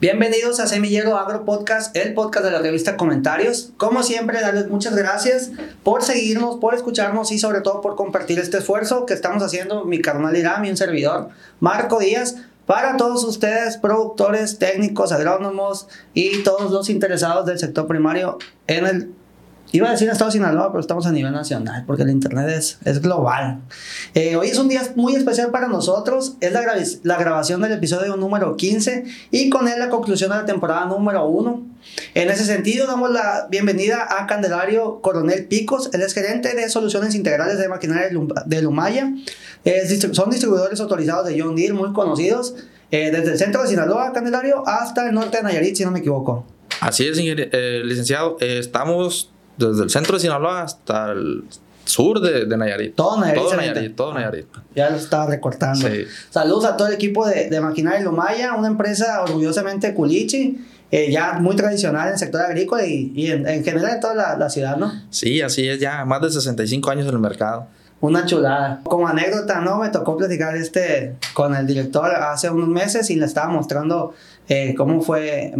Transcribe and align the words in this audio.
Bienvenidos 0.00 0.60
a 0.60 0.66
Semillero 0.66 1.18
Agro 1.18 1.44
Podcast, 1.44 1.94
el 1.94 2.14
podcast 2.14 2.46
de 2.46 2.52
la 2.52 2.60
revista 2.60 2.96
Comentarios. 2.96 3.74
Como 3.76 4.02
siempre, 4.02 4.40
darles 4.40 4.68
muchas 4.68 4.96
gracias 4.96 5.50
por 5.82 6.02
seguirnos, 6.02 6.56
por 6.56 6.74
escucharnos 6.74 7.30
y 7.32 7.38
sobre 7.38 7.60
todo 7.60 7.82
por 7.82 7.96
compartir 7.96 8.38
este 8.38 8.56
esfuerzo 8.56 9.04
que 9.04 9.12
estamos 9.12 9.42
haciendo 9.42 9.84
mi 9.84 10.00
carnal 10.00 10.34
Irán 10.34 10.64
y 10.64 10.70
un 10.70 10.78
servidor, 10.78 11.28
Marco 11.60 11.98
Díaz, 11.98 12.36
para 12.64 12.96
todos 12.96 13.24
ustedes, 13.24 13.76
productores, 13.76 14.58
técnicos, 14.58 15.12
agrónomos 15.12 15.86
y 16.14 16.44
todos 16.44 16.70
los 16.70 16.88
interesados 16.88 17.44
del 17.44 17.58
sector 17.58 17.86
primario 17.86 18.38
en 18.68 18.86
el 18.86 19.14
Iba 19.72 19.88
a 19.88 19.92
decir 19.92 20.08
en 20.08 20.12
Estado 20.12 20.30
de 20.30 20.38
Sinaloa, 20.38 20.72
pero 20.72 20.80
estamos 20.80 21.06
a 21.06 21.12
nivel 21.12 21.32
nacional, 21.32 21.84
porque 21.86 22.02
el 22.02 22.10
Internet 22.10 22.48
es, 22.48 22.78
es 22.84 23.00
global. 23.00 23.60
Eh, 24.14 24.34
hoy 24.34 24.48
es 24.48 24.58
un 24.58 24.68
día 24.68 24.82
muy 24.96 25.14
especial 25.14 25.52
para 25.52 25.68
nosotros, 25.68 26.36
es 26.40 26.52
la, 26.52 26.62
la, 27.04 27.16
grabación 27.18 27.62
del 27.62 27.72
episodio 27.72 28.16
número 28.16 28.56
15 28.56 29.04
y 29.30 29.48
con 29.48 29.68
él 29.68 29.78
la 29.78 29.88
conclusión 29.88 30.30
de 30.30 30.38
la 30.38 30.44
temporada 30.44 30.86
número 30.86 31.24
1. 31.26 31.66
En 32.14 32.30
ese 32.30 32.44
sentido, 32.44 32.88
damos 32.88 33.12
la 33.12 33.46
bienvenida 33.48 34.08
a 34.10 34.26
Candelario 34.26 35.00
Coronel 35.00 35.46
Picos, 35.46 35.90
él 35.92 36.02
es 36.02 36.14
gerente 36.14 36.54
de 36.54 36.68
soluciones 36.68 37.14
integrales 37.14 37.58
de 37.58 37.68
maquinaria 37.68 38.10
de 38.46 38.62
Lumaya. 38.62 39.12
son 40.12 40.30
distribuidores 40.30 40.80
autorizados 40.80 41.28
de 41.28 41.40
John 41.40 41.54
Deere, 41.54 41.74
muy 41.74 41.92
conocidos, 41.92 42.56
eh, 42.90 43.12
desde 43.12 43.32
el 43.32 43.38
centro 43.38 43.62
de 43.62 43.68
Sinaloa, 43.68 44.12
Candelario, 44.12 44.66
hasta 44.66 45.08
el 45.08 45.14
norte 45.14 45.36
de 45.36 45.44
Nayarit, 45.44 45.76
si 45.76 45.84
no 45.84 45.92
me 45.92 46.00
equivoco. 46.00 46.44
Así 46.80 47.06
es, 47.06 47.16
eh, 47.20 47.82
licenciado. 47.84 48.36
estamos 48.40 49.30
desde 49.68 49.84
el 49.84 49.90
centro 49.90 50.14
de 50.14 50.20
Sinaloa 50.20 50.62
hasta 50.62 51.12
el 51.12 51.44
sur 51.84 52.20
de, 52.20 52.56
Nayarit. 52.56 52.94
Todo 52.94 53.20
Nayarit. 53.20 53.42
Todo 53.42 53.56
Nayarit, 53.56 53.96
todo 53.96 54.14
Nayarit. 54.14 54.46
Ya 54.74 54.90
lo 54.90 54.96
estaba 54.96 55.26
recortando. 55.26 55.86
Saludos 56.30 56.64
a 56.64 56.76
todo 56.76 56.88
el 56.88 56.94
equipo 56.94 57.26
de, 57.26 57.50
de 57.50 57.60
Maquinaria 57.60 58.00
Lumaya, 58.00 58.54
una 58.54 58.68
empresa 58.68 59.22
orgullosamente 59.22 59.94
culichi. 59.94 60.66
Eh, 60.92 61.12
ya 61.12 61.34
muy 61.34 61.54
tradicional 61.54 62.08
en 62.08 62.14
el 62.14 62.18
sector 62.18 62.40
agrícola 62.40 62.84
y, 62.84 63.12
y 63.14 63.30
en, 63.30 63.44
general 63.62 63.94
en 63.94 64.00
toda 64.00 64.14
la, 64.14 64.36
la, 64.36 64.50
ciudad, 64.50 64.76
¿no? 64.76 64.92
Sí, 65.10 65.40
así 65.40 65.68
es, 65.68 65.78
ya 65.78 66.04
más 66.04 66.20
de 66.20 66.32
65 66.32 66.90
años 66.90 67.06
en 67.06 67.14
el 67.14 67.20
mercado. 67.20 67.68
Una 68.00 68.24
chulada. 68.24 68.80
Como 68.82 69.06
anécdota, 69.06 69.60
¿no? 69.60 69.78
Me 69.78 69.90
tocó 69.90 70.16
platicar 70.16 70.56
este 70.56 71.16
con 71.34 71.54
el 71.54 71.66
director 71.66 72.10
hace 72.12 72.48
unos 72.50 72.68
meses 72.68 73.10
y 73.10 73.16
le 73.16 73.26
estaba 73.26 73.52
mostrando 73.52 74.14
eh, 74.50 74.74
cómo 74.74 75.00
fue 75.00 75.54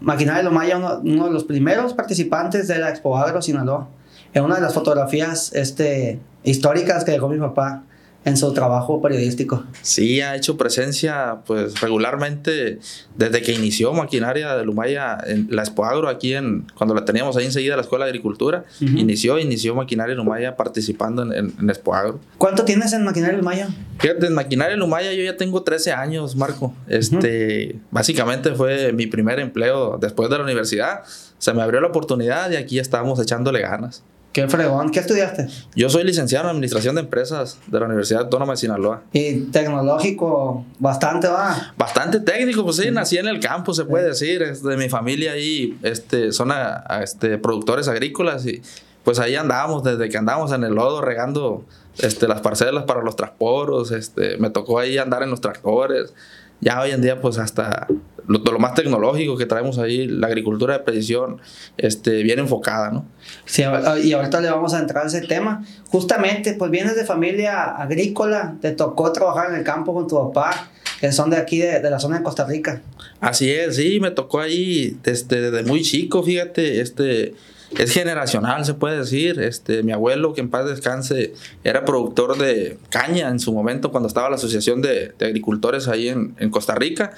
Maquinaria 0.00 0.38
de 0.38 0.44
Lomaya, 0.44 0.78
uno, 0.78 1.00
uno, 1.02 1.24
de 1.24 1.32
los 1.32 1.42
primeros 1.42 1.94
participantes 1.94 2.68
de 2.68 2.78
la 2.78 2.90
Expo 2.90 3.18
Agro 3.18 3.42
Sinaloa. 3.42 3.88
En 4.34 4.44
una 4.44 4.54
de 4.54 4.60
las 4.60 4.72
fotografías 4.72 5.52
este, 5.52 6.20
históricas 6.44 7.02
que 7.02 7.10
dejó 7.10 7.28
mi 7.28 7.38
papá 7.38 7.82
en 8.26 8.36
su 8.36 8.52
trabajo 8.52 9.00
periodístico. 9.00 9.62
Sí, 9.82 10.20
ha 10.20 10.34
hecho 10.34 10.56
presencia 10.56 11.38
pues 11.46 11.80
regularmente 11.80 12.80
desde 13.14 13.40
que 13.40 13.52
inició 13.52 13.92
Maquinaria 13.92 14.56
de 14.56 14.64
Lumaya 14.64 15.16
en 15.24 15.46
la 15.48 15.62
Expoagro 15.62 16.08
aquí 16.08 16.34
en 16.34 16.66
cuando 16.74 16.92
la 16.92 17.04
teníamos 17.04 17.36
ahí 17.36 17.44
enseguida 17.44 17.76
la 17.76 17.82
Escuela 17.82 18.04
de 18.04 18.10
Agricultura, 18.10 18.64
inició 18.80 19.38
inició 19.38 19.76
Maquinaria 19.76 20.16
Lumaya 20.16 20.56
participando 20.56 21.22
en, 21.22 21.32
en, 21.32 21.52
en, 21.60 21.70
Expoagro. 21.70 22.18
¿Cuánto 22.36 22.64
tienes 22.64 22.92
en 22.92 23.04
Maquinaria 23.04 23.36
Lumaya? 23.36 23.68
Fíjate, 24.00 24.26
en 24.26 24.34
Maquinaria 24.34 24.76
Lumaya 24.76 25.12
yo 25.12 25.22
ya 25.22 25.36
tengo 25.36 25.62
13 25.62 25.92
años, 25.92 26.34
Marco. 26.34 26.74
Este, 26.88 27.78
básicamente 27.92 28.52
fue 28.56 28.92
mi 28.92 29.06
primer 29.06 29.38
empleo 29.38 29.98
después 30.00 30.28
de 30.30 30.38
la 30.38 30.42
universidad. 30.42 31.02
Se 31.38 31.54
me 31.54 31.62
abrió 31.62 31.80
la 31.80 31.86
oportunidad 31.86 32.50
y 32.50 32.56
aquí 32.56 32.80
estábamos 32.80 33.20
echándole 33.20 33.60
ganas. 33.60 34.02
Qué 34.36 34.46
fregón. 34.48 34.90
¿Qué 34.90 35.00
estudiaste? 35.00 35.48
Yo 35.74 35.88
soy 35.88 36.04
licenciado 36.04 36.44
en 36.44 36.50
Administración 36.50 36.94
de 36.94 37.00
Empresas 37.00 37.58
de 37.68 37.80
la 37.80 37.86
Universidad 37.86 38.24
Autónoma 38.24 38.52
de 38.52 38.58
Sinaloa. 38.58 39.02
¿Y 39.14 39.44
tecnológico 39.44 40.62
bastante 40.78 41.26
va? 41.26 41.72
Bastante 41.78 42.20
técnico, 42.20 42.62
pues 42.62 42.76
sí, 42.76 42.90
nací 42.90 43.16
en 43.16 43.28
el 43.28 43.40
campo, 43.40 43.72
se 43.72 43.86
puede 43.86 44.08
decir. 44.08 44.44
de 44.44 44.76
mi 44.76 44.90
familia 44.90 45.32
ahí 45.32 45.78
este, 45.82 46.32
son 46.32 46.52
a, 46.52 46.84
este, 47.02 47.38
productores 47.38 47.88
agrícolas 47.88 48.44
y 48.44 48.60
pues 49.04 49.20
ahí 49.20 49.36
andábamos 49.36 49.82
desde 49.82 50.10
que 50.10 50.18
andábamos 50.18 50.52
en 50.52 50.64
el 50.64 50.74
lodo 50.74 51.00
regando 51.00 51.64
este, 51.96 52.28
las 52.28 52.42
parcelas 52.42 52.84
para 52.84 53.00
los 53.00 53.16
transporos. 53.16 53.90
Este, 53.90 54.36
me 54.36 54.50
tocó 54.50 54.78
ahí 54.78 54.98
andar 54.98 55.22
en 55.22 55.30
los 55.30 55.40
tractores. 55.40 56.12
Ya 56.60 56.78
hoy 56.82 56.90
en 56.90 57.00
día, 57.00 57.22
pues 57.22 57.38
hasta 57.38 57.86
lo, 58.26 58.38
lo, 58.38 58.58
más 58.58 58.74
tecnológico 58.74 59.36
que 59.36 59.46
traemos 59.46 59.78
ahí, 59.78 60.06
la 60.06 60.26
agricultura 60.26 60.78
de 60.78 60.84
precisión, 60.84 61.40
este, 61.76 62.22
bien 62.22 62.38
enfocada, 62.38 62.90
¿no? 62.90 63.06
Sí, 63.44 63.62
y 64.02 64.12
ahorita 64.12 64.40
le 64.40 64.50
vamos 64.50 64.74
a 64.74 64.78
entrar 64.78 65.04
a 65.04 65.06
ese 65.08 65.22
tema. 65.22 65.64
Justamente, 65.88 66.54
pues 66.54 66.70
vienes 66.70 66.96
de 66.96 67.04
familia 67.04 67.64
agrícola, 67.64 68.56
te 68.60 68.72
tocó 68.72 69.12
trabajar 69.12 69.50
en 69.50 69.56
el 69.56 69.64
campo 69.64 69.94
con 69.94 70.06
tu 70.08 70.16
papá, 70.16 70.70
que 71.00 71.12
son 71.12 71.30
de 71.30 71.36
aquí, 71.36 71.58
de, 71.58 71.80
de 71.80 71.90
la 71.90 71.98
zona 71.98 72.18
de 72.18 72.22
Costa 72.22 72.46
Rica. 72.46 72.82
Así 73.20 73.50
es, 73.50 73.76
sí, 73.76 74.00
me 74.00 74.10
tocó 74.10 74.40
ahí 74.40 74.96
desde, 75.02 75.50
desde 75.50 75.62
muy 75.62 75.82
chico, 75.82 76.22
fíjate, 76.22 76.80
este 76.80 77.34
es 77.76 77.92
generacional, 77.92 78.64
se 78.64 78.74
puede 78.74 78.98
decir. 78.98 79.40
Este, 79.40 79.82
mi 79.82 79.92
abuelo, 79.92 80.34
que 80.34 80.40
en 80.40 80.50
paz 80.50 80.66
descanse, 80.66 81.34
era 81.64 81.84
productor 81.84 82.38
de 82.38 82.78
caña 82.90 83.28
en 83.28 83.40
su 83.40 83.52
momento 83.52 83.90
cuando 83.90 84.08
estaba 84.08 84.30
la 84.30 84.36
Asociación 84.36 84.82
de, 84.82 85.12
de 85.18 85.26
Agricultores 85.26 85.88
ahí 85.88 86.08
en, 86.08 86.34
en, 86.38 86.50
Costa 86.50 86.74
Rica. 86.74 87.12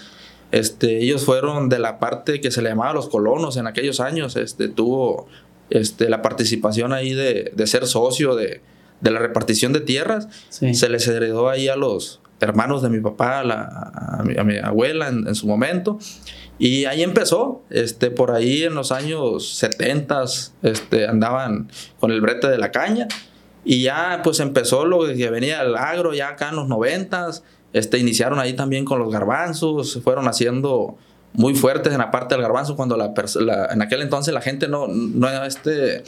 Este, 0.51 1.03
ellos 1.03 1.25
fueron 1.25 1.69
de 1.69 1.79
la 1.79 1.99
parte 1.99 2.41
que 2.41 2.51
se 2.51 2.63
le 2.63 2.71
llamaba 2.71 2.93
los 2.95 3.09
colonos 3.09 3.57
en 3.57 3.67
aquellos 3.67 4.01
años. 4.01 4.37
Este, 4.37 4.69
tuvo 4.69 5.29
este, 5.71 6.09
la 6.09 6.23
participación 6.23 6.93
ahí 6.93 7.13
de, 7.13 7.53
de 7.55 7.67
ser 7.67 7.87
socio 7.87 8.35
de, 8.35 8.63
de, 9.01 9.11
la 9.11 9.19
repartición 9.19 9.73
de 9.73 9.81
tierras. 9.81 10.29
Sí. 10.49 10.75
Se 10.75 10.89
les 10.89 11.07
heredó 11.07 11.49
ahí 11.49 11.69
a 11.69 11.77
los 11.77 12.21
hermanos 12.41 12.83
de 12.83 12.89
mi 12.89 13.01
papá, 13.01 13.41
a, 13.41 13.45
la, 13.45 13.63
a, 14.19 14.23
mi, 14.23 14.39
a 14.39 14.45
mi, 14.45 14.57
abuela 14.59 15.09
en, 15.09 15.27
en 15.29 15.35
su 15.35 15.47
momento. 15.47 15.99
Y 16.59 16.87
ahí 16.87 17.03
empezó, 17.03 17.63
este, 17.71 18.11
por 18.11 18.33
ahí 18.33 18.65
en 18.65 18.75
los 18.75 18.91
años 18.91 19.57
70 19.59 20.25
este, 20.63 21.07
andaban 21.07 21.71
con 22.01 22.11
el 22.11 22.21
brete 22.21 22.49
de 22.49 22.59
la 22.59 22.73
caña 22.73 23.07
y 23.65 23.83
ya 23.83 24.21
pues 24.25 24.41
empezó 24.41 24.85
lo 24.85 25.07
que 25.07 25.31
venía 25.31 25.63
el 25.63 25.77
agro 25.77 26.15
ya 26.15 26.31
acá 26.31 26.49
en 26.49 26.57
los 26.57 26.69
90 26.69 27.31
este, 27.73 27.99
iniciaron 27.99 28.39
ahí 28.39 28.55
también 28.55 28.85
con 28.85 28.99
los 28.99 29.13
garbanzos, 29.13 29.93
se 29.93 30.01
fueron 30.01 30.29
haciendo 30.29 30.97
muy 31.35 31.55
fuertes 31.55 31.93
en 31.93 31.99
la 31.99 32.11
parte 32.11 32.35
del 32.35 32.43
garbanzo 32.43 32.75
cuando 32.77 32.97
la, 32.97 33.13
la 33.41 33.67
en 33.67 33.83
aquel 33.83 34.03
entonces 34.03 34.33
la 34.33 34.41
gente 34.41 34.69
no, 34.69 34.89
no, 34.89 35.45
este, 35.45 36.03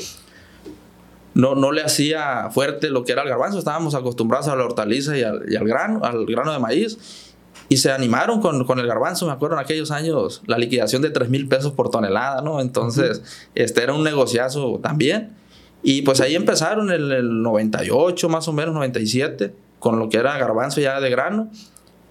no, 1.35 1.55
no 1.55 1.73
le 1.73 1.83
hacía 1.83 2.49
fuerte 2.51 2.91
lo 2.91 3.05
que 3.05 3.13
era 3.13 3.23
el 3.23 3.29
garbanzo, 3.29 3.59
estábamos 3.59 3.95
acostumbrados 3.95 4.49
a 4.49 4.57
la 4.57 4.65
hortaliza 4.65 5.17
y 5.17 5.23
al, 5.23 5.45
y 5.51 5.57
al 5.57 5.67
grano, 5.67 6.05
al 6.05 6.27
grano 6.27 6.53
de 6.53 6.59
maíz 6.59 7.27
y 7.71 7.77
se 7.77 7.93
animaron 7.93 8.41
con, 8.41 8.65
con, 8.65 8.81
el 8.81 8.87
garbanzo, 8.89 9.27
me 9.27 9.33
acuerdo 9.33 9.55
en 9.55 9.63
aquellos 9.63 9.93
años, 9.93 10.43
la 10.47 10.59
liquidación 10.59 11.03
de 11.03 11.11
3 11.11 11.29
mil 11.31 11.47
pesos 11.47 11.73
por 11.73 11.89
tonelada, 11.89 12.43
¿no? 12.43 12.61
Entonces, 12.61 13.19
uh 13.19 13.23
-huh. 13.23 13.51
este 13.55 13.85
era 13.85 13.95
un 13.95 14.03
negociazo 14.03 14.81
también. 14.83 15.37
Y 15.85 16.03
pues 16.03 16.21
ahí 16.21 16.35
empezaron 16.35 16.91
en 16.91 16.97
el, 17.01 17.13
el 17.13 17.43
98, 17.43 18.29
más 18.29 18.49
o 18.49 18.53
menos, 18.53 18.75
97, 18.75 19.55
con 19.81 19.99
lo 19.99 20.09
que 20.09 20.19
era 20.19 20.39
garbanzo 20.39 20.81
ya 20.81 21.01
de 21.01 21.11
grano. 21.11 21.51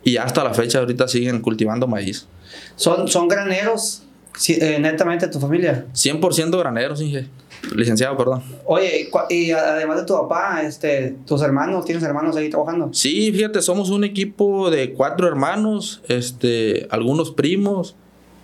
Y 0.04 0.18
hasta 0.18 0.44
la 0.44 0.54
fecha 0.54 0.80
ahorita 0.80 1.08
siguen 1.08 1.42
cultivando 1.42 1.88
maíz. 1.88 2.28
¿Son, 2.76 3.08
son 3.08 3.30
graneros 3.30 4.04
eh, 4.48 4.78
netamente 4.80 5.28
tu 5.28 5.40
familia? 5.40 5.86
100% 5.94 6.58
graneros, 6.58 7.02
Inge. 7.02 7.28
Licenciado, 7.76 8.16
perdón. 8.16 8.42
Oye, 8.66 9.10
y 9.30 9.52
además 9.52 9.98
de 9.98 10.06
tu 10.06 10.14
papá, 10.14 10.62
este, 10.64 11.18
tus 11.26 11.42
hermanos, 11.42 11.84
¿tienes 11.84 12.04
hermanos 12.04 12.38
ahí 12.38 12.50
trabajando? 12.50 12.90
Sí, 12.94 13.32
fíjate, 13.34 13.62
somos 13.62 13.90
un 13.90 14.06
equipo 14.06 14.72
de 14.72 14.94
cuatro 14.94 15.28
hermanos, 15.28 16.02
este, 16.08 16.88
algunos 16.90 17.32
primos, 17.32 17.96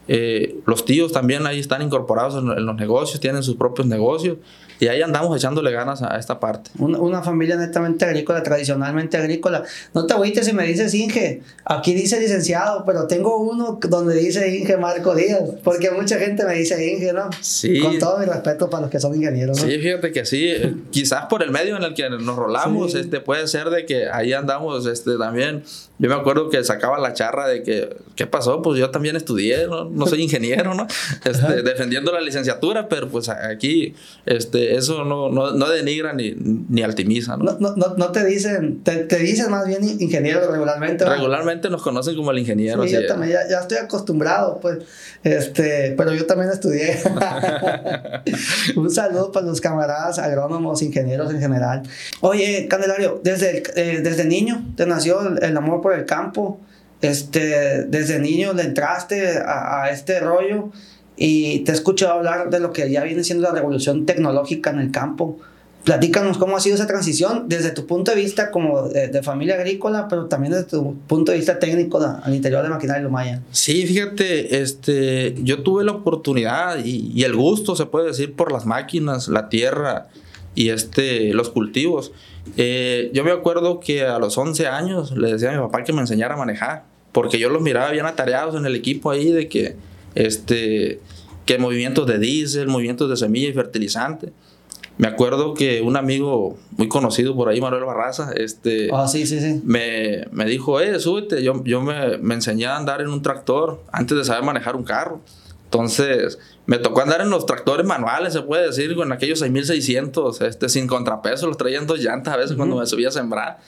eh, 0.09 0.58
los 0.66 0.84
tíos 0.84 1.14
también 1.14 1.47
ahí 1.47 1.59
están 1.59 1.81
incorporados 1.81 2.35
en, 2.35 2.52
en, 2.52 2.66
los 2.66 2.75
negocios, 2.75 3.22
tienen 3.22 3.41
sus 3.41 3.56
propios 3.56 3.88
negocios. 3.88 4.38
Y 4.80 4.88
ahí 4.88 5.02
andamos 5.02 5.35
echándole 5.38 5.72
ganas 5.72 6.02
a 6.02 6.17
esta 6.17 6.40
parte. 6.40 6.72
Una, 6.79 6.99
una 6.99 7.22
familia 7.22 7.55
netamente 7.55 8.05
agrícola, 8.05 8.44
tradicionalmente 8.44 9.17
agrícola. 9.17 9.64
No 9.94 10.05
te 10.05 10.14
agüites 10.14 10.46
si 10.46 10.53
me 10.53 10.66
dices 10.66 10.94
Inge. 10.94 11.41
Aquí 11.66 11.94
dice 11.94 12.20
licenciado, 12.20 12.84
pero 12.85 13.08
tengo 13.08 13.38
uno 13.38 13.79
donde 13.82 14.16
dice 14.16 14.55
Inge 14.55 14.78
Marco 14.78 15.16
Díaz. 15.16 15.41
Porque 15.64 15.91
mucha 15.91 16.17
gente 16.20 16.46
me 16.46 16.55
dice 16.55 16.91
Inge, 16.91 17.14
¿no? 17.14 17.29
Sí. 17.41 17.79
Con 17.79 17.97
todo 17.99 18.20
mi 18.20 18.26
respeto 18.26 18.70
para 18.70 18.82
los 18.82 18.91
que 18.91 18.99
son 18.99 19.16
ingenieros, 19.16 19.61
¿no? 19.61 19.67
Sí, 19.67 19.78
fíjate 19.79 20.11
que 20.11 20.26
sí. 20.26 20.53
Quizás 20.91 21.26
por 21.28 21.44
el 21.44 21.52
medio 21.52 21.78
en 21.78 21.84
el 21.84 21.94
que 21.94 22.09
nos 22.09 22.35
rolamos, 22.35 22.91
sí. 22.91 22.99
este, 22.99 23.20
puede 23.22 23.47
ser 23.47 23.70
de 23.70 23.85
que 23.85 24.09
ahí 24.09 24.34
andamos 24.34 24.85
este, 24.85 25.17
también. 25.17 25.64
Yo 25.97 26.09
me 26.09 26.16
acuerdo 26.16 26.49
que 26.49 26.61
sacaba 26.64 26.99
la 26.99 27.14
charra 27.14 27.47
de 27.47 27.64
que, 27.64 27.96
¿qué 28.16 28.28
pasó? 28.28 28.61
Pues 28.61 28.78
yo 28.78 28.90
también 28.90 29.16
estudié, 29.16 29.67
no, 29.67 29.85
no 29.85 30.05
soy 30.08 30.22
ingeniero, 30.22 30.73
¿no? 30.73 30.88
Este, 31.26 31.64
defendiendo 31.64 32.11
la 32.11 32.22
licenciatura, 32.22 32.88
pero 32.88 33.08
pues 33.08 33.29
aquí, 33.29 33.96
este, 34.26 34.65
eso 34.73 35.03
no, 35.03 35.29
no, 35.29 35.52
no 35.52 35.70
denigra 35.70 36.14
ni, 36.14 36.34
ni 36.35 36.82
altimiza, 36.82 37.38
¿no? 37.38 37.58
No, 37.59 37.76
no, 37.76 37.96
no 37.96 38.12
te 38.12 38.26
dicen, 38.26 38.84
te, 38.84 38.97
te, 38.97 39.17
dicen 39.20 39.52
más 39.52 39.67
bien 39.67 39.84
ingeniero 40.00 40.50
regularmente. 40.50 41.06
Regularmente 41.06 41.70
nos 41.70 41.82
conocen 41.82 42.16
como 42.16 42.32
el 42.32 42.40
ingeniero. 42.40 42.84
Sí, 42.84 42.91
yo 42.91 43.06
también, 43.06 43.34
ya, 43.34 43.50
ya, 43.50 43.59
estoy 43.59 43.78
acostumbrado, 43.78 44.59
pues, 44.62 44.79
este, 45.23 45.94
pero 45.97 46.14
yo 46.14 46.26
también 46.26 46.52
estudié. 46.52 46.97
Un 48.76 48.91
saludo 48.91 49.32
para 49.32 49.46
los 49.46 49.62
camaradas 49.62 50.20
agrónomos, 50.20 50.82
ingenieros 50.82 51.32
en 51.32 51.40
general. 51.40 51.84
Oye, 52.22 52.68
Candelario, 52.68 53.22
desde, 53.23 53.64
eh, 53.76 54.02
desde 54.02 54.26
niño 54.26 54.66
te 54.76 54.85
nació 54.85 55.22
el, 55.22 55.44
el 55.44 55.58
amor 55.58 55.82
por 55.82 55.94
el 55.94 56.06
campo. 56.06 56.59
este, 57.02 57.84
desde 57.84 58.20
niño 58.20 58.53
le 58.53 58.64
entraste 58.64 59.38
a, 59.38 59.84
a 59.84 59.90
este 59.91 60.20
rollo 60.20 60.72
y 61.17 61.59
te 61.59 61.72
he 61.72 61.76
escuchado 61.76 62.14
hablar 62.14 62.50
de 62.50 62.59
lo 62.59 62.73
que 62.73 62.90
ya 62.90 63.03
viene 63.03 63.23
siendo 63.23 63.44
la 63.44 63.53
revolución 63.53 64.06
tecnológica 64.06 64.70
en 64.72 64.79
el 64.79 64.91
campo. 64.91 65.38
Platícanos 65.84 66.40
cómo 66.40 66.58
ha 66.58 66.59
sido 66.59 66.76
esa 66.76 66.88
transición 66.88 67.47
desde 67.47 67.70
tu 67.70 67.85
punto 67.85 68.12
de 68.12 68.17
vista 68.17 68.50
como 68.50 68.90
de, 68.90 69.22
familia 69.22 69.53
agrícola, 69.53 70.08
pero 70.08 70.26
también 70.26 70.53
desde 70.53 70.66
tu 70.66 70.96
punto 71.08 71.32
de 71.32 71.38
vista 71.38 71.59
técnico 71.59 72.00
al 72.00 72.34
interior 72.34 72.64
de 72.64 72.70
Maquinaria 72.70 73.03
Lumaya. 73.03 73.41
Sí, 73.52 73.85
fíjate, 73.85 74.62
este, 74.62 75.35
yo 75.44 75.62
tuve 75.62 75.84
la 75.84 75.91
oportunidad 75.91 76.84
y, 76.84 77.12
y, 77.14 77.23
el 77.23 77.35
gusto, 77.35 77.76
se 77.76 77.85
puede 77.85 78.08
decir, 78.08 78.34
por 78.34 78.52
las 78.52 78.66
máquinas, 78.66 79.28
la 79.28 79.47
tierra 79.47 80.08
y 80.56 80.70
este, 80.70 81.34
los 81.34 81.50
cultivos. 81.50 82.14
Eh, 82.58 83.11
yo 83.14 83.23
me 83.23 83.32
acuerdo 83.32 83.79
que 83.79 84.03
a 84.06 84.18
los 84.18 84.38
11 84.38 84.68
años 84.68 85.11
le 85.16 85.34
decía 85.34 85.50
a 85.50 85.53
mi 85.53 85.59
papá 85.59 85.84
que 85.84 85.94
me 85.94 86.02
enseñara 86.02 86.35
a 86.35 86.38
manejar, 86.38 86.84
porque 87.11 87.38
yo 87.38 87.50
los 87.50 87.61
miraba 87.61 87.91
bien 87.91 88.06
atareados 88.06 88.56
en 88.56 88.66
el 88.66 88.76
equipo 88.76 89.11
ahí 89.11 89.32
de 89.32 89.47
que, 89.47 89.76
este, 90.16 91.00
que 91.46 91.58
movimientos 91.58 92.08
de 92.08 92.17
diésel, 92.17 92.67
movimientos 92.67 93.09
de 93.09 93.17
semilla 93.17 93.50
y 93.50 93.53
fertilizante. 93.53 94.34
Me 94.97 95.09
acuerdo 95.09 95.53
que 95.53 95.82
un 95.82 95.97
amigo 95.97 96.58
muy 96.72 96.88
conocido 96.88 97.35
por 97.35 97.50
ahí, 97.50 97.59
Manuel 97.59 97.84
Barraza, 97.84 98.32
este, 98.34 98.90
oh, 98.91 99.08
sí, 99.09 99.26
sí, 99.26 99.41
sí. 99.41 99.62
Me, 99.66 100.26
me, 100.32 100.46
dijo, 100.46 100.79
eh, 100.79 101.00
súbete. 101.02 101.44
Yo, 101.44 101.62
yo 101.66 101.82
me, 101.82 102.17
me, 102.20 102.35
enseñé 102.35 102.66
a 102.66 102.78
andar 102.78 103.02
en 103.02 103.09
un 103.09 103.22
tractor 103.22 103.84
antes 103.91 104.17
de 104.17 104.23
saber 104.23 104.44
manejar 104.44 104.78
un 104.78 104.85
carro. 104.85 105.20
Entonces, 105.66 106.40
me 106.66 106.78
tocó 106.78 107.02
andar 107.02 107.20
en 107.20 107.29
los 107.29 107.46
tractores 107.46 107.85
manuales, 107.85 108.32
se 108.32 108.41
puede 108.41 108.68
decir, 108.68 108.96
con 108.96 109.11
aquellos 109.11 109.40
6600, 109.40 110.41
este, 110.41 110.70
sin 110.70 110.88
contrapeso, 110.88 111.47
los 111.47 111.58
traían 111.58 111.85
dos 111.85 112.00
llantas 112.00 112.34
a 112.34 112.38
veces 112.38 112.56
cuando 112.56 112.78
me 112.78 112.85
subía 112.85 113.09
a 113.09 113.11
sembrar. 113.11 113.59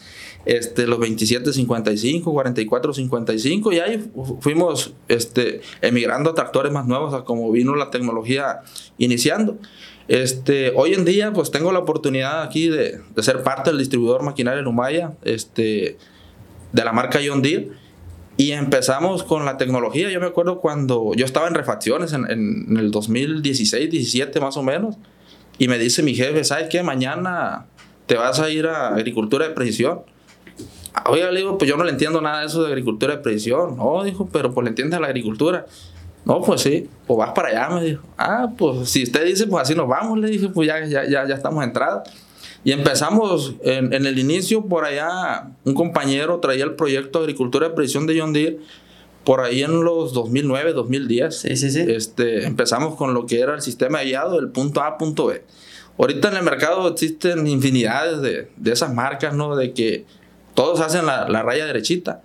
Este, 0.45 0.87
los 0.87 0.99
2755, 0.99 2.31
4455, 2.31 3.73
y 3.73 3.79
ahí 3.79 4.09
fuimos 4.39 4.93
este, 5.09 5.59
emigrando 5.81 6.29
a 6.29 6.35
tractores 6.35 6.71
más 6.71 6.87
nuevos, 6.87 7.13
a 7.13 7.25
como 7.25 7.51
vino 7.51 7.75
la 7.75 7.89
tecnología 7.89 8.61
iniciando. 8.97 9.57
Este, 10.07 10.71
hoy 10.75 10.93
en 10.93 11.03
día, 11.03 11.33
pues 11.33 11.51
tengo 11.51 11.71
la 11.73 11.79
oportunidad 11.79 12.43
aquí 12.43 12.69
de, 12.69 13.01
de 13.13 13.23
ser 13.23 13.43
parte 13.43 13.71
del 13.71 13.79
distribuidor 13.79 14.23
maquinaria 14.23 14.61
Lumaya, 14.61 15.17
este, 15.23 15.97
de 16.71 16.83
la 16.85 16.93
marca 16.93 17.19
John 17.25 17.41
Deere. 17.41 17.69
Y 18.37 18.51
empezamos 18.51 19.23
con 19.23 19.45
la 19.45 19.57
tecnología. 19.57 20.11
Yo 20.11 20.19
me 20.19 20.27
acuerdo 20.27 20.61
cuando 20.61 21.13
yo 21.15 21.25
estaba 21.25 21.47
en 21.47 21.55
refacciones 21.55 22.13
en, 22.13 22.29
en, 22.29 22.77
el 22.77 22.91
2016, 22.91 23.89
17 23.89 24.39
más 24.39 24.55
o 24.57 24.63
menos. 24.63 24.95
Y 25.57 25.67
me 25.67 25.79
dice 25.79 26.03
mi 26.03 26.13
jefe, 26.13 26.43
¿sabes 26.43 26.67
qué? 26.69 26.83
Mañana 26.83 27.65
te 28.05 28.15
vas 28.15 28.39
a 28.39 28.49
ir 28.51 28.67
a 28.67 28.89
agricultura 28.89 29.47
de 29.47 29.55
precisión. 29.55 30.01
Oiga, 31.05 31.31
le 31.31 31.39
digo, 31.39 31.57
pues 31.57 31.69
yo 31.69 31.77
no 31.77 31.83
le 31.83 31.91
entiendo 31.91 32.21
nada 32.21 32.41
de 32.41 32.47
eso 32.47 32.63
de 32.63 32.69
agricultura 32.69 33.15
de 33.15 33.21
precisión. 33.21 33.77
No, 33.77 34.03
dijo, 34.03 34.27
pero 34.31 34.53
pues 34.53 34.63
le 34.63 34.69
entiendes 34.69 34.97
a 34.97 35.01
la 35.01 35.07
agricultura. 35.07 35.65
No, 36.25 36.41
pues 36.41 36.61
sí, 36.61 36.89
pues 37.05 37.17
vas 37.17 37.31
para 37.31 37.49
allá, 37.49 37.75
me 37.75 37.83
dijo. 37.83 38.03
Ah, 38.17 38.49
pues 38.57 38.89
si 38.89 39.03
usted 39.03 39.25
dice, 39.25 39.47
pues 39.47 39.63
así 39.63 39.75
nos 39.75 39.87
vamos, 39.87 40.19
le 40.19 40.27
dije, 40.27 40.49
pues 40.49 40.67
ya, 40.67 40.85
ya, 40.85 41.07
ya, 41.07 41.25
ya 41.25 41.35
estamos 41.35 41.63
entrados. 41.63 42.09
Y 42.63 42.73
empezamos 42.73 43.55
en, 43.63 43.93
en, 43.93 44.05
el 44.05 44.19
inicio, 44.19 44.65
por 44.65 44.83
allá, 44.83 45.51
un 45.63 45.73
compañero 45.73 46.39
traía 46.39 46.65
el 46.65 46.73
proyecto 46.73 47.19
de 47.19 47.25
agricultura 47.25 47.69
de 47.69 47.75
precisión 47.75 48.07
de 48.07 48.19
John 48.19 48.33
Deere, 48.33 48.59
por 49.23 49.39
ahí 49.39 49.63
en 49.63 49.85
los 49.85 50.11
2009, 50.11 50.73
2010. 50.73 51.33
Sí, 51.33 51.55
sí, 51.55 51.71
sí. 51.71 51.85
Este, 51.87 52.45
empezamos 52.45 52.95
con 52.95 53.13
lo 53.13 53.25
que 53.25 53.39
era 53.39 53.53
el 53.55 53.61
sistema 53.61 54.01
guiado 54.01 54.35
del 54.35 54.49
punto 54.49 54.81
A 54.81 54.87
a 54.87 54.97
punto 54.97 55.27
B. 55.27 55.43
Ahorita 55.97 56.27
en 56.27 56.35
el 56.35 56.43
mercado 56.43 56.87
existen 56.89 57.47
infinidades 57.47 58.21
de, 58.21 58.49
de 58.57 58.71
esas 58.71 58.93
marcas, 58.93 59.33
¿no? 59.33 59.55
De 59.55 59.71
que 59.71 60.05
todos 60.57 60.79
hacen 60.79 61.05
la, 61.05 61.29
la, 61.29 61.43
raya 61.43 61.67
derechita. 61.67 62.23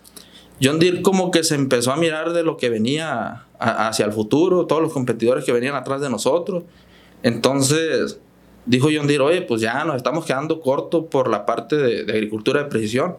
John 0.59 0.79
Deere 0.79 1.03
como 1.03 1.31
que 1.31 1.45
se 1.45 1.55
empezó 1.55 1.93
a 1.93 1.97
mirar 1.97 2.33
de 2.33 2.43
lo 2.43 2.57
que 2.57 2.71
venía 2.71 3.45
hacia 3.59 4.07
el 4.07 4.13
futuro, 4.13 4.65
todos 4.65 4.81
los 4.81 4.91
competidores 4.91 5.45
que 5.45 5.53
venían 5.53 5.75
atrás 5.75 6.01
de 6.01 6.09
nosotros. 6.09 6.65
Entonces, 7.23 8.19
dijo 8.65 8.89
John 8.91 9.07
Deere, 9.07 9.23
oye, 9.23 9.43
pues 9.43 9.61
ya 9.61 9.85
nos 9.85 9.97
estamos 9.97 10.25
quedando 10.25 10.63
cortos 10.63 11.05
por 11.11 11.29
la 11.29 11.45
parte 11.45 11.77
de, 11.77 12.05
de, 12.05 12.13
agricultura 12.15 12.63
de 12.63 12.71
precisión. 12.71 13.19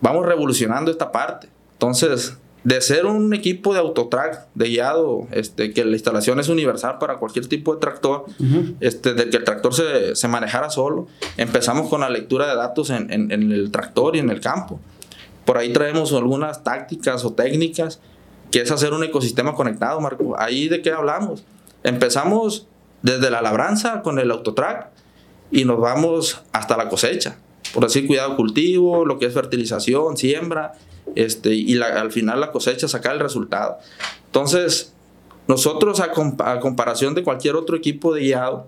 Vamos 0.00 0.24
revolucionando 0.24 0.92
esta 0.92 1.10
parte. 1.10 1.48
Entonces, 1.72 2.38
de 2.64 2.80
ser 2.80 3.06
un 3.06 3.32
equipo 3.34 3.72
de 3.72 3.80
autotrack, 3.80 4.48
de 4.54 4.68
guiado, 4.68 5.26
este, 5.30 5.72
que 5.72 5.84
la 5.84 5.92
instalación 5.92 6.40
es 6.40 6.48
universal 6.48 6.98
para 6.98 7.16
cualquier 7.16 7.46
tipo 7.46 7.74
de 7.74 7.80
tractor, 7.80 8.24
uh 8.26 8.42
-huh. 8.42 8.74
este, 8.80 9.14
de 9.14 9.30
que 9.30 9.36
el 9.38 9.44
tractor 9.44 9.74
se, 9.74 10.16
se, 10.16 10.28
manejara 10.28 10.68
solo, 10.68 11.06
empezamos 11.36 11.88
con 11.88 12.00
la 12.00 12.10
lectura 12.10 12.48
de 12.48 12.56
datos 12.56 12.90
en, 12.90 13.12
en, 13.12 13.30
en 13.30 13.52
el 13.52 13.70
tractor 13.70 14.16
y 14.16 14.18
en 14.18 14.30
el 14.30 14.40
campo. 14.40 14.80
Por 15.44 15.56
ahí 15.56 15.72
traemos 15.72 16.12
algunas 16.12 16.62
tácticas 16.62 17.24
o 17.24 17.32
técnicas, 17.32 18.00
que 18.50 18.60
es 18.60 18.70
hacer 18.70 18.92
un 18.92 19.04
ecosistema 19.04 19.54
conectado, 19.54 20.00
Marco. 20.00 20.34
Ahí 20.38 20.68
de 20.68 20.82
qué 20.82 20.90
hablamos. 20.90 21.44
Empezamos 21.84 22.66
desde 23.02 23.30
la 23.30 23.40
labranza 23.40 24.02
con 24.02 24.18
el 24.18 24.30
autotrack 24.30 24.88
y 25.50 25.64
nos 25.64 25.80
vamos 25.80 26.42
hasta 26.52 26.76
la 26.76 26.88
cosecha. 26.88 27.38
Por 27.72 27.84
decir, 27.84 28.06
cuidado 28.06 28.36
cultivo, 28.36 29.04
lo 29.04 29.18
que 29.18 29.26
es 29.26 29.34
fertilización, 29.34 30.16
siembra, 30.16 30.72
este, 31.14 31.54
y 31.54 31.74
la, 31.74 32.00
al 32.00 32.12
final 32.12 32.40
la 32.40 32.52
cosecha, 32.52 32.88
sacar 32.88 33.14
el 33.14 33.20
resultado. 33.20 33.78
Entonces, 34.26 34.92
nosotros 35.46 36.00
a, 36.00 36.12
comp 36.12 36.40
a, 36.42 36.60
comparación 36.60 37.14
de 37.14 37.22
cualquier 37.22 37.56
otro 37.56 37.76
equipo 37.76 38.14
de 38.14 38.20
guiado, 38.22 38.66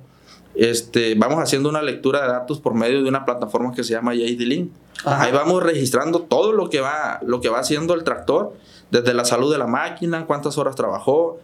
este, 0.55 1.15
vamos 1.15 1.39
haciendo 1.39 1.69
una 1.69 1.83
lectura 1.83 2.23
de 2.23 2.29
datos 2.29 2.61
por 2.61 2.75
medio 2.75 3.03
de 3.03 3.09
una 3.09 3.25
plataforma 3.25 3.73
que 3.73 3.85
se 3.85 3.93
llama 3.93 4.15
JD-Link. 4.15 4.71
Ahí 5.05 5.33
vamos 5.33 5.63
registrando 5.63 6.23
todo 6.23 6.53
lo 6.53 6.69
que, 6.69 6.81
va, 6.81 7.21
lo 7.23 7.41
que 7.41 7.49
va 7.49 7.61
haciendo 7.61 7.95
el 7.95 8.05
tractor, 8.05 8.55
desde 8.91 9.15
la 9.15 9.25
salud 9.25 9.51
de 9.53 9.59
la 9.59 9.67
máquina, 9.67 10.27
cuántas 10.27 10.59
horas 10.59 10.75
trabajó, 10.75 11.39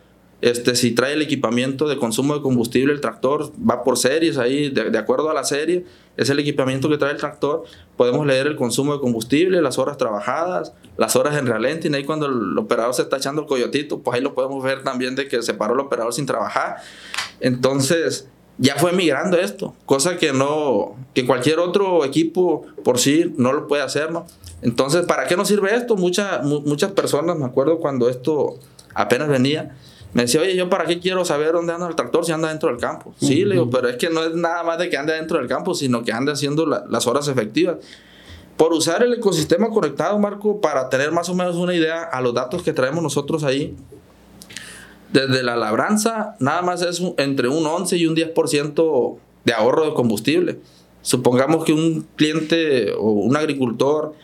este, 0.51 0.77
si 0.77 0.93
trae 0.93 1.15
el 1.15 1.23
equipamiento 1.23 1.89
de 1.89 1.97
consumo 1.97 2.35
de 2.35 2.43
combustible, 2.43 2.93
el 2.93 3.01
tractor 3.01 3.53
va 3.59 3.83
por 3.83 3.99
series 3.99 4.39
ahí, 4.39 4.71
de, 4.71 4.91
de, 4.91 4.99
acuerdo 4.99 5.29
a 5.31 5.35
la 5.35 5.45
serie, 5.45 5.85
es 6.17 6.31
el 6.31 6.39
equipamiento 6.39 6.89
que 6.89 6.99
trae 6.99 7.13
el 7.13 7.19
tractor. 7.19 7.65
Podemos 7.97 8.27
leer 8.27 8.47
el 8.47 8.57
consumo 8.57 8.95
de 8.95 9.01
combustible, 9.01 9.61
las 9.61 9.79
horas 9.79 9.97
trabajadas, 9.97 10.73
las 10.97 11.17
horas 11.17 11.37
en 11.37 11.47
ralentí. 11.47 11.93
Ahí 11.93 12.05
cuando 12.05 12.27
el 12.27 12.57
operador 12.57 12.95
se 12.95 13.03
está 13.03 13.17
echando 13.17 13.43
el 13.43 13.49
coyotito, 13.49 14.01
pues 14.01 14.17
ahí 14.17 14.23
lo 14.23 14.35
podemos 14.35 14.63
ver 14.63 14.85
también 14.85 15.17
de 15.17 15.29
que 15.29 15.43
se 15.43 15.55
paró 15.55 15.75
el 15.75 15.81
operador 15.81 16.15
sin 16.15 16.27
trabajar. 16.27 16.77
Entonces, 17.41 18.29
ya 18.59 18.77
fue 18.77 18.93
migrando 18.93 19.37
esto, 19.39 19.75
cosa 19.85 20.17
que 20.17 20.33
no, 20.33 20.97
que 21.13 21.27
cualquier 21.27 21.59
otro 21.59 22.05
equipo 22.05 22.65
por 22.85 22.99
sí 22.99 23.35
no 23.37 23.53
lo 23.53 23.67
puede 23.67 23.83
hacer, 23.83 24.11
¿no? 24.11 24.27
Entonces, 24.63 25.05
¿para 25.05 25.27
qué 25.27 25.37
nos 25.37 25.49
sirve 25.49 25.75
esto? 25.75 25.97
Mucha, 25.97 26.41
muchas 26.43 26.93
personas, 26.93 27.37
me 27.37 27.45
acuerdo 27.45 27.79
cuando 27.79 28.09
esto 28.09 28.59
apenas 28.95 29.29
venía, 29.29 29.77
me 30.15 30.23
decía, 30.23 30.41
oye, 30.41 30.57
¿yo 30.57 30.71
para 30.71 30.87
qué 30.87 30.99
quiero 30.99 31.25
saber 31.25 31.53
dónde 31.53 31.73
anda 31.73 31.89
el 31.89 31.95
tractor 31.95 32.25
si 32.25 32.33
anda 32.33 32.49
dentro 32.49 32.69
del 32.69 32.79
campo? 32.79 33.11
Uh 33.11 33.13
-huh. 33.13 33.29
Sí, 33.29 33.45
le 33.45 33.55
digo, 33.55 33.71
pero 33.71 33.89
es 33.89 33.97
que 33.97 34.09
no 34.09 34.25
es 34.25 34.35
nada 34.35 34.63
más 34.63 34.79
de 34.79 34.89
que 34.89 34.97
ande 34.97 35.13
dentro 35.13 35.39
del 35.39 35.49
campo, 35.49 35.75
sino 35.75 36.03
que 36.03 36.13
ande 36.13 36.33
haciendo 36.33 36.65
la, 36.67 36.85
las 36.89 37.07
horas 37.07 37.29
efectivas. 37.29 37.77
Por 38.57 38.73
usar 38.73 39.03
el 39.03 39.13
ecosistema 39.13 39.69
conectado, 39.69 40.19
Marco, 40.19 40.61
para 40.61 40.89
tener 40.89 41.13
más 41.13 41.29
o 41.29 41.35
menos 41.35 41.57
una 41.57 41.75
idea 41.75 42.03
a 42.03 42.23
los 42.23 42.33
datos 42.33 42.63
que 42.63 42.73
traemos 42.73 43.03
nosotros 43.03 43.45
ahí, 43.45 43.77
desde 45.13 45.43
la 45.43 45.57
labranza, 45.57 46.37
nada 46.41 46.63
más 46.63 46.83
es 46.83 47.03
entre 47.19 47.49
un 47.49 47.67
11 47.67 47.97
y 47.97 48.07
un 48.07 48.17
10% 48.17 49.17
de 49.45 49.53
ahorro 49.53 49.85
de 49.85 49.95
combustible. 49.95 50.59
Supongamos 51.03 51.65
que 51.65 51.73
un 51.73 52.07
cliente 52.17 52.93
o 52.93 53.11
un 53.13 53.37
agricultor 53.37 54.15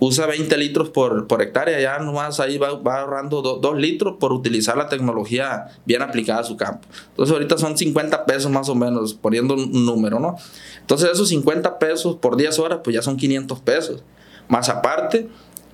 usa 0.00 0.26
20 0.26 0.56
litros 0.56 0.90
por, 0.90 1.26
por 1.26 1.42
hectárea, 1.42 1.80
ya 1.80 1.98
nomás 1.98 2.40
ahí 2.40 2.58
va, 2.58 2.74
va 2.74 3.00
ahorrando 3.00 3.42
2 3.42 3.78
litros 3.78 4.16
por 4.18 4.32
utilizar 4.32 4.76
la 4.76 4.88
tecnología 4.88 5.68
bien 5.84 6.02
aplicada 6.02 6.40
a 6.40 6.44
su 6.44 6.56
campo. 6.56 6.86
Entonces 7.10 7.32
ahorita 7.32 7.58
son 7.58 7.76
50 7.76 8.24
pesos 8.24 8.50
más 8.50 8.68
o 8.68 8.74
menos, 8.74 9.14
poniendo 9.14 9.54
un 9.54 9.84
número, 9.84 10.20
¿no? 10.20 10.36
Entonces 10.80 11.10
esos 11.12 11.28
50 11.28 11.78
pesos 11.78 12.16
por 12.16 12.36
10 12.36 12.58
horas, 12.58 12.80
pues 12.84 12.94
ya 12.94 13.02
son 13.02 13.16
500 13.16 13.60
pesos. 13.60 14.02
Más 14.48 14.68
aparte, 14.68 15.28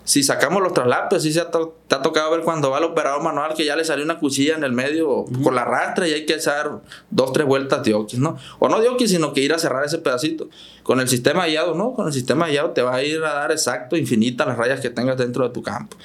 si 0.04 0.22
sacamos 0.22 0.62
los 0.62 0.74
traslapes, 0.74 1.22
sí 1.22 1.32
se 1.32 1.40
ha 1.40 1.50
to 1.50 1.78
te 1.88 1.94
ha 1.94 2.02
tocado 2.02 2.30
ver 2.30 2.40
cuando 2.40 2.70
va 2.70 2.78
el 2.78 2.84
operador 2.84 3.22
manual 3.22 3.54
que 3.54 3.64
ya 3.64 3.74
le 3.74 3.84
salió 3.84 4.04
una 4.04 4.18
cuchilla 4.18 4.54
en 4.54 4.64
el 4.64 4.72
medio 4.72 5.10
uh 5.10 5.26
-huh. 5.26 5.42
con 5.42 5.54
la 5.54 5.64
rastra 5.64 6.06
y 6.06 6.12
hay 6.12 6.26
que 6.26 6.34
echar 6.34 6.82
dos, 7.10 7.32
tres 7.32 7.46
vueltas 7.46 7.82
de 7.84 7.94
oquis, 7.94 8.18
¿no? 8.18 8.36
O 8.58 8.68
no 8.68 8.80
de 8.80 8.88
oquis, 8.88 9.10
sino 9.10 9.32
que 9.32 9.40
ir 9.40 9.54
a 9.54 9.58
cerrar 9.58 9.84
ese 9.84 9.98
pedacito. 9.98 10.48
Con 10.82 11.00
el 11.00 11.08
sistema 11.08 11.46
guiado, 11.46 11.74
¿no? 11.74 11.94
Con 11.94 12.06
el 12.06 12.12
sistema 12.12 12.48
guiado 12.48 12.70
te 12.70 12.82
va 12.82 12.96
a 12.96 13.02
ir 13.02 13.24
a 13.24 13.32
dar 13.32 13.50
exacto, 13.50 13.96
infinita 13.96 14.44
las 14.44 14.58
rayas 14.58 14.80
que 14.80 14.90
tengas 14.90 15.16
dentro 15.16 15.44
de 15.44 15.54
tu 15.54 15.62
campo. 15.62 15.96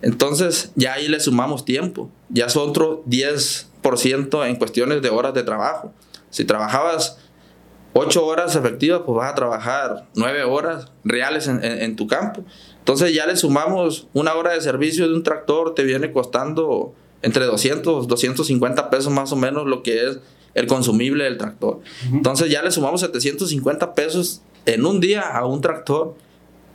Entonces, 0.00 0.70
ya 0.76 0.92
ahí 0.94 1.08
le 1.08 1.18
sumamos 1.18 1.64
tiempo. 1.64 2.08
Ya 2.28 2.46
es 2.46 2.56
otro 2.56 3.02
10% 3.06 4.46
en 4.46 4.56
cuestiones 4.56 5.02
de 5.02 5.10
horas 5.10 5.34
de 5.34 5.42
trabajo. 5.42 5.92
Si 6.30 6.44
trabajabas 6.44 7.18
8 7.94 8.24
horas 8.24 8.54
efectivas, 8.54 9.02
pues 9.04 9.16
vas 9.16 9.32
a 9.32 9.34
trabajar 9.34 10.06
9 10.14 10.44
horas 10.44 10.86
reales 11.02 11.48
en, 11.48 11.64
en, 11.64 11.82
en 11.82 11.96
tu 11.96 12.06
campo. 12.06 12.44
Entonces 12.80 13.14
ya 13.14 13.26
le 13.26 13.36
sumamos 13.36 14.08
una 14.12 14.34
hora 14.34 14.52
de 14.52 14.60
servicio 14.60 15.08
de 15.08 15.14
un 15.14 15.22
tractor, 15.22 15.74
te 15.74 15.84
viene 15.84 16.12
costando 16.12 16.92
entre 17.22 17.44
200, 17.44 18.08
250 18.08 18.90
pesos 18.90 19.12
más 19.12 19.30
o 19.32 19.36
menos 19.36 19.66
lo 19.66 19.82
que 19.82 20.08
es 20.08 20.18
el 20.54 20.66
consumible 20.66 21.24
del 21.24 21.38
tractor. 21.38 21.76
Uh 21.76 21.80
-huh. 21.80 22.16
Entonces 22.16 22.50
ya 22.50 22.62
le 22.62 22.70
sumamos 22.70 23.00
750 23.00 23.94
pesos 23.94 24.42
en 24.66 24.84
un 24.84 25.00
día 25.00 25.22
a 25.22 25.46
un 25.46 25.60
tractor 25.60 26.14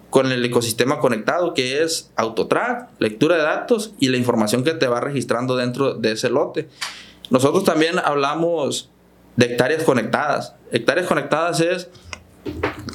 con 0.10 0.32
el 0.32 0.46
ecosistema 0.46 1.00
conectado 1.00 1.54
que 1.54 1.84
es 1.84 2.10
autotrack, 2.16 2.90
lectura 3.00 3.36
de 3.36 3.42
datos 3.42 3.94
y 4.00 4.08
la 4.08 4.18
información 4.18 4.64
que 4.64 4.72
te 4.72 4.88
va 4.88 5.02
registrando 5.02 5.58
dentro 5.58 5.96
de 5.96 6.14
ese 6.14 6.30
lote. 6.30 6.70
Nosotros 7.30 7.64
también 7.64 8.00
hablamos 8.00 8.90
de 9.36 9.48
hectáreas 9.48 9.84
conectadas. 9.84 10.56
Hectáreas 10.72 11.08
conectadas 11.08 11.60
es 11.60 11.90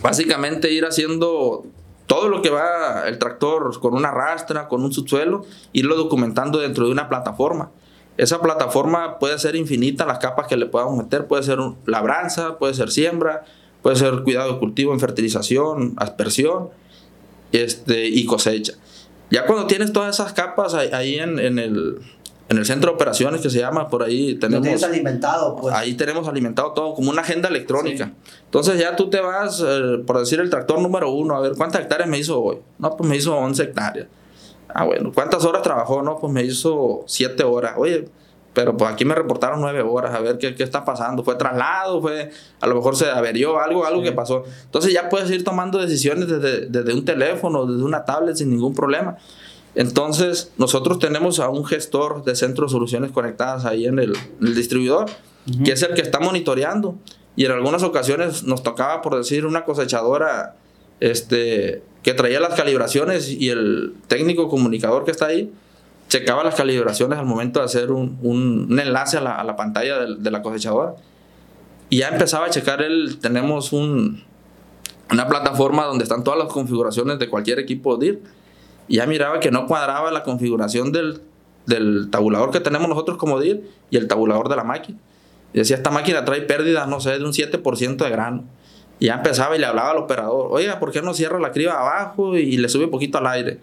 básicamente 0.00 0.72
ir 0.72 0.84
haciendo 0.86 1.66
todo 2.10 2.28
lo 2.28 2.42
que 2.42 2.50
va 2.50 3.06
el 3.06 3.18
tractor 3.18 3.78
con 3.78 3.94
una 3.94 4.10
rastra, 4.10 4.66
con 4.66 4.82
un 4.82 4.92
subsuelo, 4.92 5.46
irlo 5.72 5.94
documentando 5.94 6.58
dentro 6.58 6.86
de 6.86 6.90
una 6.90 7.08
plataforma. 7.08 7.70
Esa 8.16 8.40
plataforma 8.40 9.20
puede 9.20 9.38
ser 9.38 9.54
infinita, 9.54 10.04
las 10.06 10.18
capas 10.18 10.48
que 10.48 10.56
le 10.56 10.66
podamos 10.66 10.96
meter, 10.96 11.28
puede 11.28 11.44
ser 11.44 11.60
labranza, 11.86 12.58
puede 12.58 12.74
ser 12.74 12.90
siembra, 12.90 13.44
puede 13.80 13.94
ser 13.94 14.24
cuidado 14.24 14.54
de 14.54 14.58
cultivo 14.58 14.92
en 14.92 14.98
fertilización, 14.98 15.94
aspersión 15.98 16.70
este, 17.52 18.08
y 18.08 18.26
cosecha. 18.26 18.72
Ya 19.30 19.46
cuando 19.46 19.68
tienes 19.68 19.92
todas 19.92 20.16
esas 20.16 20.32
capas 20.32 20.74
ahí, 20.74 21.14
en, 21.14 21.38
el, 21.38 22.00
en 22.50 22.58
el 22.58 22.66
centro 22.66 22.90
de 22.90 22.96
operaciones 22.96 23.40
que 23.40 23.48
se 23.48 23.60
llama, 23.60 23.86
por 23.86 24.02
ahí 24.02 24.34
tenemos... 24.34 24.64
tienes 24.64 24.82
alimentado, 24.82 25.54
pues. 25.54 25.72
Ahí 25.72 25.94
tenemos 25.94 26.26
alimentado 26.26 26.72
todo 26.72 26.94
como 26.94 27.08
una 27.08 27.22
agenda 27.22 27.48
electrónica. 27.48 28.12
Entonces 28.44 28.76
ya 28.76 28.96
tú 28.96 29.08
te 29.08 29.20
vas, 29.20 29.62
eh, 29.64 30.02
por 30.04 30.18
decir 30.18 30.40
el 30.40 30.50
tractor 30.50 30.80
número 30.80 31.12
uno, 31.12 31.36
a 31.36 31.40
ver 31.40 31.52
cuántas 31.56 31.82
hectáreas 31.82 32.08
me 32.08 32.18
hizo 32.18 32.42
hoy. 32.42 32.58
No, 32.78 32.96
pues 32.96 33.08
me 33.08 33.14
hizo 33.14 33.36
11 33.36 33.62
hectáreas. 33.62 34.08
Ah, 34.66 34.84
bueno, 34.84 35.12
¿cuántas 35.14 35.44
horas 35.44 35.62
trabajó? 35.62 36.02
No, 36.02 36.18
pues 36.18 36.32
me 36.32 36.42
hizo 36.42 37.04
7 37.06 37.44
horas. 37.44 37.74
Oye, 37.76 38.08
pero 38.52 38.76
pues 38.76 38.90
aquí 38.90 39.04
me 39.04 39.14
reportaron 39.14 39.60
9 39.60 39.82
horas, 39.82 40.12
a 40.12 40.18
ver 40.18 40.36
qué, 40.38 40.56
qué, 40.56 40.64
está 40.64 40.84
pasando. 40.84 41.22
¿Fue 41.22 41.36
traslado? 41.36 42.02
¿Fue, 42.02 42.30
a 42.60 42.66
lo 42.66 42.74
mejor 42.74 42.96
se 42.96 43.08
averió 43.08 43.60
algo, 43.60 43.86
algo 43.86 44.02
que 44.02 44.10
pasó? 44.10 44.42
Entonces 44.64 44.92
ya 44.92 45.08
puedes 45.08 45.30
ir 45.30 45.44
tomando 45.44 45.78
decisiones 45.78 46.26
desde, 46.26 46.66
desde 46.66 46.94
un 46.94 47.04
teléfono, 47.04 47.64
desde 47.64 47.84
una 47.84 48.04
tablet 48.04 48.34
sin 48.34 48.50
ningún 48.50 48.74
problema. 48.74 49.16
Entonces, 49.74 50.52
nosotros 50.58 50.98
tenemos 50.98 51.38
a 51.40 51.48
un 51.48 51.64
gestor 51.64 52.24
de 52.24 52.34
centro 52.34 52.66
de 52.66 52.70
soluciones 52.70 53.12
conectadas 53.12 53.64
ahí 53.64 53.86
en 53.86 53.98
el, 53.98 54.14
el 54.40 54.54
distribuidor, 54.54 55.06
que 55.64 55.72
es 55.72 55.82
el 55.82 55.94
que 55.94 56.02
está 56.02 56.18
monitoreando. 56.20 56.96
Y 57.36 57.44
en 57.44 57.52
algunas 57.52 57.82
ocasiones 57.82 58.42
nos 58.42 58.62
tocaba, 58.62 59.00
por 59.02 59.16
decir, 59.16 59.46
una 59.46 59.64
cosechadora 59.64 60.56
este, 60.98 61.82
que 62.02 62.14
traía 62.14 62.40
las 62.40 62.54
calibraciones 62.54 63.28
y 63.30 63.48
el 63.50 63.94
técnico 64.08 64.48
comunicador 64.48 65.04
que 65.04 65.10
está 65.10 65.26
ahí 65.26 65.52
checaba 66.10 66.42
las 66.42 66.56
calibraciones 66.56 67.18
al 67.18 67.24
momento 67.24 67.60
de 67.60 67.66
hacer 67.66 67.92
un, 67.92 68.18
un, 68.20 68.78
enlace 68.78 69.16
a 69.16 69.20
la, 69.20 69.36
a 69.36 69.44
la 69.44 69.54
pantalla 69.56 70.00
de, 70.00 70.16
de, 70.16 70.30
la 70.30 70.42
cosechadora. 70.42 70.94
Y 71.88 71.98
ya 71.98 72.08
empezaba 72.08 72.46
a 72.46 72.50
checar 72.50 72.82
él, 72.82 73.18
tenemos 73.20 73.72
un, 73.72 74.24
una 75.10 75.28
plataforma 75.28 75.84
donde 75.84 76.02
están 76.02 76.24
todas 76.24 76.38
las 76.38 76.52
configuraciones 76.52 77.18
de 77.18 77.28
cualquier 77.28 77.60
equipo 77.60 77.96
DIR. 77.96 78.20
Y 78.90 78.96
ya 78.96 79.06
miraba 79.06 79.38
que 79.38 79.52
no 79.52 79.68
cuadraba 79.68 80.10
la 80.10 80.24
configuración 80.24 80.90
del, 80.90 81.22
del 81.64 82.08
tabulador 82.10 82.50
que 82.50 82.58
tenemos 82.58 82.88
nosotros 82.88 83.18
como 83.18 83.38
DIR 83.38 83.62
y 83.88 83.96
el 83.96 84.08
tabulador 84.08 84.48
de 84.48 84.56
la 84.56 84.64
máquina. 84.64 84.98
Y 85.52 85.58
decía, 85.58 85.76
esta 85.76 85.92
máquina 85.92 86.24
trae 86.24 86.42
pérdidas, 86.42 86.88
no 86.88 86.98
sé, 86.98 87.16
de 87.16 87.24
un 87.24 87.32
7% 87.32 87.96
de 87.96 88.10
grano. 88.10 88.42
Y 88.98 89.06
ya 89.06 89.14
empezaba 89.14 89.54
y 89.54 89.60
le 89.60 89.66
hablaba 89.66 89.92
al 89.92 89.98
operador, 89.98 90.48
oiga, 90.50 90.80
¿por 90.80 90.90
qué 90.90 91.02
no 91.02 91.14
cierra 91.14 91.38
la 91.38 91.52
criba 91.52 91.74
abajo 91.74 92.36
y 92.36 92.56
le 92.56 92.68
sube 92.68 92.88
poquito 92.88 93.18
al 93.18 93.28
aire? 93.28 93.60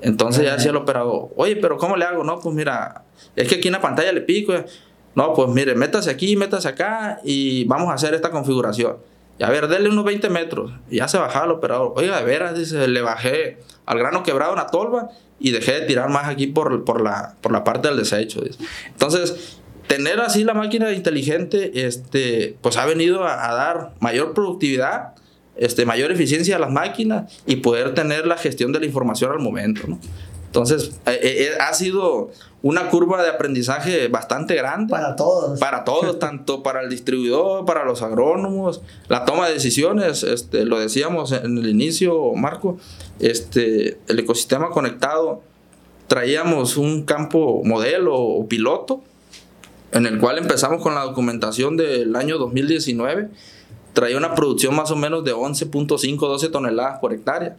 Entonces 0.00 0.44
ya 0.44 0.54
decía 0.54 0.70
el 0.70 0.76
operador, 0.76 1.30
oye, 1.34 1.56
pero 1.56 1.76
¿cómo 1.76 1.96
le 1.96 2.04
hago? 2.04 2.22
No, 2.22 2.38
pues 2.38 2.54
mira, 2.54 3.02
es 3.34 3.48
que 3.48 3.56
aquí 3.56 3.66
en 3.66 3.72
la 3.72 3.80
pantalla 3.80 4.12
le 4.12 4.20
pico. 4.20 4.52
No, 5.16 5.34
pues 5.34 5.48
mire, 5.48 5.74
métase 5.74 6.10
aquí, 6.10 6.36
métase 6.36 6.68
acá 6.68 7.18
y 7.24 7.64
vamos 7.64 7.88
a 7.88 7.94
hacer 7.94 8.14
esta 8.14 8.30
configuración. 8.30 8.98
Y 9.36 9.42
a 9.42 9.50
ver, 9.50 9.66
denle 9.66 9.88
unos 9.88 10.04
20 10.04 10.30
metros. 10.30 10.70
Y 10.88 10.98
ya 10.98 11.08
se 11.08 11.18
bajaba 11.18 11.46
el 11.46 11.50
operador. 11.50 11.92
Oiga, 11.96 12.18
de 12.18 12.24
veras, 12.24 12.56
dice, 12.56 12.86
le 12.86 13.02
bajé 13.02 13.58
al 13.86 13.98
grano 13.98 14.22
quebrado 14.22 14.52
una 14.52 14.66
tolva 14.66 15.10
y 15.38 15.50
dejé 15.50 15.80
de 15.80 15.86
tirar 15.86 16.08
más 16.08 16.28
aquí 16.28 16.46
por, 16.46 16.84
por, 16.84 17.00
la, 17.00 17.34
por 17.40 17.52
la 17.52 17.64
parte 17.64 17.88
del 17.88 17.96
desecho. 17.96 18.40
Dice. 18.40 18.58
Entonces, 18.88 19.58
tener 19.86 20.20
así 20.20 20.44
la 20.44 20.54
máquina 20.54 20.92
inteligente, 20.92 21.86
este, 21.86 22.56
pues 22.60 22.76
ha 22.76 22.86
venido 22.86 23.24
a, 23.24 23.50
a, 23.50 23.54
dar 23.54 23.94
mayor 24.00 24.32
productividad, 24.34 25.14
este, 25.56 25.84
mayor 25.84 26.12
eficiencia 26.12 26.56
a 26.56 26.58
las 26.58 26.70
máquinas 26.70 27.42
y 27.46 27.56
poder 27.56 27.94
tener 27.94 28.26
la 28.26 28.36
gestión 28.36 28.72
de 28.72 28.80
la 28.80 28.86
información 28.86 29.32
al 29.32 29.40
momento. 29.40 29.82
¿no? 29.86 29.98
Entonces, 30.54 30.92
eh, 31.06 31.18
eh, 31.20 31.48
ha 31.60 31.74
sido 31.74 32.30
una 32.62 32.88
curva 32.88 33.24
de 33.24 33.28
aprendizaje 33.28 34.06
bastante 34.06 34.54
grande. 34.54 34.88
Para 34.88 35.16
todos. 35.16 35.58
Para 35.58 35.82
todos, 35.82 36.16
tanto 36.20 36.62
para 36.62 36.80
el 36.80 36.88
distribuidor, 36.90 37.64
para 37.64 37.84
los 37.84 38.02
agrónomos, 38.02 38.80
la 39.08 39.24
toma 39.24 39.48
de 39.48 39.54
decisiones, 39.54 40.22
este, 40.22 40.64
lo 40.64 40.78
decíamos 40.78 41.32
en 41.32 41.58
el 41.58 41.68
inicio, 41.68 42.34
Marco, 42.34 42.78
este, 43.18 43.98
el 44.06 44.20
ecosistema 44.20 44.70
conectado, 44.70 45.42
traíamos 46.06 46.76
un 46.76 47.02
campo 47.02 47.62
modelo 47.64 48.16
o 48.16 48.46
piloto 48.46 49.02
en 49.90 50.06
el 50.06 50.20
cual 50.20 50.38
empezamos 50.38 50.80
con 50.80 50.94
la 50.94 51.02
documentación 51.02 51.76
del 51.76 52.14
año 52.14 52.38
2019, 52.38 53.28
traía 53.92 54.16
una 54.16 54.36
producción 54.36 54.76
más 54.76 54.92
o 54.92 54.96
menos 54.96 55.24
de 55.24 55.34
11.5, 55.34 56.16
12 56.16 56.48
toneladas 56.48 57.00
por 57.00 57.12
hectárea. 57.12 57.56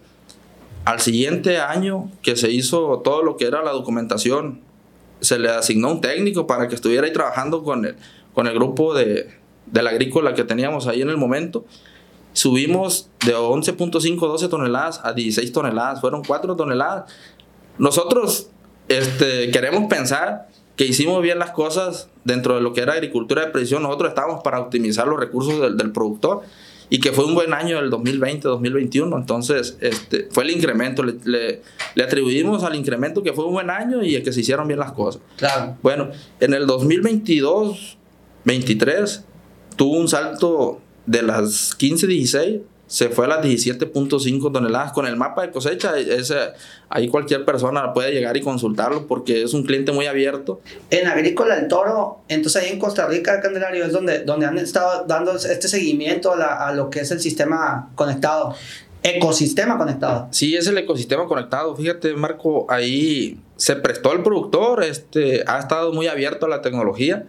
Al 0.85 0.99
siguiente 0.99 1.57
año 1.57 2.11
que 2.21 2.35
se 2.35 2.51
hizo 2.51 3.01
todo 3.03 3.23
lo 3.23 3.37
que 3.37 3.45
era 3.45 3.63
la 3.63 3.71
documentación, 3.71 4.61
se 5.19 5.39
le 5.39 5.49
asignó 5.49 5.91
un 5.91 6.01
técnico 6.01 6.45
para 6.45 6.67
que 6.67 6.75
estuviera 6.75 7.07
ahí 7.07 7.13
trabajando 7.13 7.63
con 7.63 7.85
el, 7.85 7.95
con 8.33 8.45
el 8.45 8.53
grupo 8.53 8.93
de, 8.93 9.29
de 9.65 9.83
la 9.83 9.89
agrícola 9.89 10.35
que 10.35 10.43
teníamos 10.43 10.87
ahí 10.87 11.01
en 11.01 11.09
el 11.09 11.17
momento. 11.17 11.65
Subimos 12.33 13.09
de 13.25 13.35
11.5, 13.35 14.19
12 14.19 14.47
toneladas 14.47 15.01
a 15.03 15.13
16 15.13 15.51
toneladas, 15.51 16.01
fueron 16.01 16.23
4 16.23 16.55
toneladas. 16.55 17.11
Nosotros 17.79 18.49
este, 18.87 19.49
queremos 19.49 19.89
pensar 19.89 20.49
que 20.75 20.85
hicimos 20.85 21.21
bien 21.23 21.39
las 21.39 21.51
cosas 21.51 22.09
dentro 22.25 22.55
de 22.55 22.61
lo 22.61 22.73
que 22.73 22.81
era 22.81 22.93
agricultura 22.93 23.45
de 23.45 23.51
precisión. 23.51 23.81
Nosotros 23.83 24.09
estábamos 24.09 24.43
para 24.43 24.59
optimizar 24.59 25.07
los 25.07 25.19
recursos 25.19 25.59
del, 25.61 25.77
del 25.77 25.91
productor 25.91 26.43
y 26.89 26.99
que 26.99 27.11
fue 27.11 27.25
un 27.25 27.33
buen 27.33 27.51
año 27.53 27.79
el 27.79 27.89
2020-2021. 27.91 29.17
Entonces, 29.17 29.77
este, 29.81 30.27
fue 30.31 30.43
el 30.43 30.51
incremento. 30.51 31.03
Le, 31.03 31.15
le, 31.23 31.61
le, 31.95 32.03
atribuimos 32.03 32.63
al 32.63 32.75
incremento 32.75 33.23
que 33.23 33.33
fue 33.33 33.45
un 33.45 33.53
buen 33.53 33.69
año 33.69 34.03
y 34.03 34.21
que 34.21 34.31
se 34.31 34.41
hicieron 34.41 34.67
bien 34.67 34.79
las 34.79 34.91
cosas. 34.91 35.21
Claro. 35.37 35.77
Bueno, 35.81 36.09
en 36.39 36.53
el 36.53 36.67
2022-23 36.67 39.23
tuvo 39.75 39.97
un 39.97 40.07
salto 40.07 40.79
de 41.05 41.21
las 41.21 41.77
15-16 41.77 42.61
se 42.87 43.09
fue 43.09 43.25
a 43.25 43.29
las 43.29 43.45
17.5 43.45 44.51
toneladas 44.51 44.91
con 44.91 45.07
el 45.07 45.15
mapa 45.15 45.41
de 45.41 45.51
cosecha. 45.51 45.97
Ese, 45.97 46.35
ahí 46.89 47.07
cualquier 47.07 47.45
persona 47.45 47.93
puede 47.93 48.11
llegar 48.11 48.37
y 48.37 48.41
consultarlo 48.41 49.07
porque 49.07 49.43
es 49.43 49.53
un 49.53 49.63
cliente 49.63 49.91
muy 49.91 50.05
abierto. 50.05 50.61
En 50.91 51.07
Agrícola 51.07 51.57
El 51.57 51.67
Toro, 51.67 52.21
entonces 52.27 52.61
ahí 52.63 52.71
en 52.71 52.79
Costa 52.79 53.07
Rica, 53.07 53.41
Candelario, 53.41 53.85
es 53.85 53.91
donde, 53.91 54.23
donde 54.23 54.45
han 54.45 54.57
estado 54.57 55.05
dando 55.07 55.35
este 55.35 55.67
seguimiento 55.67 56.33
a, 56.33 56.35
la, 56.35 56.67
a 56.67 56.73
lo 56.73 56.89
que 56.89 56.99
es 56.99 57.11
el 57.11 57.19
sistema 57.19 57.89
conectado. 57.95 58.55
Ecosistema 59.03 59.77
conectado. 59.77 60.27
Sí, 60.31 60.55
es 60.55 60.65
el 60.65 60.77
ecosistema 60.79 61.27
conectado. 61.27 61.75
Fíjate, 61.75 62.15
Marco, 62.15 62.65
ahí 62.69 63.39
se 63.55 63.75
prestó 63.75 64.13
el 64.13 64.23
productor, 64.23 64.83
este, 64.83 65.43
ha 65.45 65.59
estado 65.59 65.93
muy 65.93 66.07
abierto 66.07 66.47
a 66.47 66.49
la 66.49 66.61
tecnología. 66.61 67.25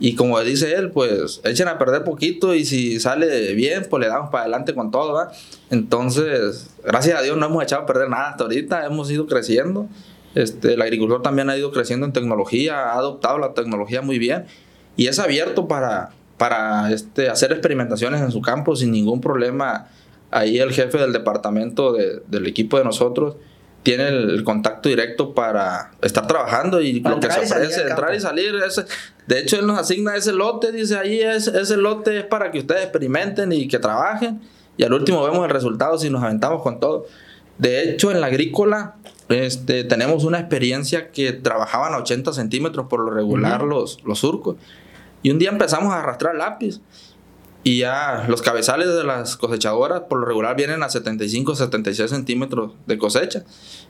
Y 0.00 0.16
como 0.16 0.40
dice 0.40 0.74
él, 0.74 0.90
pues 0.90 1.40
echen 1.44 1.68
a 1.68 1.78
perder 1.78 2.02
poquito 2.02 2.54
y 2.54 2.64
si 2.64 2.98
sale 2.98 3.54
bien, 3.54 3.86
pues 3.88 4.00
le 4.00 4.08
damos 4.08 4.30
para 4.30 4.42
adelante 4.42 4.74
con 4.74 4.90
todo, 4.90 5.12
¿va? 5.12 5.30
Entonces, 5.70 6.70
gracias 6.84 7.18
a 7.18 7.22
Dios 7.22 7.36
no 7.36 7.46
hemos 7.46 7.62
echado 7.62 7.82
a 7.82 7.86
perder 7.86 8.08
nada 8.08 8.30
hasta 8.30 8.44
ahorita, 8.44 8.86
hemos 8.86 9.10
ido 9.10 9.26
creciendo. 9.26 9.88
Este, 10.34 10.74
el 10.74 10.82
agricultor 10.82 11.22
también 11.22 11.48
ha 11.48 11.56
ido 11.56 11.70
creciendo 11.70 12.06
en 12.06 12.12
tecnología, 12.12 12.90
ha 12.90 12.94
adoptado 12.94 13.38
la 13.38 13.54
tecnología 13.54 14.02
muy 14.02 14.18
bien 14.18 14.46
y 14.96 15.06
es 15.06 15.20
abierto 15.20 15.68
para, 15.68 16.10
para 16.38 16.92
este, 16.92 17.28
hacer 17.28 17.52
experimentaciones 17.52 18.20
en 18.20 18.32
su 18.32 18.40
campo 18.40 18.74
sin 18.74 18.90
ningún 18.90 19.20
problema. 19.20 19.88
Ahí 20.32 20.58
el 20.58 20.72
jefe 20.72 20.98
del 20.98 21.12
departamento 21.12 21.92
de, 21.92 22.20
del 22.26 22.48
equipo 22.48 22.78
de 22.78 22.84
nosotros 22.84 23.36
tiene 23.84 24.08
el 24.08 24.42
contacto 24.44 24.88
directo 24.88 25.34
para 25.34 25.92
estar 26.00 26.26
trabajando 26.26 26.80
y 26.80 27.00
para 27.00 27.16
lo 27.16 27.20
que 27.20 27.30
se 27.30 27.40
ofrece, 27.40 27.82
entrar 27.82 28.14
y 28.14 28.18
salir. 28.18 28.54
Ese, 28.66 28.86
de 29.26 29.40
hecho, 29.40 29.60
él 29.60 29.66
nos 29.66 29.78
asigna 29.78 30.16
ese 30.16 30.32
lote, 30.32 30.72
dice 30.72 30.96
ahí, 30.96 31.20
es, 31.20 31.46
ese 31.46 31.76
lote 31.76 32.18
es 32.18 32.24
para 32.24 32.50
que 32.50 32.60
ustedes 32.60 32.82
experimenten 32.82 33.52
y 33.52 33.68
que 33.68 33.78
trabajen. 33.78 34.40
Y 34.78 34.84
al 34.84 34.92
último 34.94 35.22
vemos 35.22 35.44
el 35.44 35.50
resultado 35.50 35.98
si 35.98 36.08
nos 36.08 36.22
aventamos 36.22 36.62
con 36.62 36.80
todo. 36.80 37.06
De 37.58 37.82
hecho, 37.82 38.10
en 38.10 38.22
la 38.22 38.28
agrícola 38.28 38.96
este, 39.28 39.84
tenemos 39.84 40.24
una 40.24 40.40
experiencia 40.40 41.10
que 41.10 41.32
trabajaban 41.32 41.92
a 41.92 41.98
80 41.98 42.32
centímetros 42.32 42.86
por 42.88 43.00
lo 43.00 43.10
regular 43.10 43.62
uh 43.62 43.66
-huh. 43.66 43.68
los, 43.68 44.02
los 44.04 44.18
surcos. 44.18 44.56
Y 45.22 45.30
un 45.30 45.38
día 45.38 45.50
empezamos 45.50 45.92
a 45.92 46.00
arrastrar 46.00 46.34
lápiz. 46.34 46.80
Y 47.64 47.78
ya 47.78 48.26
los 48.28 48.42
cabezales 48.42 48.94
de 48.94 49.04
las 49.04 49.38
cosechadoras 49.38 50.02
por 50.02 50.20
lo 50.20 50.26
regular 50.26 50.54
vienen 50.54 50.82
a 50.82 50.90
75, 50.90 51.56
76 51.56 52.10
centímetros 52.10 52.72
de 52.86 52.98
cosecha. 52.98 53.42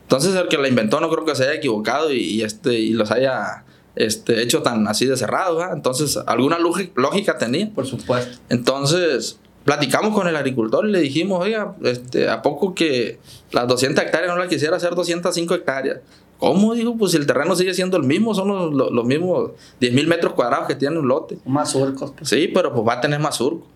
Entonces 0.03 0.37
el 0.37 0.47
que 0.47 0.59
la 0.59 0.69
inventó 0.69 1.01
no 1.01 1.11
creo 1.11 1.25
que 1.25 1.35
se 1.35 1.43
haya 1.43 1.55
equivocado 1.55 2.13
y, 2.13 2.19
y 2.19 2.43
este, 2.43 2.75
y 2.75 2.91
los 2.91 3.11
haya 3.11 3.65
este, 3.97 4.43
hecho 4.43 4.63
tan 4.63 4.87
así 4.87 5.07
de 5.07 5.17
cerrado. 5.17 5.57
¿verdad? 5.57 5.75
Entonces 5.75 6.17
alguna 6.27 6.59
lógica 6.59 7.37
tenía. 7.37 7.69
Por 7.75 7.87
supuesto. 7.87 8.39
Entonces 8.49 9.41
platicamos 9.65 10.15
con 10.15 10.29
el 10.29 10.37
agricultor 10.37 10.87
y 10.87 10.93
le 10.93 11.01
dijimos, 11.01 11.43
oiga, 11.43 11.75
este, 11.83 12.29
¿a 12.29 12.43
poco 12.43 12.75
que 12.75 13.19
las 13.51 13.67
200 13.67 14.05
hectáreas 14.05 14.33
no 14.33 14.39
las 14.39 14.49
quisiera 14.49 14.77
hacer 14.77 14.95
205 14.95 15.55
hectáreas? 15.55 15.99
¿Cómo? 16.45 16.75
Dijo, 16.75 16.95
pues 16.97 17.13
si 17.13 17.17
el 17.17 17.27
terreno 17.27 17.57
sigue 17.57 17.73
siendo 17.73 17.97
el 17.97 18.03
mismo, 18.03 18.35
son 18.35 18.49
los, 18.49 18.93
los, 18.93 19.05
mismos 19.07 19.53
10 19.81 19.95
mil 19.95 20.07
metros 20.07 20.35
cuadrados 20.35 20.67
que 20.67 20.75
tiene 20.75 20.99
un 20.99 21.09
lote. 21.09 21.39
Más 21.47 21.71
surcos. 21.71 22.13
Pues. 22.13 22.29
Sí, 22.29 22.51
pero 22.53 22.75
pues 22.75 22.87
va 22.87 22.95
a 22.95 23.01
tener 23.01 23.19
más 23.19 23.37
surcos. 23.37 23.67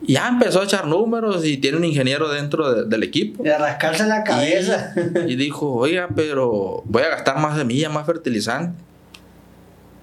Y 0.00 0.14
ya 0.14 0.28
empezó 0.28 0.62
a 0.62 0.64
echar 0.64 0.86
números 0.86 1.44
y 1.44 1.58
tiene 1.58 1.76
un 1.76 1.84
ingeniero 1.84 2.30
dentro 2.30 2.84
del 2.86 3.02
equipo. 3.02 3.44
Y 3.44 3.50
a 3.50 3.58
rascarse 3.58 4.06
la 4.06 4.24
cabeza. 4.24 4.94
Y, 5.26 5.36
dijo, 5.36 5.74
oiga, 5.74 6.08
pero 6.14 6.82
voy 6.86 7.02
a 7.02 7.10
gastar 7.10 7.38
más 7.38 7.56
semilla, 7.58 7.90
más 7.90 8.06
fertilizante. 8.06 8.82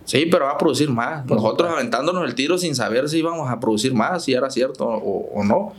Sí, 0.05 0.27
pero 0.29 0.45
va 0.45 0.51
a 0.51 0.57
producir 0.59 0.89
más. 0.89 1.25
Nosotros 1.25 1.71
aventándonos 1.71 2.27
el 2.27 2.35
tiro 2.35 2.59
sin 2.59 2.75
saber 2.75 3.09
si 3.09 3.19
íbamos 3.19 3.49
a 3.49 3.59
producir 3.59 3.93
más, 3.95 4.23
si 4.23 4.33
era 4.33 4.51
cierto 4.51 4.87
o, 4.87 5.31
o 5.33 5.43
no. 5.43 5.73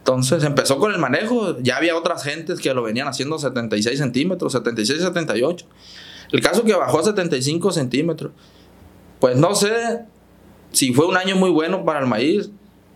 Entonces 0.00 0.44
empezó 0.44 0.78
con 0.78 0.92
el 0.92 0.98
manejo, 0.98 1.58
ya 1.60 1.76
había 1.76 1.94
otras 1.94 2.24
gentes 2.24 2.58
que 2.58 2.72
lo 2.72 2.82
venían 2.82 3.06
haciendo 3.06 3.38
76 3.38 3.98
centímetros, 3.98 4.52
76, 4.52 5.02
78. 5.02 5.66
El 6.32 6.40
caso 6.40 6.64
que 6.64 6.74
bajó 6.74 7.00
a 7.00 7.02
75 7.04 7.70
centímetros, 7.70 8.32
pues 9.18 9.36
no 9.36 9.54
sé 9.54 10.00
si 10.72 10.94
fue 10.94 11.06
un 11.06 11.18
año 11.18 11.36
muy 11.36 11.50
bueno 11.50 11.84
para 11.84 12.00
el 12.00 12.06
maíz, 12.06 12.50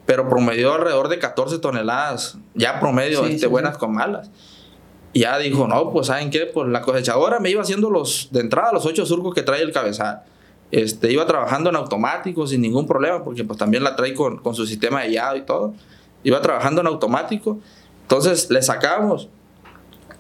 pero 0.07 0.29
promedió 0.29 0.73
alrededor 0.73 1.09
de 1.09 1.19
14 1.19 1.59
toneladas, 1.59 2.39
ya 2.55 2.81
promedio, 2.81 3.27
este, 3.27 3.47
buenas 3.47 3.77
con 3.77 3.93
malas. 3.93 4.31
Y 5.13 5.21
ya 5.21 5.39
dijo, 5.39 5.69
no, 5.69 5.91
pues 5.93 6.07
¿saben 6.07 6.31
qué? 6.31 6.47
Pues 6.47 6.69
la 6.69 6.81
cosechadora 6.81 7.39
me 7.39 7.51
iba 7.51 7.63
haciendo 7.63 7.91
los, 7.91 8.29
de 8.33 8.41
entrada 8.41 8.73
los 8.73 8.87
ocho 8.87 9.05
surcos 9.05 9.35
que 9.35 9.43
trae 9.43 9.63
el 9.63 9.73
cabezal. 9.73 10.23
Este, 10.71 11.13
iba 11.13 11.27
trabajando 11.27 11.71
en 11.71 11.77
automático 11.77 12.47
sin 12.47 12.63
ningún 12.63 12.87
problema, 12.87 13.23
porque 13.23 13.45
pues 13.45 13.59
también 13.59 13.85
la 13.85 13.95
trae 13.95 14.15
con, 14.15 14.39
con 14.39 14.55
su 14.55 14.67
sistema 14.67 15.03
de 15.03 15.11
guiado 15.11 15.37
y 15.37 15.43
todo 15.43 15.75
iba 16.25 16.41
trabajando 16.41 16.81
en 16.81 16.89
automático. 16.89 17.61
Entonces 18.03 18.51
le 18.51 18.61
sacamos, 18.63 19.29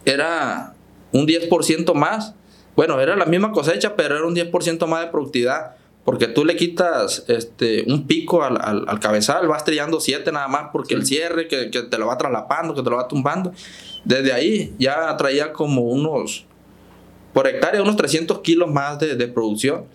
era 0.04 0.74
un 1.12 1.26
10% 1.26 1.92
más. 1.94 2.34
Bueno, 2.76 3.00
era 3.00 3.16
la 3.16 3.26
misma 3.26 3.52
cosecha, 3.52 3.96
pero 3.96 4.16
era 4.16 4.26
un 4.26 4.34
10% 4.34 4.86
más 4.86 5.00
de 5.02 5.06
productividad. 5.08 5.76
Porque 6.04 6.28
tú 6.28 6.44
le 6.44 6.54
quitas 6.54 7.24
este, 7.28 7.84
un 7.90 8.06
pico 8.06 8.44
al, 8.44 8.58
al, 8.60 9.00
cabezal, 9.00 9.48
vas 9.48 9.64
trillando 9.64 10.00
7 10.00 10.30
nada 10.32 10.48
más, 10.48 10.68
porque 10.70 10.92
el 10.92 11.06
cierre 11.06 11.48
que, 11.48 11.70
que, 11.70 11.82
te 11.82 11.96
lo 11.96 12.06
va 12.06 12.18
traslapando, 12.18 12.74
que 12.74 12.82
te 12.82 12.90
lo 12.90 12.96
va 12.96 13.08
tumbando. 13.08 13.52
Desde 14.04 14.34
ahí 14.34 14.74
ya 14.78 15.16
traía 15.16 15.54
como 15.54 15.80
unos, 15.80 16.44
por 17.32 17.46
hectárea, 17.46 17.80
unos 17.80 17.96
300 17.96 18.40
kilos 18.40 18.70
más 18.70 18.98
de, 18.98 19.16
de 19.16 19.28
producción 19.28 19.86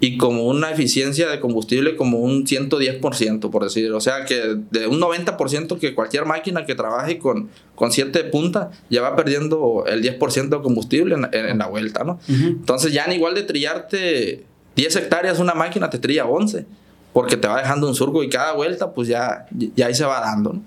y 0.00 0.18
como 0.18 0.46
una 0.48 0.70
eficiencia 0.70 1.28
de 1.28 1.40
combustible 1.40 1.96
como 1.96 2.18
un 2.18 2.46
110%, 2.46 3.50
por 3.50 3.64
decir. 3.64 3.92
O 3.92 4.00
sea 4.00 4.24
que 4.24 4.56
de 4.70 4.86
un 4.86 5.00
90% 5.00 5.78
que 5.78 5.94
cualquier 5.94 6.26
máquina 6.26 6.66
que 6.66 6.74
trabaje 6.74 7.18
con, 7.18 7.48
con 7.74 7.92
7 7.92 8.24
puntas 8.24 8.68
ya 8.90 9.02
va 9.02 9.16
perdiendo 9.16 9.84
el 9.86 10.02
10% 10.02 10.48
de 10.48 10.62
combustible 10.62 11.16
en, 11.32 11.58
la 11.58 11.66
vuelta, 11.66 12.04
¿no? 12.04 12.18
Entonces 12.28 12.92
ya 12.92 13.04
en 13.04 13.12
igual 13.12 13.34
de 13.34 13.44
trillarte 13.44 14.44
10 14.76 14.96
hectáreas 14.96 15.38
una 15.38 15.54
máquina 15.54 15.88
te 15.90 15.98
trilla 15.98 16.26
11 16.26 16.66
porque 17.14 17.36
te 17.36 17.46
va 17.46 17.60
dejando 17.60 17.86
un 17.86 17.94
surco 17.94 18.24
y 18.24 18.28
cada 18.28 18.54
vuelta 18.54 18.92
pues 18.92 19.06
ya, 19.06 19.46
ya 19.76 19.86
ahí 19.86 19.94
se 19.94 20.04
va 20.04 20.20
dando. 20.20 20.54
¿no? 20.54 20.62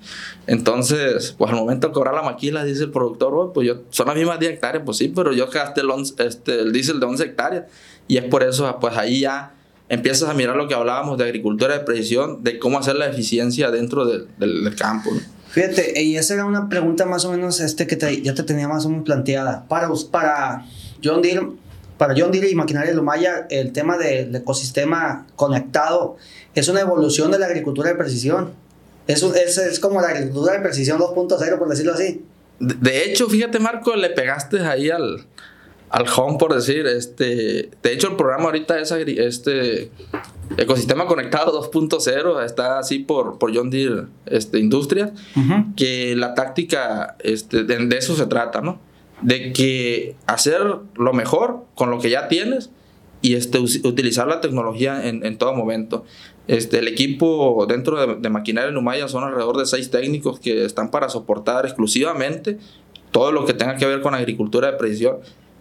Entonces, 0.47 1.35
pues 1.37 1.51
al 1.51 1.57
momento 1.57 1.87
de 1.87 1.93
cobrar 1.93 2.15
la 2.15 2.21
maquila, 2.21 2.63
dice 2.63 2.85
el 2.85 2.91
productor, 2.91 3.51
pues 3.53 3.67
yo, 3.67 3.81
son 3.89 4.07
las 4.07 4.15
mismas 4.15 4.39
10 4.39 4.53
hectáreas, 4.53 4.83
pues 4.85 4.97
sí, 4.97 5.11
pero 5.13 5.33
yo 5.33 5.49
gasté 5.49 5.81
el, 5.81 5.89
este, 6.25 6.61
el 6.61 6.71
diésel 6.71 7.01
de 7.01 7.05
11 7.05 7.23
hectáreas 7.25 7.65
y 8.07 8.17
es 8.17 8.25
por 8.25 8.43
eso, 8.43 8.77
pues 8.79 8.97
ahí 8.97 9.21
ya 9.21 9.53
empiezas 9.89 10.29
a 10.29 10.33
mirar 10.33 10.55
lo 10.55 10.67
que 10.67 10.73
hablábamos 10.73 11.17
de 11.17 11.25
agricultura 11.25 11.77
de 11.77 11.83
precisión, 11.83 12.43
de 12.43 12.59
cómo 12.59 12.79
hacer 12.79 12.95
la 12.95 13.07
eficiencia 13.07 13.71
dentro 13.71 14.05
del, 14.05 14.27
del, 14.37 14.75
campo. 14.75 15.11
Fíjate, 15.49 16.01
y 16.01 16.17
esa 16.17 16.33
era 16.33 16.45
una 16.45 16.69
pregunta 16.69 17.05
más 17.05 17.25
o 17.25 17.31
menos 17.31 17.59
este 17.59 17.87
que 17.87 17.95
te, 17.95 18.21
ya 18.21 18.33
te 18.33 18.43
tenía 18.43 18.67
más 18.67 18.85
o 18.85 18.89
menos 18.89 19.05
planteada. 19.05 19.65
Para, 19.67 19.89
para 20.11 20.65
John 21.03 21.21
Deere, 21.21 21.47
para 21.97 22.13
John 22.17 22.31
Deere 22.31 22.49
y 22.49 22.55
Maquinaria 22.55 22.93
Lumaya, 22.93 23.47
el 23.49 23.71
tema 23.71 23.97
del 23.97 24.35
ecosistema 24.35 25.25
conectado 25.35 26.17
es 26.53 26.67
una 26.67 26.81
evolución 26.81 27.31
de 27.31 27.39
la 27.39 27.45
agricultura 27.45 27.89
de 27.89 27.95
precisión. 27.95 28.51
Es, 29.07 29.23
es, 29.23 29.57
es 29.57 29.79
como 29.79 30.01
la 30.01 30.09
agricultura 30.09 30.53
de 30.53 30.59
precisión 30.59 30.99
2.0, 30.99 31.57
por 31.57 31.69
decirlo 31.69 31.93
así. 31.93 32.23
De 32.59 33.05
hecho, 33.05 33.29
fíjate, 33.29 33.59
Marco, 33.59 33.95
le 33.95 34.09
pegaste 34.09 34.59
ahí 34.61 34.89
al, 34.89 35.25
al 35.89 36.05
home, 36.15 36.37
por 36.37 36.53
decir. 36.53 36.85
Este, 36.87 37.69
de 37.81 37.93
hecho, 37.93 38.09
el 38.09 38.15
programa 38.15 38.45
ahorita 38.45 38.79
es 38.79 38.91
este 38.91 39.91
ecosistema 40.57 41.07
conectado 41.07 41.61
2.0, 41.71 42.43
está 42.43 42.79
así 42.79 42.99
por, 42.99 43.37
por 43.37 43.55
John 43.55 43.69
Deere 43.69 44.03
este, 44.25 44.59
Industria, 44.59 45.13
que 45.75 46.15
la 46.15 46.33
táctica 46.33 47.15
este, 47.19 47.63
de, 47.63 47.97
eso 47.97 48.15
se 48.15 48.25
trata, 48.27 48.61
¿no? 48.61 48.79
De 49.21 49.51
que 49.51 50.15
hacer 50.27 50.61
lo 50.95 51.13
mejor 51.13 51.65
con 51.75 51.89
lo 51.89 51.99
que 51.99 52.09
ya 52.09 52.27
tienes 52.27 52.69
y 53.21 53.33
este, 53.33 53.59
utilizar 53.59 54.27
la 54.27 54.41
tecnología 54.41 55.07
en, 55.07 55.25
en 55.25 55.37
todo 55.37 55.53
momento. 55.53 56.05
Este, 56.47 56.79
el 56.79 56.87
equipo 56.87 57.65
dentro 57.67 57.99
de, 57.99 58.15
de 58.15 58.29
Maquinaria 58.29 58.71
Numaya 58.71 59.07
son 59.07 59.23
alrededor 59.23 59.57
de 59.57 59.65
seis 59.65 59.89
técnicos 59.89 60.39
que 60.39 60.63
están 60.63 60.91
para 60.91 61.09
soportar 61.09 61.65
exclusivamente 61.65 62.57
todo 63.11 63.31
lo 63.31 63.45
que 63.45 63.53
tenga 63.53 63.75
que 63.75 63.85
ver 63.85 64.01
con 64.01 64.13
agricultura 64.13 64.71
de 64.71 64.77
precisión 64.77 65.17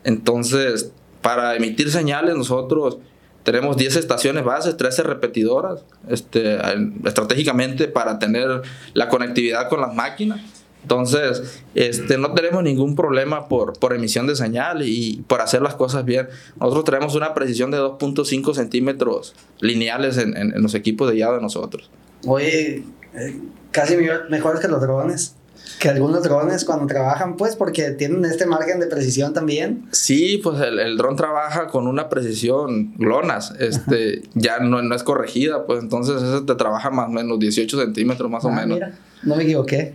entonces, 0.07 0.93
para 1.21 1.57
emitir 1.57 1.91
señales 1.91 2.37
nosotros 2.37 2.99
tenemos 3.43 3.77
10 3.77 3.97
estaciones 3.97 4.45
bases, 4.45 4.77
13 4.77 5.03
repetidoras, 5.03 5.85
este, 6.09 6.59
estratégicamente 7.05 7.89
para 7.89 8.21
tener 8.21 8.63
la 8.95 9.09
conectividad 9.09 9.69
con 9.69 9.81
las 9.81 9.93
máquinas. 9.93 10.41
Entonces, 10.83 11.61
este, 11.75 12.19
no 12.19 12.35
tenemos 12.35 12.63
ningún 12.63 12.95
problema 12.95 13.49
por, 13.49 13.77
por 13.81 13.93
emisión 13.93 14.29
de 14.29 14.37
señal 14.37 14.83
y 14.83 15.25
por 15.27 15.41
hacer 15.41 15.61
las 15.61 15.75
cosas 15.75 16.05
bien. 16.05 16.29
Nosotros 16.61 16.85
tenemos 16.85 17.17
una 17.17 17.35
precisión 17.35 17.73
de 17.73 17.79
2.5 17.79 18.55
centímetros 18.55 19.35
lineales 19.59 20.19
en, 20.19 20.37
en, 20.37 20.63
los 20.63 20.75
equipos 20.75 21.09
de 21.09 21.17
guiado 21.17 21.35
de 21.35 21.43
nosotros. 21.43 21.91
Oye, 22.27 22.85
eh, 23.15 23.41
casi 23.73 23.97
mejores 24.29 24.61
que 24.61 24.69
los 24.69 24.81
drones 24.81 25.35
que 25.79 25.89
algunos 25.89 26.23
drones 26.23 26.65
cuando 26.65 26.87
trabajan, 26.87 27.37
pues, 27.37 27.57
porque 27.57 27.91
tienen 27.91 28.25
este 28.25 28.47
margen 28.47 28.81
de 28.81 28.87
precisión 28.87 29.35
también. 29.35 29.87
Sí, 29.93 30.41
pues 30.43 30.61
el, 30.61 30.79
el 30.79 30.97
dron 30.97 31.17
trabaja 31.17 31.67
con 31.67 31.87
una 31.87 32.09
precisión 32.09 32.95
glonas, 32.97 33.53
este, 33.59 34.23
ya 34.35 34.59
no, 34.61 34.83
no, 34.83 34.95
es 34.95 35.03
corregida, 35.03 35.67
pues 35.67 35.83
entonces 35.83 36.23
ese 36.23 36.43
te 36.43 36.55
trabaja 36.55 36.91
más 36.91 37.09
o 37.09 37.13
menos 37.13 37.39
18 37.39 37.79
centímetros 37.79 38.31
más 38.31 38.45
o 38.45 38.49
ah, 38.49 38.53
menos. 38.53 38.77
Mira, 38.77 38.99
no 39.23 39.37
me 39.37 39.43
equivoqué. 39.43 39.95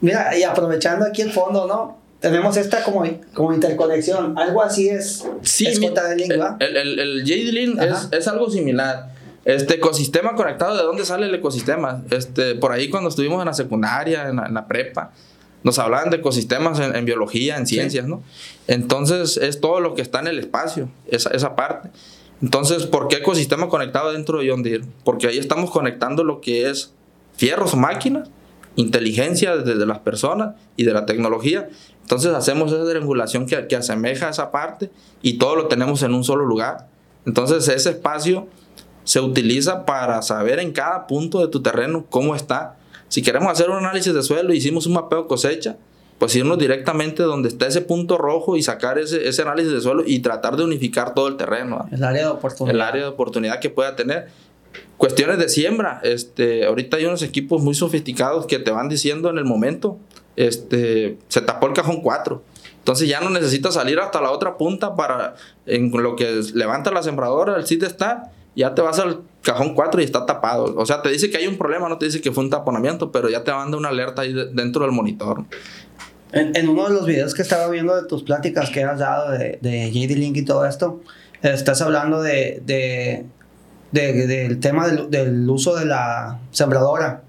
mira, 0.00 0.36
y 0.36 0.42
aprovechando 0.42 1.06
aquí 1.06 1.22
el 1.22 1.32
fondo, 1.32 1.66
¿no? 1.66 1.98
Tenemos 2.20 2.56
esta 2.58 2.82
como, 2.82 3.04
como 3.32 3.54
interconexión, 3.54 4.36
algo 4.38 4.62
así 4.62 4.88
es. 4.88 5.24
Sí, 5.42 5.66
el, 5.66 6.76
el, 6.76 6.98
el 6.98 7.24
JD-Link 7.24 7.80
es, 7.80 8.08
es 8.12 8.28
algo 8.28 8.50
similar. 8.50 9.19
Este 9.44 9.76
ecosistema 9.76 10.34
conectado, 10.34 10.76
¿de 10.76 10.82
dónde 10.82 11.04
sale 11.04 11.26
el 11.26 11.34
ecosistema? 11.34 12.02
Este, 12.10 12.54
por 12.56 12.72
ahí 12.72 12.90
cuando 12.90 13.08
estuvimos 13.08 13.40
en 13.40 13.46
la 13.46 13.54
secundaria, 13.54 14.28
en 14.28 14.36
la, 14.36 14.66
prepa, 14.68 15.12
nos 15.62 15.78
hablaban 15.78 16.10
de 16.10 16.18
ecosistemas 16.18 16.78
en, 16.78 17.04
biología, 17.04 17.56
en 17.56 17.66
ciencias, 17.66 18.06
¿no? 18.06 18.22
Entonces 18.66 19.38
es 19.38 19.60
todo 19.60 19.80
lo 19.80 19.94
que 19.94 20.02
está 20.02 20.20
en 20.20 20.26
el 20.26 20.38
espacio, 20.38 20.90
esa, 21.06 21.30
esa 21.30 21.56
parte. 21.56 21.88
Entonces, 22.42 22.86
¿por 22.86 23.08
qué 23.08 23.16
ecosistema 23.16 23.68
conectado 23.68 24.12
dentro 24.12 24.38
de 24.38 24.50
John 24.50 24.62
Deere? 24.62 24.84
Porque 25.04 25.26
ahí 25.26 25.38
estamos 25.38 25.70
conectando 25.70 26.22
lo 26.24 26.40
que 26.40 26.68
es 26.68 26.92
fierros 27.36 27.74
o 27.74 27.76
máquinas, 27.76 28.28
inteligencia 28.76 29.56
desde 29.56 29.86
las 29.86 29.98
personas 30.00 30.54
y 30.76 30.84
de 30.84 30.92
la 30.92 31.06
tecnología. 31.06 31.68
Entonces 32.02 32.34
hacemos 32.34 32.72
esa 32.72 32.88
triangulación 32.88 33.46
que, 33.46 33.66
que 33.66 33.76
asemeja 33.76 34.28
a 34.28 34.30
esa 34.30 34.50
parte 34.50 34.90
y 35.22 35.38
todo 35.38 35.56
lo 35.56 35.68
tenemos 35.68 36.02
en 36.02 36.14
un 36.14 36.24
solo 36.24 36.44
lugar. 36.44 36.88
Entonces 37.26 37.68
ese 37.68 37.90
espacio 37.90 38.48
se 39.10 39.18
utiliza 39.18 39.86
para 39.86 40.22
saber 40.22 40.60
en 40.60 40.70
cada 40.70 41.08
punto 41.08 41.40
de 41.40 41.48
tu 41.48 41.60
terreno 41.60 42.06
cómo 42.08 42.36
está. 42.36 42.76
Si 43.08 43.22
queremos 43.22 43.50
hacer 43.50 43.68
un 43.68 43.78
análisis 43.78 44.14
de 44.14 44.22
suelo 44.22 44.54
hicimos 44.54 44.86
un 44.86 44.92
mapeo 44.92 45.26
cosecha, 45.26 45.78
pues 46.20 46.36
irnos 46.36 46.58
directamente 46.58 47.24
donde 47.24 47.48
está 47.48 47.66
ese 47.66 47.80
punto 47.80 48.18
rojo 48.18 48.56
y 48.56 48.62
sacar 48.62 49.00
ese, 49.00 49.26
ese 49.26 49.42
análisis 49.42 49.72
de 49.72 49.80
suelo 49.80 50.04
y 50.06 50.20
tratar 50.20 50.54
de 50.54 50.62
unificar 50.62 51.12
todo 51.12 51.26
el 51.26 51.36
terreno. 51.36 51.88
El 51.90 52.04
área 52.04 52.22
de 52.22 52.28
oportunidad. 52.28 52.72
El 52.76 52.80
área 52.82 53.02
de 53.02 53.08
oportunidad 53.08 53.58
que 53.58 53.68
pueda 53.68 53.96
tener. 53.96 54.28
Cuestiones 54.96 55.38
de 55.38 55.48
siembra. 55.48 55.98
Este, 56.04 56.64
ahorita 56.64 56.98
hay 56.98 57.06
unos 57.06 57.22
equipos 57.22 57.62
muy 57.62 57.74
sofisticados 57.74 58.46
que 58.46 58.60
te 58.60 58.70
van 58.70 58.88
diciendo 58.88 59.28
en 59.28 59.38
el 59.38 59.44
momento, 59.44 59.98
este, 60.36 61.18
se 61.26 61.40
tapó 61.40 61.66
el 61.66 61.72
cajón 61.72 62.00
4. 62.00 62.44
Entonces 62.78 63.08
ya 63.08 63.20
no 63.20 63.30
necesitas 63.30 63.74
salir 63.74 63.98
hasta 63.98 64.20
la 64.20 64.30
otra 64.30 64.56
punta 64.56 64.94
para, 64.94 65.34
en 65.66 65.90
lo 66.00 66.14
que 66.14 66.42
levanta 66.54 66.92
la 66.92 67.02
sembradora, 67.02 67.56
el 67.56 67.66
sitio 67.66 67.88
está, 67.88 68.30
ya 68.56 68.74
te 68.74 68.82
vas 68.82 68.98
al 68.98 69.22
cajón 69.42 69.74
4 69.74 70.00
y 70.00 70.04
está 70.04 70.26
tapado. 70.26 70.74
O 70.76 70.86
sea, 70.86 71.02
te 71.02 71.10
dice 71.10 71.30
que 71.30 71.38
hay 71.38 71.46
un 71.46 71.56
problema, 71.56 71.88
no 71.88 71.98
te 71.98 72.06
dice 72.06 72.20
que 72.20 72.32
fue 72.32 72.44
un 72.44 72.50
taponamiento, 72.50 73.10
pero 73.12 73.28
ya 73.28 73.44
te 73.44 73.52
manda 73.52 73.76
una 73.76 73.88
alerta 73.88 74.22
ahí 74.22 74.34
dentro 74.52 74.82
del 74.82 74.92
monitor. 74.92 75.44
En, 76.32 76.54
en, 76.54 76.68
uno 76.68 76.88
de 76.88 76.94
los 76.94 77.06
videos 77.06 77.34
que 77.34 77.42
estaba 77.42 77.68
viendo 77.68 78.00
de 78.00 78.06
tus 78.06 78.22
pláticas 78.22 78.70
que 78.70 78.84
has 78.84 78.98
dado 79.00 79.32
de, 79.32 79.58
de 79.60 79.90
JD 79.90 80.16
Link 80.16 80.36
y 80.36 80.44
todo 80.44 80.64
esto, 80.64 81.00
estás 81.42 81.80
hablando 81.82 82.22
de, 82.22 82.62
de 82.64 83.26
del 83.90 84.60
tema 84.60 84.86
del, 84.86 85.10
del, 85.10 85.50
uso 85.50 85.74
de 85.74 85.84
la 85.84 86.38
sembradora, 86.52 87.22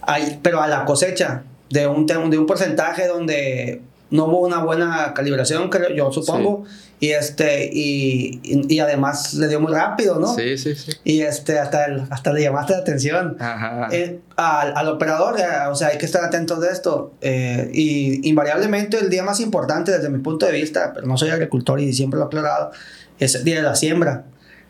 Hay, 0.00 0.40
pero 0.42 0.62
a 0.62 0.66
la 0.66 0.86
cosecha, 0.86 1.44
de 1.68 1.86
un, 1.86 2.06
de 2.06 2.38
un 2.38 2.46
porcentaje 2.46 3.06
donde 3.06 3.82
no 4.10 4.24
hubo 4.24 4.38
una 4.40 4.64
buena 4.64 5.12
calibración, 5.14 5.68
creo, 5.68 5.90
yo 5.90 6.10
supongo. 6.12 6.64
Y 7.00 7.10
este, 7.10 7.70
y, 7.72 8.40
y, 8.42 8.80
además 8.80 9.34
le 9.34 9.46
dio 9.46 9.60
muy 9.60 9.72
rápido, 9.72 10.18
¿no? 10.18 10.34
Sí, 10.34 10.58
sí, 10.58 10.74
sí. 10.74 10.92
Y 11.04 11.20
este, 11.20 11.58
hasta, 11.58 11.84
el, 11.84 12.02
hasta 12.10 12.32
le 12.32 12.42
llamaste 12.42 12.72
la 12.72 12.80
atención 12.80 13.36
eh, 13.92 14.18
al, 14.34 14.76
al, 14.76 14.88
operador, 14.88 15.38
eh, 15.38 15.44
o 15.70 15.76
sea, 15.76 15.88
hay 15.88 15.98
que 15.98 16.06
estar 16.06 16.24
atentos 16.24 16.60
de 16.60 16.70
esto. 16.70 17.14
Eh, 17.20 17.70
y 17.72 18.28
invariablemente 18.28 18.98
el 18.98 19.10
día 19.10 19.22
más 19.22 19.38
importante 19.38 19.92
desde 19.92 20.08
mi 20.08 20.18
punto 20.18 20.46
de 20.46 20.52
vista, 20.52 20.92
pero 20.92 21.06
no 21.06 21.16
soy 21.16 21.30
agricultor 21.30 21.78
y 21.78 21.92
siempre 21.92 22.18
lo 22.18 22.24
he 22.24 22.26
aclarado, 22.26 22.72
es 23.20 23.36
el 23.36 23.44
día 23.44 23.56
de 23.56 23.62
la 23.62 23.76
siembra. 23.76 24.24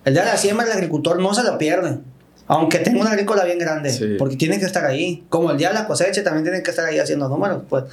El 0.04 0.12
día 0.12 0.24
de 0.24 0.30
la 0.30 0.36
siembra 0.36 0.66
el 0.66 0.72
agricultor 0.72 1.18
no 1.18 1.32
se 1.32 1.42
lo 1.44 1.56
pierde. 1.56 1.98
Aunque 2.46 2.78
tenga 2.78 3.02
una 3.02 3.10
agrícola 3.10 3.44
bien 3.44 3.58
grande, 3.58 4.16
porque 4.18 4.36
tiene 4.36 4.58
que 4.58 4.64
estar 4.64 4.84
ahí. 4.86 5.24
Como 5.28 5.50
el 5.50 5.58
día 5.58 5.68
de 5.68 5.74
la 5.74 5.86
cosecha, 5.86 6.24
también 6.24 6.44
tienen 6.44 6.62
que 6.62 6.70
estar 6.70 6.86
ahí 6.86 6.98
haciendo 6.98 7.28
números. 7.28 7.62
Pues. 7.68 7.84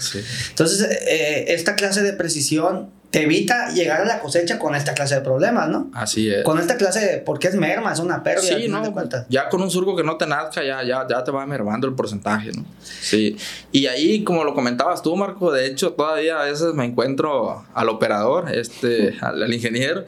Entonces, 0.50 0.82
eh, 1.08 1.46
esta 1.50 1.76
clase 1.76 2.02
de 2.04 2.14
precisión 2.14 2.90
te 3.16 3.24
evita 3.24 3.70
llegar 3.70 4.02
a 4.02 4.06
la 4.06 4.20
cosecha 4.20 4.60
con 4.60 4.76
esta 4.76 4.94
clase 4.94 5.16
de 5.16 5.22
problemas, 5.22 5.70
¿no? 5.70 5.90
Así 5.94 6.30
es. 6.30 6.44
Con 6.44 6.60
esta 6.60 6.76
clase 6.76 7.00
de, 7.00 7.18
porque 7.20 7.48
es 7.48 7.56
merma, 7.56 7.94
es 7.94 8.00
una 8.00 8.22
pérdida. 8.22 8.58
Sí, 8.58 8.68
no, 8.68 8.84
ya 9.30 9.48
con 9.48 9.62
un 9.62 9.72
surco 9.72 9.96
que 9.96 10.04
no 10.04 10.18
te 10.18 10.28
nazca, 10.28 10.62
ya, 10.66 10.84
ya, 10.84 11.08
ya 11.10 11.24
te 11.24 11.32
va 11.32 11.46
mermando 11.46 11.88
el 11.88 11.94
porcentaje, 11.94 12.52
¿no? 12.52 12.66
Sí. 12.84 13.38
Y 13.72 13.88
ahí, 13.88 14.26
como 14.26 14.44
lo 14.44 14.54
comentabas 14.54 15.02
tú, 15.02 15.16
Marco, 15.16 15.50
de 15.54 15.66
hecho, 15.66 15.94
todavía 15.94 16.42
a 16.42 16.44
veces 16.44 16.74
me 16.74 16.84
encuentro 16.84 17.64
al 17.74 17.88
operador, 17.88 18.54
este, 18.54 19.16
al 19.22 19.54
ingeniero, 19.54 20.04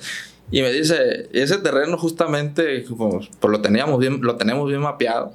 y 0.51 0.61
me 0.61 0.73
dice, 0.73 1.29
ese 1.31 1.59
terreno 1.59 1.97
justamente, 1.97 2.83
pues, 2.89 3.29
lo, 3.41 3.61
teníamos 3.61 3.99
bien, 3.99 4.19
lo 4.21 4.35
tenemos 4.35 4.67
bien 4.67 4.81
mapeado. 4.81 5.31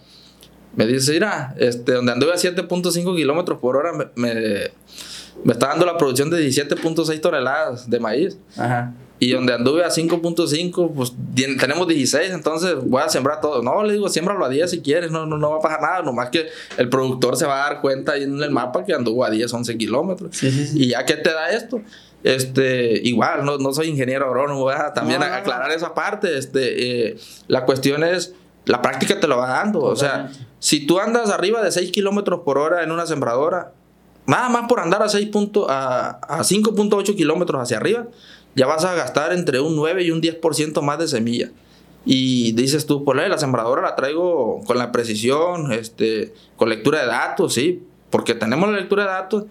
Me 0.76 0.87
dice, 0.87 1.12
mira, 1.12 1.54
este, 1.56 1.92
donde 1.92 2.12
anduve 2.12 2.32
a 2.32 2.37
7.5 2.37 3.16
kilómetros 3.16 3.58
por 3.61 3.78
hora, 3.78 3.94
me, 3.94 4.08
me, 4.14 4.72
está 5.47 5.68
dando 5.68 5.87
la 5.87 5.97
producción 5.97 6.31
de 6.31 6.47
17.6 6.47 7.21
toneladas 7.21 7.88
de 7.88 8.01
maíz. 8.01 8.38
Ajá. 8.57 8.95
Y 9.23 9.31
donde 9.31 9.55
anduve 9.55 9.85
a 9.85 9.88
5.5, 9.88 10.95
pues 10.97 11.12
tenemos 11.57 11.87
16, 11.87 12.33
entonces 12.33 12.75
voy 12.83 13.03
a 13.03 13.09
sembrar 13.09 13.40
todo. 13.40 13.62
No, 13.62 13.85
le 13.85 13.92
digo, 13.92 14.09
siembralo 14.09 14.45
a 14.45 14.49
10 14.49 14.68
si 14.68 14.81
quieres, 14.81 15.12
no, 15.12 15.27
no, 15.27 15.38
no 15.38 15.51
va 15.53 15.59
a 15.59 15.61
pasar 15.61 15.81
nada, 15.81 16.03
nomás 16.03 16.31
que 16.31 16.49
el 16.77 16.88
productor 16.88 17.37
se 17.37 17.47
va 17.47 17.64
a 17.64 17.68
dar 17.71 17.81
cuenta 17.81 18.12
ahí 18.12 18.25
en 18.25 18.42
el 18.42 18.51
mapa 18.51 18.85
que 18.85 18.92
anduvo 18.92 19.25
a 19.25 19.31
10, 19.31 19.55
11 19.55 19.79
kilómetros. 19.79 20.37
Sí, 20.37 20.51
sí, 20.51 20.66
sí. 20.66 20.83
Y 20.83 20.88
ya 20.88 21.05
que 21.05 21.14
te 21.14 21.33
da 21.33 21.51
esto, 21.51 21.81
este, 22.25 23.01
igual, 23.07 23.45
no, 23.45 23.59
no 23.59 23.73
soy 23.73 23.90
ingeniero 23.90 24.27
agrónomo, 24.27 24.68
también 24.92 25.23
aclarar 25.23 25.71
esa 25.71 25.95
parte. 25.95 26.37
Este, 26.37 27.11
eh, 27.11 27.16
la 27.47 27.64
cuestión 27.64 28.03
es, 28.03 28.35
la 28.64 28.83
práctica 28.83 29.21
te 29.21 29.29
lo 29.29 29.37
va 29.37 29.49
dando. 29.49 29.83
O 29.83 29.95
sea, 29.95 30.33
si 30.59 30.85
tú 30.85 30.99
andas 30.99 31.31
arriba 31.31 31.62
de 31.62 31.71
6 31.71 31.92
kilómetros 31.92 32.40
por 32.45 32.59
hora 32.59 32.83
en 32.83 32.90
una 32.90 33.07
sembradora, 33.07 33.73
nada 34.26 34.48
más 34.48 34.68
por 34.68 34.80
andar 34.80 35.02
a, 35.02 35.08
6 35.08 35.30
a, 35.68 36.18
a 36.20 36.38
5.8 36.40 37.16
kilómetros 37.16 37.62
hacia 37.62 37.76
arriba, 37.76 38.06
ya 38.54 38.66
vas 38.66 38.85
a 38.85 38.94
gastar 38.94 39.32
entre 39.32 39.61
un 39.61 39.76
9 39.76 40.02
y 40.04 40.11
un 40.11 40.20
10% 40.20 40.82
más 40.82 40.98
de 40.98 41.08
semilla. 41.08 41.50
Y 42.04 42.52
dices 42.52 42.87
tú, 42.87 43.04
pues 43.04 43.16
la 43.16 43.38
sembradora 43.38 43.82
la 43.82 43.94
traigo 43.94 44.61
con 44.66 44.76
la 44.76 44.90
precisión, 44.90 45.72
este, 45.72 46.35
con 46.56 46.68
lectura 46.68 47.00
de 47.00 47.06
datos, 47.06 47.54
sí, 47.54 47.82
porque 48.11 48.35
tenemos 48.35 48.68
la 48.68 48.78
lectura 48.78 49.04
de 49.04 49.11
datos 49.11 49.44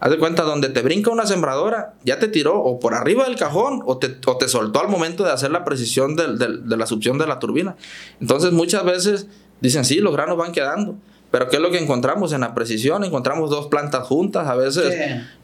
Haz 0.00 0.10
de 0.12 0.18
cuenta, 0.18 0.44
donde 0.44 0.68
te 0.68 0.82
brinca 0.82 1.10
una 1.10 1.26
sembradora, 1.26 1.94
ya 2.04 2.20
te 2.20 2.28
tiró 2.28 2.62
o 2.62 2.78
por 2.78 2.94
arriba 2.94 3.24
del 3.24 3.34
cajón 3.34 3.82
o 3.84 3.98
te, 3.98 4.16
o 4.26 4.36
te 4.36 4.46
soltó 4.46 4.80
al 4.80 4.88
momento 4.88 5.24
de 5.24 5.32
hacer 5.32 5.50
la 5.50 5.64
precisión 5.64 6.14
de 6.14 6.76
la 6.76 6.86
succión 6.86 7.18
de 7.18 7.26
la 7.26 7.40
turbina. 7.40 7.74
Entonces 8.20 8.52
muchas 8.52 8.84
veces 8.84 9.26
dicen, 9.60 9.84
sí, 9.84 9.98
los 9.98 10.12
granos 10.12 10.36
van 10.36 10.52
quedando. 10.52 10.94
Pero 11.30 11.48
¿qué 11.48 11.56
es 11.56 11.62
lo 11.62 11.70
que 11.70 11.78
encontramos 11.78 12.32
en 12.32 12.40
la 12.40 12.54
precisión? 12.54 13.04
Encontramos 13.04 13.50
dos 13.50 13.66
plantas 13.66 14.06
juntas. 14.06 14.48
A 14.48 14.54
veces, 14.54 14.94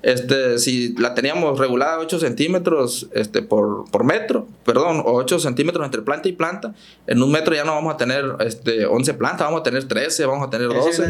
este, 0.03 0.59
si 0.59 0.95
la 0.97 1.15
teníamos 1.15 1.59
regulada 1.59 1.97
a 1.97 1.99
8 1.99 2.19
centímetros 2.19 3.09
este, 3.13 3.43
por, 3.43 3.85
por 3.91 4.05
metro, 4.05 4.47
perdón, 4.65 5.03
o 5.05 5.13
8 5.13 5.39
centímetros 5.39 5.85
entre 5.85 6.01
planta 6.01 6.29
y 6.29 6.33
planta, 6.33 6.73
en 7.07 7.23
un 7.23 7.31
metro 7.31 7.55
ya 7.55 7.65
no 7.65 7.75
vamos 7.75 7.93
a 7.93 7.97
tener 7.99 8.25
este, 8.41 8.87
11 8.87 9.15
plantas, 9.15 9.47
vamos 9.47 9.61
a 9.61 9.63
tener 9.63 9.87
13, 9.87 10.25
vamos 10.25 10.47
a 10.47 10.51
tener 10.51 10.69
12. 10.69 11.03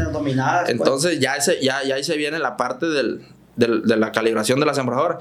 Pues. 0.64 0.70
Entonces 0.70 1.20
ya, 1.20 1.37
ese, 1.37 1.62
ya, 1.62 1.84
ya 1.84 1.94
ahí 1.94 2.02
se 2.02 2.16
viene 2.16 2.40
la 2.40 2.56
parte 2.56 2.87
del, 2.87 3.22
de 3.56 3.96
la 3.96 4.10
calibración 4.10 4.58
de 4.58 4.66
la 4.66 4.74
sembradora. 4.74 5.20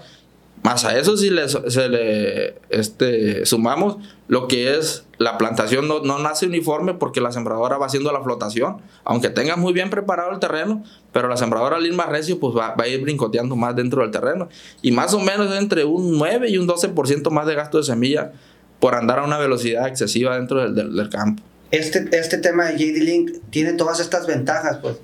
Más 0.63 0.85
a 0.85 0.97
eso 0.97 1.17
si 1.17 1.29
le, 1.29 1.49
se 1.49 1.89
le 1.89 2.55
este, 2.69 3.45
sumamos 3.45 3.97
lo 4.29 4.47
que 4.47 4.77
es 4.77 5.03
la 5.17 5.37
plantación. 5.37 5.89
No, 5.89 5.99
no, 5.99 6.19
nace 6.19 6.45
uniforme 6.45 6.93
porque 6.93 7.19
la 7.19 7.33
sembradora 7.33 7.77
va 7.77 7.87
haciendo 7.87 8.13
la 8.13 8.23
flotación, 8.23 8.77
aunque 9.03 9.29
tengas 9.29 9.57
muy 9.57 9.73
bien 9.73 9.89
preparado 9.89 10.31
el 10.31 10.39
terreno, 10.39 10.81
pero 11.11 11.27
la 11.27 11.35
sembradora 11.35 11.75
al 11.75 11.85
ir 11.85 11.93
más 11.93 12.07
recio 12.07 12.39
pues 12.39 12.55
va, 12.55 12.75
va, 12.75 12.85
a 12.85 12.87
ir 12.87 13.01
brincoteando 13.01 13.57
más 13.57 13.75
dentro 13.75 14.03
del 14.03 14.11
terreno. 14.11 14.47
Y 14.81 14.93
más 14.93 15.13
o 15.13 15.19
menos 15.19 15.53
entre 15.57 15.83
un 15.83 16.17
9 16.17 16.49
y 16.49 16.57
un 16.57 16.65
12% 16.65 17.29
más 17.29 17.45
de 17.45 17.55
gasto 17.55 17.77
de 17.77 17.83
semilla 17.83 18.31
por 18.79 18.95
andar 18.95 19.19
a 19.19 19.23
una 19.25 19.37
velocidad 19.37 19.87
excesiva 19.87 20.37
dentro 20.37 20.61
del, 20.61 20.75
del, 20.75 20.95
del 20.95 21.09
campo. 21.09 21.43
Este, 21.71 22.07
este 22.17 22.37
tema 22.37 22.65
de 22.65 22.77
JD 22.77 23.03
Link 23.03 23.31
tiene 23.49 23.73
todas 23.73 23.99
estas 23.99 24.27
ventajas 24.27 24.77
pues. 24.77 24.95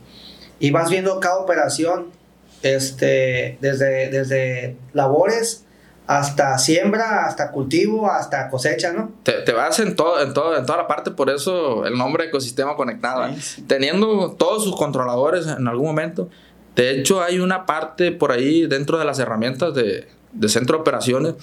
Y 0.62 0.72
vas 0.72 0.90
viendo 0.90 1.20
cada 1.20 1.38
operación 1.38 2.18
este, 2.64 3.58
desde, 3.62 4.10
desde 4.10 4.78
labores 4.94 5.66
hasta 6.08 6.58
siembra, 6.58 7.28
hasta 7.28 7.52
cultivo, 7.52 8.10
hasta 8.10 8.50
cosecha, 8.50 8.92
¿no? 8.94 9.12
Te, 9.22 9.34
te, 9.44 9.52
vas 9.52 9.80
en 9.80 9.96
todo, 9.96 10.20
en 10.22 10.34
todo, 10.34 10.58
en 10.58 10.66
toda 10.66 10.80
la 10.80 10.88
parte, 10.88 11.12
por 11.12 11.30
eso 11.30 11.86
el 11.86 11.96
nombre 11.98 12.26
ecosistema 12.26 12.76
conectado. 12.76 13.32
Teniendo 13.68 14.32
todos 14.32 14.64
sus 14.64 14.76
controladores 14.76 15.46
en 15.46 15.68
algún 15.68 15.86
momento. 15.86 16.28
De 16.76 16.92
hecho, 16.92 17.22
hay 17.22 17.40
una 17.40 17.66
parte 17.66 18.12
por 18.12 18.32
ahí 18.32 18.66
dentro 18.66 18.98
de 18.98 19.06
las 19.06 19.20
herramientas 19.20 19.76
de, 19.76 20.08
de 20.32 20.50
centro 20.50 20.78
de 20.78 20.82
operaciones 20.82 21.36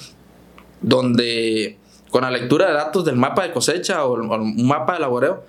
donde 0.80 1.78
con 2.10 2.22
la 2.22 2.30
lectura 2.30 2.66
de 2.66 2.72
datos 2.72 3.04
del 3.04 3.16
mapa 3.16 3.42
de 3.42 3.52
cosecha 3.52 4.04
o, 4.04 4.14
o 4.14 4.34
un 4.36 4.66
mapa 4.66 4.94
de 4.94 5.00
laboreo 5.00 5.44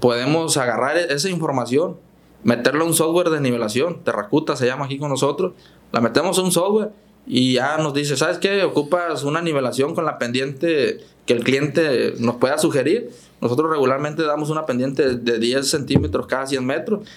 podemos 0.00 0.56
agarrar 0.56 0.96
e-, 0.96 1.12
esa 1.12 1.28
información 1.28 1.98
meterlo 2.46 2.84
a 2.84 2.86
un 2.86 2.94
software 2.94 3.30
de 3.30 3.40
nivelación, 3.40 4.04
Terracuta 4.04 4.54
se 4.54 4.66
llama 4.66 4.84
aquí 4.84 4.98
con 4.98 5.10
nosotros, 5.10 5.54
la 5.90 6.00
metemos 6.00 6.38
a 6.38 6.42
un 6.42 6.52
software 6.52 6.90
y 7.26 7.54
ya 7.54 7.76
nos 7.78 7.92
dice, 7.92 8.16
¿sabes 8.16 8.38
qué? 8.38 8.62
Ocupas 8.62 9.24
una 9.24 9.42
nivelación 9.42 9.96
con 9.96 10.04
la 10.04 10.16
pendiente 10.16 11.00
que 11.26 11.32
el 11.32 11.42
cliente 11.42 12.14
nos 12.20 12.36
pueda 12.36 12.56
sugerir. 12.56 13.10
Nosotros 13.40 13.68
regularmente 13.68 14.22
damos 14.22 14.48
una 14.48 14.64
pendiente 14.64 15.16
de 15.16 15.38
10 15.40 15.68
centímetros 15.68 16.28
cada 16.28 16.46
100 16.46 16.64
metros. 16.64 17.08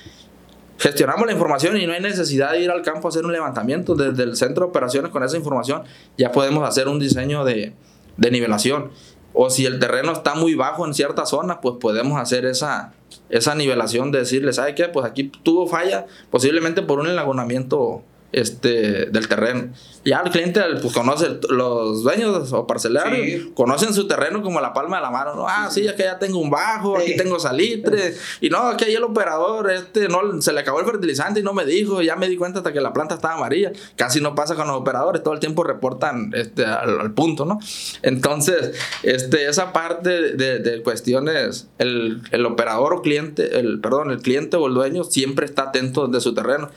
Gestionamos 0.80 1.28
la 1.28 1.34
información 1.34 1.78
y 1.78 1.86
no 1.86 1.94
hay 1.94 2.02
necesidad 2.02 2.54
de 2.54 2.62
ir 2.62 2.72
al 2.72 2.82
campo 2.82 3.08
a 3.08 3.10
hacer 3.10 3.24
un 3.24 3.32
levantamiento. 3.32 3.94
Desde 3.94 4.24
el 4.24 4.36
centro 4.36 4.66
de 4.66 4.70
operaciones 4.72 5.12
con 5.12 5.24
esa 5.24 5.38
información 5.38 5.84
ya 6.18 6.32
podemos 6.32 6.68
hacer 6.68 6.88
un 6.88 6.98
diseño 6.98 7.46
de, 7.46 7.74
de 8.18 8.32
nivelación. 8.32 8.90
O 9.34 9.52
si 9.52 9.68
el 9.68 9.78
terreno 9.78 10.12
está 10.12 10.34
muy 10.34 10.56
bajo 10.56 10.88
en 10.88 10.96
cierta 10.96 11.28
zona, 11.28 11.62
pues 11.62 11.76
podemos 11.80 12.20
hacer 12.20 12.46
esa, 12.46 12.94
esa 13.30 13.56
nivelación 13.56 14.12
de 14.12 14.20
decirle, 14.20 14.54
¿sabe 14.54 14.76
qué? 14.76 14.86
Pues 14.86 15.06
aquí 15.06 15.26
tuvo 15.26 15.68
falla, 15.68 16.06
posiblemente 16.32 16.82
por 16.82 17.00
un 17.00 17.08
enlagonamiento 17.08 18.04
este, 18.32 19.08
del 19.08 19.28
terreno. 19.28 19.70
Ya 20.06 20.22
el 20.24 20.32
cliente 20.32 20.62
pues, 20.82 20.94
conoce, 20.94 21.40
los 21.50 22.04
dueños 22.04 22.54
o 22.54 22.66
parcelarios 22.66 23.48
conocen 23.54 23.94
su 23.94 24.08
terreno 24.08 24.42
como 24.42 24.62
la 24.62 24.74
palma 24.74 24.98
de 24.98 25.04
la 25.04 25.12
mano. 25.12 25.36
¿no? 25.36 25.46
Ah, 25.48 25.70
sí, 25.70 25.86
es 25.86 25.94
que 25.94 26.04
ya 26.04 26.18
tengo 26.18 26.40
un 26.40 26.50
bajo, 26.50 26.98
aquí 26.98 27.18
tengo 27.18 27.40
salitre. 27.40 28.16
Y 28.40 28.50
no, 28.50 28.60
aquí 28.60 28.86
hay 28.86 28.96
el 28.96 29.04
operador, 29.04 29.70
este, 29.72 30.08
no, 30.08 30.42
se 30.42 30.54
le 30.54 30.62
acabó 30.62 30.80
el 30.80 30.86
fertilizante 30.86 31.42
y 31.42 31.44
no 31.44 31.54
me 31.54 31.66
dijo. 31.66 32.02
Ya 32.02 32.16
me 32.16 32.30
di 32.30 32.38
cuenta 32.38 32.60
hasta 32.60 32.72
que 32.72 32.82
la 32.82 32.94
planta 32.94 33.16
estaba 33.16 33.36
amarilla. 33.36 33.72
Casi 33.96 34.22
no 34.22 34.36
pasa 34.36 34.56
con 34.56 34.68
los 34.68 34.78
operadores, 34.78 35.22
todo 35.22 35.34
el 35.34 35.40
tiempo 35.40 35.64
reportan 35.64 36.32
este, 36.34 36.66
al, 36.66 37.12
punto, 37.12 37.46
¿no? 37.46 37.60
Entonces, 38.02 38.80
este, 39.04 39.48
esa 39.50 39.74
parte 39.74 40.34
de, 40.34 40.60
de 40.60 40.82
cuestiones, 40.82 41.68
el, 41.78 42.22
el, 42.32 42.46
operador 42.46 42.94
o 42.94 43.02
cliente, 43.02 43.60
el, 43.60 43.80
perdón, 43.82 44.12
el 44.12 44.20
cliente 44.20 44.58
o 44.58 44.68
el 44.68 44.74
dueño 44.74 45.04
siempre 45.04 45.46
está 45.46 45.64
atento 45.64 46.08
de 46.08 46.22
su 46.22 46.34
terreno. 46.34 46.70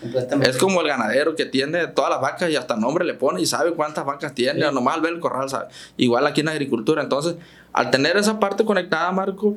Es 0.42 0.56
como 0.56 0.80
el 0.80 0.88
ganadero 0.88 1.36
que 1.36 1.41
tiene 1.46 1.86
todas 1.88 2.10
las 2.10 2.20
vacas 2.20 2.50
y 2.50 2.56
hasta 2.56 2.76
nombre 2.76 3.04
le 3.04 3.14
pone 3.14 3.40
y 3.40 3.46
sabe 3.46 3.72
cuántas 3.72 4.04
vacas 4.04 4.34
tiene, 4.34 4.70
nomás 4.72 4.96
al 4.96 5.00
ver 5.00 5.14
el 5.14 5.20
corral 5.20 5.48
sabe. 5.48 5.66
Igual 5.96 6.26
aquí 6.26 6.40
en 6.40 6.46
la 6.46 6.52
agricultura. 6.52 7.02
Entonces, 7.02 7.36
al 7.72 7.90
tener 7.90 8.16
esa 8.16 8.40
parte 8.40 8.64
conectada, 8.64 9.10
Marco, 9.12 9.56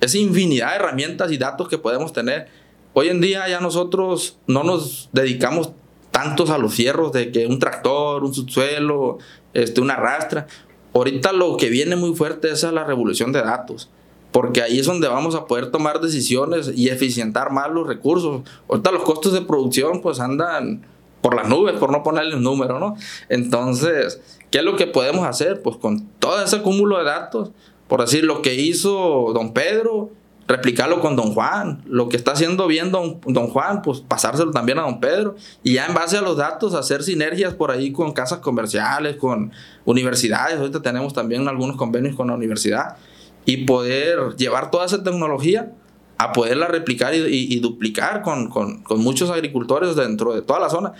esa 0.00 0.18
infinidad 0.18 0.70
de 0.70 0.76
herramientas 0.76 1.32
y 1.32 1.38
datos 1.38 1.68
que 1.68 1.78
podemos 1.78 2.12
tener, 2.12 2.48
hoy 2.92 3.08
en 3.08 3.20
día 3.20 3.48
ya 3.48 3.60
nosotros 3.60 4.38
no 4.46 4.62
nos 4.62 5.08
dedicamos 5.12 5.72
tantos 6.10 6.50
a 6.50 6.58
los 6.58 6.74
fierros 6.74 7.12
de 7.12 7.30
que 7.32 7.46
un 7.46 7.58
tractor, 7.58 8.24
un 8.24 8.34
subsuelo, 8.34 9.18
este, 9.54 9.80
una 9.80 9.96
rastra. 9.96 10.46
Ahorita 10.94 11.32
lo 11.32 11.56
que 11.56 11.68
viene 11.68 11.96
muy 11.96 12.14
fuerte 12.14 12.50
es 12.50 12.62
la 12.62 12.84
revolución 12.84 13.32
de 13.32 13.42
datos 13.42 13.90
porque 14.36 14.60
ahí 14.60 14.78
es 14.78 14.84
donde 14.84 15.08
vamos 15.08 15.34
a 15.34 15.46
poder 15.46 15.70
tomar 15.70 15.98
decisiones 15.98 16.70
y 16.76 16.90
eficientar 16.90 17.50
más 17.52 17.70
los 17.70 17.86
recursos. 17.86 18.42
Ahorita 18.68 18.90
los 18.90 19.02
costos 19.02 19.32
de 19.32 19.40
producción 19.40 20.02
pues 20.02 20.20
andan 20.20 20.86
por 21.20 21.34
las 21.34 21.48
nubes, 21.48 21.74
por 21.74 21.90
no 21.90 22.02
ponerle 22.02 22.36
un 22.36 22.42
número, 22.42 22.78
¿no? 22.78 22.96
Entonces, 23.28 24.20
¿qué 24.50 24.58
es 24.58 24.64
lo 24.64 24.76
que 24.76 24.86
podemos 24.86 25.26
hacer? 25.26 25.62
Pues 25.62 25.76
con 25.76 26.08
todo 26.18 26.42
ese 26.42 26.62
cúmulo 26.62 26.98
de 26.98 27.04
datos, 27.04 27.50
por 27.88 28.00
decir, 28.00 28.24
lo 28.24 28.42
que 28.42 28.54
hizo 28.54 29.32
don 29.32 29.52
Pedro, 29.52 30.10
replicarlo 30.48 31.00
con 31.00 31.16
don 31.16 31.32
Juan. 31.32 31.82
Lo 31.86 32.08
que 32.08 32.16
está 32.16 32.32
haciendo 32.32 32.66
bien 32.66 32.90
don, 32.90 33.20
don 33.26 33.48
Juan, 33.48 33.82
pues 33.82 34.00
pasárselo 34.00 34.50
también 34.50 34.78
a 34.78 34.82
don 34.82 35.00
Pedro. 35.00 35.36
Y 35.62 35.74
ya 35.74 35.86
en 35.86 35.94
base 35.94 36.16
a 36.16 36.20
los 36.20 36.36
datos, 36.36 36.74
hacer 36.74 37.02
sinergias 37.02 37.54
por 37.54 37.70
ahí 37.70 37.92
con 37.92 38.12
casas 38.12 38.38
comerciales, 38.38 39.16
con 39.16 39.52
universidades. 39.84 40.58
Ahorita 40.58 40.82
tenemos 40.82 41.12
también 41.12 41.46
algunos 41.48 41.76
convenios 41.76 42.14
con 42.16 42.28
la 42.28 42.34
universidad. 42.34 42.96
Y 43.44 43.64
poder 43.64 44.36
llevar 44.36 44.70
toda 44.70 44.86
esa 44.86 45.02
tecnología 45.04 45.72
a 46.18 46.32
poderla 46.32 46.66
replicar 46.66 47.14
y, 47.14 47.60
duplicar 47.60 48.22
con, 48.22 48.50
muchos 48.96 49.30
agricultores 49.30 49.96
dentro 49.96 50.34
de 50.34 50.42
toda 50.42 50.60
la 50.60 50.70
zona. 50.70 50.92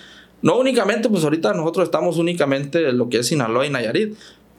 No 0.43 0.59
únicamente, 0.59 1.09
pues 1.09 1.25
ahorita 1.25 1.55
nosotros 1.55 1.85
estamos 1.85 2.19
únicamente 2.19 2.91
en 2.91 2.99
lo 2.99 3.09
que 3.09 3.21
es 3.21 3.27
Sinaloa 3.29 3.67
y 3.67 3.71
Nayarit, 3.71 4.17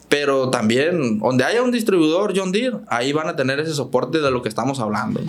pero 0.08 0.50
también 0.50 1.18
donde 1.18 1.44
haya 1.44 1.62
un 1.62 1.70
distribuidor 1.70 2.32
John 2.36 2.50
Deere, 2.50 2.78
ahí 2.88 3.12
van 3.12 3.28
a 3.28 3.36
tener 3.36 3.60
ese 3.60 3.72
soporte 3.72 4.18
de 4.18 4.30
lo 4.30 4.42
que 4.42 4.48
estamos 4.48 4.80
hablando. 4.80 5.20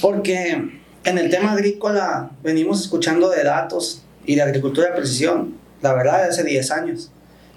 Porque 0.00 0.80
en 1.04 1.18
el 1.18 1.30
tema 1.30 1.52
agrícola 1.52 2.30
venimos 2.42 2.80
escuchando 2.80 3.28
de 3.28 3.44
datos 3.44 4.02
y 4.24 4.36
de 4.36 4.42
agricultura 4.42 4.88
de 4.88 4.96
precisión, 4.96 5.54
la 5.82 5.92
verdad, 5.92 6.22
de 6.22 6.28
hace 6.30 6.44
10 6.44 6.70
años. 6.70 7.10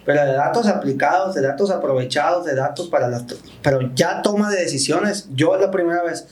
Pero 0.05 0.25
de 0.25 0.33
datos 0.33 0.67
aplicados, 0.67 1.35
de 1.35 1.41
datos 1.41 1.69
aprovechados, 1.69 2.45
de 2.45 2.55
datos 2.55 2.87
para 2.87 3.07
las... 3.07 3.23
Pero 3.61 3.91
ya 3.93 4.21
toma 4.21 4.49
de 4.49 4.61
decisiones, 4.61 5.27
yo 5.33 5.55
la 5.57 5.69
primera 5.69 6.01
vez 6.03 6.27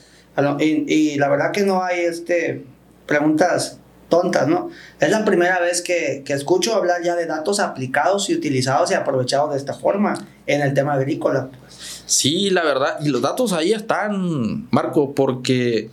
y, 0.58 1.16
la 1.18 1.28
verdad 1.28 1.52
que 1.52 1.62
no 1.62 1.82
hay 1.82 2.00
este, 2.00 2.64
preguntas 3.06 3.78
tontas, 4.08 4.48
¿no? 4.48 4.70
Es 4.98 5.10
la 5.10 5.24
primera 5.24 5.60
vez 5.60 5.82
que, 5.82 6.22
que, 6.24 6.32
escucho 6.32 6.74
hablar 6.74 7.02
ya 7.02 7.14
de 7.14 7.26
datos 7.26 7.60
aplicados 7.60 8.28
y 8.28 8.34
utilizados 8.34 8.90
y 8.90 8.94
aprovechados 8.94 9.52
de 9.52 9.56
esta 9.56 9.72
forma 9.72 10.14
en 10.46 10.62
el 10.62 10.74
tema 10.74 10.94
agrícola. 10.94 11.48
Pues. 11.48 12.02
Sí, 12.06 12.50
la 12.50 12.64
verdad, 12.64 12.98
y 13.00 13.08
los 13.08 13.22
datos 13.22 13.52
ahí 13.52 13.72
están, 13.72 14.68
Marco, 14.70 15.14
porque 15.14 15.90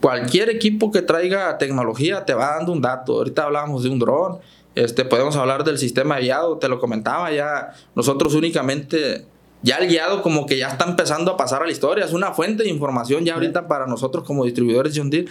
cualquier 0.00 0.50
equipo 0.50 0.90
que 0.90 1.02
traiga 1.02 1.56
tecnología 1.58 2.24
te 2.24 2.34
va 2.34 2.56
dando 2.56 2.72
un 2.72 2.82
dato. 2.82 3.14
Ahorita 3.14 3.44
hablábamos 3.44 3.84
de 3.84 3.90
un 3.90 3.98
dron, 3.98 4.38
este, 4.74 5.04
podemos 5.04 5.36
hablar 5.36 5.64
del 5.64 5.78
sistema 5.78 6.16
de 6.16 6.22
guiado, 6.22 6.58
te 6.58 6.68
lo 6.68 6.78
comentaba 6.78 7.32
ya, 7.32 7.72
nosotros 7.94 8.34
únicamente 8.34 9.24
ya 9.62 9.76
el 9.76 9.88
guiado 9.88 10.22
como 10.22 10.46
que 10.46 10.58
ya 10.58 10.68
está 10.68 10.84
empezando 10.84 11.32
a 11.32 11.36
pasar 11.36 11.62
a 11.62 11.66
la 11.66 11.72
historia, 11.72 12.04
es 12.04 12.12
una 12.12 12.32
fuente 12.32 12.62
de 12.62 12.68
información 12.68 13.24
ya 13.24 13.34
ahorita 13.34 13.68
para 13.68 13.86
nosotros 13.86 14.24
como 14.24 14.44
distribuidores 14.44 14.94
de 14.94 15.00
John 15.00 15.10
Deere. 15.10 15.28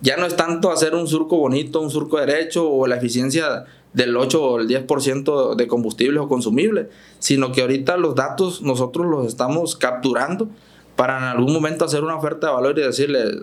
Ya 0.00 0.16
no 0.16 0.26
es 0.26 0.36
tanto 0.36 0.70
hacer 0.70 0.94
un 0.94 1.08
surco 1.08 1.38
bonito, 1.38 1.80
un 1.80 1.90
surco 1.90 2.18
derecho 2.18 2.70
o 2.70 2.86
la 2.86 2.96
eficiencia 2.96 3.64
del 3.92 4.16
8 4.16 4.42
o 4.42 4.60
el 4.60 4.68
10% 4.68 5.56
de 5.56 5.66
combustibles 5.66 6.22
o 6.22 6.28
consumibles, 6.28 6.86
sino 7.18 7.50
que 7.52 7.62
ahorita 7.62 7.96
los 7.96 8.14
datos 8.14 8.62
nosotros 8.62 9.06
los 9.06 9.26
estamos 9.26 9.76
capturando 9.76 10.48
para 10.94 11.18
en 11.18 11.24
algún 11.24 11.52
momento 11.52 11.84
hacer 11.84 12.02
una 12.02 12.16
oferta 12.16 12.48
de 12.48 12.52
valor 12.52 12.78
y 12.78 12.82
decirle, 12.82 13.42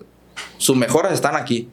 sus 0.58 0.76
mejoras 0.76 1.14
están 1.14 1.36
aquí. 1.36 1.70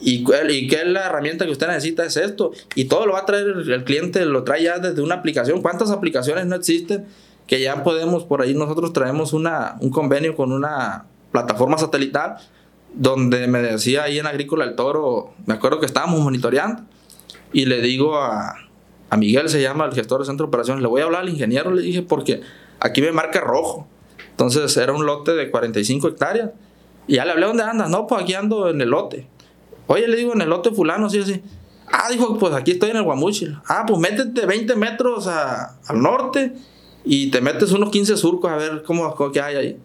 Y, 0.00 0.24
y 0.48 0.68
qué 0.68 0.76
es 0.76 0.86
la 0.86 1.06
herramienta 1.06 1.44
que 1.44 1.50
usted 1.50 1.66
necesita 1.66 2.04
es 2.04 2.16
esto. 2.16 2.52
Y 2.74 2.84
todo 2.84 3.04
lo 3.04 3.14
va 3.14 3.20
a 3.20 3.26
traer 3.26 3.48
el 3.48 3.84
cliente, 3.84 4.24
lo 4.24 4.44
trae 4.44 4.62
ya 4.62 4.78
desde 4.78 5.02
una 5.02 5.16
aplicación. 5.16 5.60
¿Cuántas 5.60 5.90
aplicaciones 5.90 6.46
no 6.46 6.54
existen? 6.54 7.06
Que 7.48 7.60
ya 7.60 7.82
podemos, 7.82 8.24
por 8.24 8.42
ahí 8.42 8.54
nosotros 8.54 8.92
traemos 8.92 9.32
una, 9.32 9.76
un 9.80 9.90
convenio 9.90 10.36
con 10.36 10.52
una 10.52 11.06
plataforma 11.32 11.78
satelital 11.78 12.36
donde 12.94 13.48
me 13.48 13.60
decía 13.60 14.04
ahí 14.04 14.18
en 14.18 14.26
Agrícola 14.26 14.64
el 14.64 14.76
Toro, 14.76 15.32
me 15.46 15.54
acuerdo 15.54 15.80
que 15.80 15.86
estábamos 15.86 16.20
monitoreando 16.20 16.82
y 17.52 17.64
le 17.64 17.80
digo 17.80 18.16
a, 18.16 18.54
a 19.10 19.16
Miguel, 19.16 19.48
se 19.48 19.62
llama 19.62 19.86
el 19.86 19.94
gestor 19.94 20.20
de 20.20 20.26
centro 20.26 20.46
de 20.46 20.48
operaciones, 20.48 20.82
le 20.82 20.88
voy 20.88 21.00
a 21.00 21.04
hablar 21.04 21.22
al 21.22 21.28
ingeniero, 21.30 21.72
le 21.72 21.82
dije, 21.82 22.02
porque 22.02 22.42
aquí 22.80 23.00
me 23.00 23.12
marca 23.12 23.40
rojo. 23.40 23.88
Entonces 24.30 24.76
era 24.76 24.92
un 24.92 25.06
lote 25.06 25.34
de 25.34 25.50
45 25.50 26.08
hectáreas. 26.08 26.50
Y 27.06 27.16
ya 27.16 27.24
le 27.24 27.32
hablé, 27.32 27.46
¿dónde 27.46 27.62
andas? 27.62 27.88
No, 27.88 28.06
pues 28.06 28.22
aquí 28.22 28.34
ando 28.34 28.68
en 28.68 28.80
el 28.80 28.90
lote. 28.90 29.26
Oye, 29.86 30.06
le 30.06 30.16
digo, 30.16 30.34
en 30.34 30.42
el 30.42 30.50
lote 30.50 30.70
fulano, 30.70 31.08
sí, 31.08 31.18
así. 31.18 31.42
Ah, 31.90 32.08
dijo, 32.10 32.38
pues 32.38 32.52
aquí 32.52 32.72
estoy 32.72 32.90
en 32.90 32.98
el 32.98 33.02
Guamuchil. 33.02 33.58
Ah, 33.66 33.84
pues 33.86 33.98
métete 33.98 34.44
20 34.44 34.76
metros 34.76 35.26
al 35.26 36.02
norte 36.02 36.52
y 37.04 37.30
te 37.30 37.40
metes 37.40 37.72
unos 37.72 37.90
15 37.90 38.16
surcos 38.16 38.50
a 38.50 38.56
ver 38.56 38.82
cómo, 38.84 39.14
qué 39.32 39.40
hay 39.40 39.56
ahí. 39.56 39.80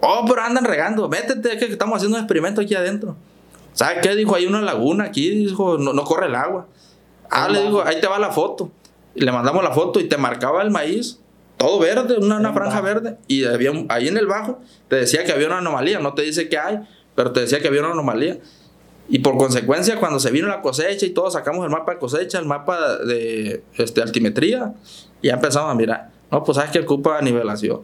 Oh, 0.00 0.24
pero 0.26 0.42
andan 0.42 0.64
regando, 0.64 1.08
métete, 1.08 1.56
que 1.58 1.66
estamos 1.66 1.96
haciendo 1.96 2.16
un 2.16 2.22
experimento 2.22 2.60
aquí 2.60 2.74
adentro. 2.74 3.16
¿Sabes 3.72 3.98
qué? 4.02 4.14
Dijo, 4.14 4.34
hay 4.34 4.46
una 4.46 4.60
laguna 4.60 5.04
aquí, 5.04 5.30
dijo, 5.30 5.78
no, 5.78 5.92
no 5.92 6.04
corre 6.04 6.26
el 6.26 6.34
agua. 6.34 6.66
Ah, 7.30 7.48
le 7.48 7.62
digo, 7.62 7.82
ahí 7.84 8.00
te 8.00 8.06
va 8.06 8.18
la 8.18 8.30
foto. 8.30 8.70
Y 9.14 9.20
le 9.20 9.32
mandamos 9.32 9.62
la 9.62 9.72
foto 9.72 10.00
y 10.00 10.04
te 10.04 10.16
marcaba 10.16 10.62
el 10.62 10.70
maíz, 10.70 11.18
todo 11.56 11.78
verde, 11.78 12.16
una, 12.18 12.36
una 12.36 12.52
franja 12.52 12.80
verde. 12.80 13.16
Y 13.26 13.44
había, 13.44 13.70
ahí 13.88 14.08
en 14.08 14.16
el 14.16 14.26
bajo 14.26 14.60
te 14.88 14.96
decía 14.96 15.24
que 15.24 15.32
había 15.32 15.46
una 15.46 15.58
anomalía, 15.58 16.00
no 16.00 16.14
te 16.14 16.22
dice 16.22 16.48
que 16.48 16.58
hay, 16.58 16.80
pero 17.14 17.32
te 17.32 17.40
decía 17.40 17.60
que 17.60 17.68
había 17.68 17.80
una 17.80 17.92
anomalía. 17.92 18.38
Y 19.08 19.18
por 19.18 19.36
consecuencia, 19.36 19.98
cuando 19.98 20.20
se 20.20 20.30
vino 20.30 20.48
la 20.48 20.62
cosecha 20.62 21.04
y 21.04 21.10
todos 21.10 21.34
sacamos 21.34 21.64
el 21.64 21.70
mapa 21.70 21.92
de 21.92 21.98
cosecha, 21.98 22.38
el 22.38 22.46
mapa 22.46 22.96
de 22.98 23.62
este, 23.76 24.00
altimetría, 24.00 24.74
y 25.20 25.28
ya 25.28 25.34
empezamos 25.34 25.70
a 25.70 25.74
mirar. 25.74 26.11
No, 26.32 26.42
pues 26.42 26.56
sabes 26.56 26.70
que 26.70 26.80
ocupa 26.80 27.20
nivelación. 27.20 27.82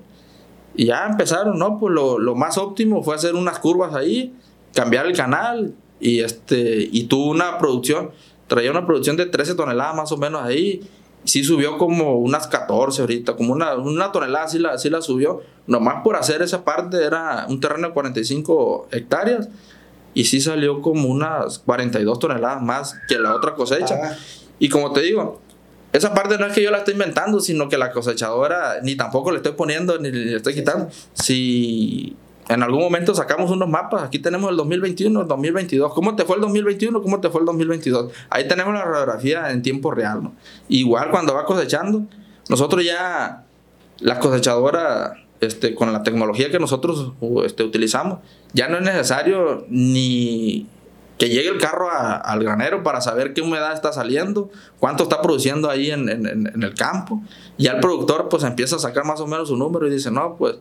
Y 0.74 0.86
ya 0.86 1.06
empezaron, 1.06 1.58
¿no? 1.58 1.78
Pues 1.78 1.92
lo, 1.92 2.18
lo, 2.18 2.34
más 2.34 2.56
óptimo 2.56 3.02
fue 3.02 3.14
hacer 3.14 3.34
unas 3.34 3.58
curvas 3.58 3.94
ahí, 3.94 4.34
cambiar 4.74 5.06
el 5.06 5.14
canal 5.14 5.74
y 6.00 6.20
este 6.20 6.88
y 6.90 7.04
tuvo 7.04 7.30
una 7.30 7.58
producción, 7.58 8.10
traía 8.46 8.70
una 8.70 8.86
producción 8.86 9.16
de 9.16 9.26
13 9.26 9.54
toneladas 9.54 9.94
más 9.94 10.12
o 10.12 10.16
menos 10.16 10.42
ahí. 10.42 10.80
Sí 11.24 11.44
subió 11.44 11.76
como 11.76 12.14
unas 12.14 12.46
14 12.46 13.02
ahorita, 13.02 13.36
como 13.36 13.52
una, 13.52 13.74
una 13.74 14.12
tonelada 14.12 14.48
sí 14.48 14.58
la, 14.58 14.78
sí 14.78 14.88
la 14.88 15.02
subió. 15.02 15.42
Nomás 15.66 16.02
por 16.02 16.16
hacer 16.16 16.40
esa 16.40 16.64
parte 16.64 17.04
era 17.04 17.44
un 17.50 17.60
terreno 17.60 17.88
de 17.88 17.92
45 17.92 18.88
hectáreas 18.92 19.48
y 20.14 20.24
sí 20.24 20.40
salió 20.40 20.80
como 20.80 21.08
unas 21.08 21.58
42 21.58 22.18
toneladas 22.18 22.62
más 22.62 22.94
que 23.08 23.18
la 23.18 23.34
otra 23.34 23.54
cosecha. 23.54 23.98
Ah. 24.02 24.16
Y 24.58 24.70
como 24.70 24.92
te 24.92 25.02
digo, 25.02 25.40
esa 25.92 26.12
parte 26.12 26.38
no 26.38 26.46
es 26.46 26.52
que 26.52 26.62
yo 26.62 26.70
la 26.70 26.78
esté 26.78 26.92
inventando, 26.92 27.40
sino 27.40 27.68
que 27.68 27.78
la 27.78 27.90
cosechadora 27.92 28.80
ni 28.82 28.96
tampoco 28.96 29.30
le 29.30 29.38
estoy 29.38 29.52
poniendo 29.52 29.98
ni 29.98 30.10
le 30.10 30.36
estoy 30.36 30.54
quitando. 30.54 30.88
Si 31.14 32.14
en 32.48 32.62
algún 32.62 32.80
momento 32.80 33.14
sacamos 33.14 33.50
unos 33.50 33.68
mapas, 33.68 34.02
aquí 34.02 34.18
tenemos 34.18 34.50
el 34.50 34.56
2021, 34.56 35.22
el 35.22 35.28
2022. 35.28 35.92
¿Cómo 35.94 36.16
te 36.16 36.24
fue 36.24 36.36
el 36.36 36.42
2021? 36.42 37.02
¿Cómo 37.02 37.20
te 37.20 37.30
fue 37.30 37.40
el 37.40 37.46
2022? 37.46 38.12
Ahí 38.30 38.48
tenemos 38.48 38.74
la 38.74 38.84
radiografía 38.84 39.50
en 39.50 39.62
tiempo 39.62 39.90
real. 39.90 40.22
¿no? 40.22 40.32
Igual 40.68 41.10
cuando 41.10 41.34
va 41.34 41.44
cosechando, 41.44 42.04
nosotros 42.48 42.84
ya, 42.84 43.44
la 44.00 44.18
cosechadora, 44.18 45.14
este, 45.40 45.74
con 45.74 45.92
la 45.92 46.02
tecnología 46.02 46.50
que 46.50 46.58
nosotros 46.58 47.12
este, 47.44 47.64
utilizamos, 47.64 48.20
ya 48.52 48.68
no 48.68 48.78
es 48.78 48.82
necesario 48.82 49.66
ni 49.68 50.66
que 51.18 51.28
llegue 51.28 51.48
el 51.48 51.58
carro 51.58 51.88
al 51.90 52.42
granero 52.44 52.84
para 52.84 53.00
saber 53.00 53.34
qué 53.34 53.40
humedad 53.40 53.72
está 53.72 53.92
saliendo, 53.92 54.50
cuánto 54.78 55.02
está 55.02 55.20
produciendo 55.20 55.68
ahí 55.68 55.90
en, 55.90 56.08
el 56.08 56.74
campo. 56.74 57.20
Y 57.56 57.66
al 57.66 57.80
productor 57.80 58.28
pues 58.28 58.44
empieza 58.44 58.76
a 58.76 58.78
sacar 58.78 59.04
más 59.04 59.20
o 59.20 59.26
menos 59.26 59.48
su 59.48 59.56
número 59.56 59.88
y 59.88 59.90
dice, 59.90 60.12
no, 60.12 60.36
pues 60.36 60.56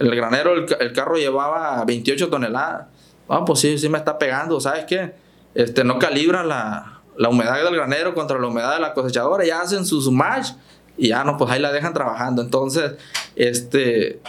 el 0.00 0.14
granero, 0.14 0.52
el, 0.54 0.92
carro 0.92 1.16
llevaba 1.16 1.84
28 1.84 2.28
toneladas. 2.28 2.88
Ah, 3.28 3.44
pues 3.44 3.60
sí, 3.60 3.78
sí 3.78 3.88
me 3.88 3.98
está 3.98 4.18
pegando, 4.18 4.60
¿sabes 4.60 4.84
qué? 4.86 5.14
Este, 5.54 5.84
no 5.84 6.00
calibran 6.00 6.48
la, 6.48 7.00
humedad 7.28 7.62
del 7.62 7.74
granero 7.74 8.12
contra 8.12 8.38
la 8.40 8.48
humedad 8.48 8.74
de 8.74 8.80
la 8.80 8.92
cosechadora, 8.94 9.44
ya 9.44 9.60
hacen 9.60 9.86
su, 9.86 10.10
match 10.10 10.48
y 10.96 11.08
ya 11.08 11.22
no, 11.22 11.36
pues 11.36 11.52
ahí 11.52 11.60
la 11.60 11.70
dejan 11.70 11.94
trabajando. 11.94 12.42
Entonces, 12.42 12.94
este, 13.36 14.20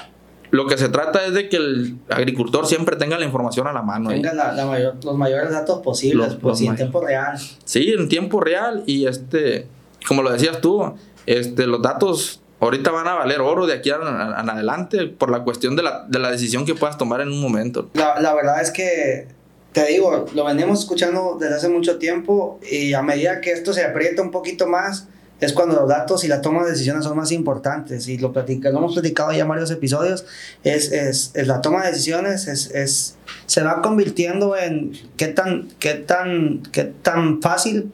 lo 0.52 0.68
que 0.68 0.78
se 0.78 0.90
trata 0.90 1.26
es 1.26 1.34
de 1.34 1.48
que 1.50 1.58
el 1.58 1.98
agricultor 2.10 2.68
siempre 2.68 2.98
tenga 2.98 3.18
la 3.18 3.26
información 3.26 3.68
a 3.68 3.74
la 3.74 3.82
mano. 3.82 4.10
Tenga 4.10 4.54
los 5.04 5.18
mayores 5.18 5.52
datos 5.52 5.82
posibles, 5.82 6.36
pues 6.36 6.62
en 6.62 6.76
tiempo 6.76 7.02
real. 7.06 7.40
Sí, 7.64 7.94
en 7.98 8.10
tiempo 8.10 8.42
real. 8.42 8.84
Y 8.86 9.08
este, 9.08 9.68
como 10.08 10.22
lo 10.22 10.32
decías 10.32 10.60
tú, 10.60 10.94
este, 11.26 11.68
los 11.68 11.82
datos 11.82 12.42
ahorita 12.60 12.92
van 12.92 13.08
a 13.08 13.16
valer 13.16 13.40
oro 13.40 13.66
de 13.66 13.74
aquí 13.74 13.90
en 13.90 14.02
adelante 14.50 15.08
por 15.08 15.32
la 15.32 15.44
cuestión 15.44 15.76
de 15.76 15.84
la, 15.84 16.06
de 16.08 16.20
la, 16.20 16.30
decisión 16.30 16.66
que 16.66 16.76
puedas 16.76 16.98
tomar 16.98 17.22
en 17.22 17.30
un 17.30 17.42
momento. 17.42 17.90
La, 17.94 18.20
la 18.20 18.34
verdad 18.34 18.62
es 18.62 18.72
que, 18.72 19.28
te 19.72 19.86
digo, 19.88 20.26
lo 20.36 20.46
venimos 20.46 20.82
escuchando 20.82 21.38
desde 21.40 21.56
hace 21.56 21.70
mucho 21.70 21.98
tiempo 21.98 22.60
y 22.70 22.94
a 22.94 23.02
medida 23.02 23.40
que 23.40 23.52
esto 23.52 23.74
se 23.74 23.84
aprieta 23.84 24.22
un 24.22 24.32
poquito 24.32 24.68
más, 24.68 25.08
es 25.42 25.54
cuando 25.54 25.76
los 25.76 25.90
datos 25.90 26.24
y 26.24 26.28
la 26.28 26.40
toma 26.40 26.64
de 26.64 26.70
decisiones 26.72 27.04
son 27.04 27.18
más 27.18 27.32
importantes. 27.32 28.08
Y 28.08 28.20
lo, 28.20 28.32
platica, 28.32 28.70
lo 28.70 28.78
hemos 28.78 28.94
platicado 28.94 29.32
ya 29.32 29.42
en 29.42 29.48
varios 29.48 29.72
episodios. 29.72 30.24
Es, 30.64 30.92
es, 30.92 31.32
es 31.34 31.48
la 31.48 31.62
toma 31.62 31.84
de 31.84 31.90
decisiones, 31.90 32.48
es, 32.48 32.70
es, 32.72 33.18
se 33.48 33.64
va 33.64 33.82
convirtiendo 33.82 34.56
en 34.56 34.94
qué 35.18 35.28
tan, 35.28 35.68
qué 35.80 35.96
tan, 35.96 36.62
qué 36.72 36.84
tan 36.84 37.42
fácil, 37.42 37.92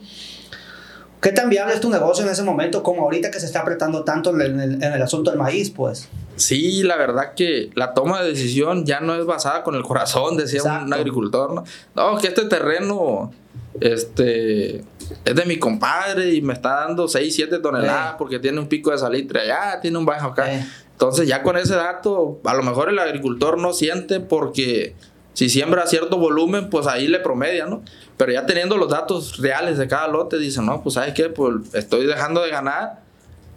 qué 1.22 1.32
tan 1.32 1.50
viable 1.50 1.74
es 1.74 1.80
tu 1.80 1.90
negocio 1.90 2.26
en 2.26 2.32
ese 2.32 2.44
momento, 2.44 2.84
como 2.84 3.04
ahorita 3.04 3.32
que 3.32 3.40
se 3.40 3.46
está 3.46 3.62
apretando 3.62 4.04
tanto 4.04 4.38
en 4.38 4.60
el, 4.60 4.84
en 4.84 4.94
el 4.94 5.02
asunto 5.02 5.32
del 5.32 5.40
maíz, 5.40 5.72
pues. 5.72 6.10
Sí, 6.36 6.84
la 6.84 6.98
verdad 6.98 7.34
que 7.34 7.70
la 7.76 7.94
toma 7.94 8.22
de 8.22 8.30
decisión 8.30 8.86
ya 8.86 9.00
no 9.00 9.16
es 9.16 9.26
basada 9.26 9.64
con 9.64 9.74
el 9.74 9.84
corazón, 9.84 10.36
decía 10.36 10.62
un 10.64 10.94
agricultor. 10.94 11.54
¿no? 11.54 11.64
no, 11.96 12.18
que 12.18 12.28
este 12.28 12.44
terreno 12.46 13.32
este 13.80 14.84
es 15.26 15.36
de 15.36 15.46
mi 15.46 15.58
compadre 15.58 16.34
y 16.34 16.42
me 16.42 16.54
está 16.54 16.86
dando 16.86 17.08
6, 17.08 17.34
7 17.34 17.60
toneladas 17.60 18.16
porque 18.18 18.40
tiene 18.40 18.60
un 18.60 18.68
pico 18.68 18.92
de 18.92 18.98
salitre 18.98 19.42
allá, 19.42 19.80
tiene 19.82 19.98
un 19.98 20.06
bajo 20.06 20.28
acá. 20.28 20.50
Entonces 20.92 21.28
ya 21.28 21.44
con 21.44 21.58
ese 21.58 21.76
dato, 21.76 22.40
a 22.44 22.54
lo 22.54 22.64
mejor 22.64 22.90
el 22.90 23.00
agricultor 23.00 23.58
no 23.58 23.74
siente 23.74 24.20
porque 24.20 24.96
si 25.34 25.50
siembra 25.50 25.86
cierto 25.86 26.18
volumen, 26.18 26.70
pues 26.70 26.88
ahí 26.88 27.08
le 27.08 27.20
promedia, 27.20 27.68
¿no? 27.68 27.84
Pero 28.18 28.32
ya 28.32 28.48
teniendo 28.48 28.78
los 28.78 28.90
datos 28.90 29.38
reales 29.38 29.78
de 29.78 29.88
cada 29.88 30.08
lote, 30.08 30.40
dicen, 30.40 30.66
no, 30.66 30.82
pues 30.82 30.96
sabes 30.96 31.14
qué, 31.14 31.30
pues 31.30 31.76
estoy 31.76 32.08
dejando 32.08 32.42
de 32.42 32.50
ganar 32.50 33.02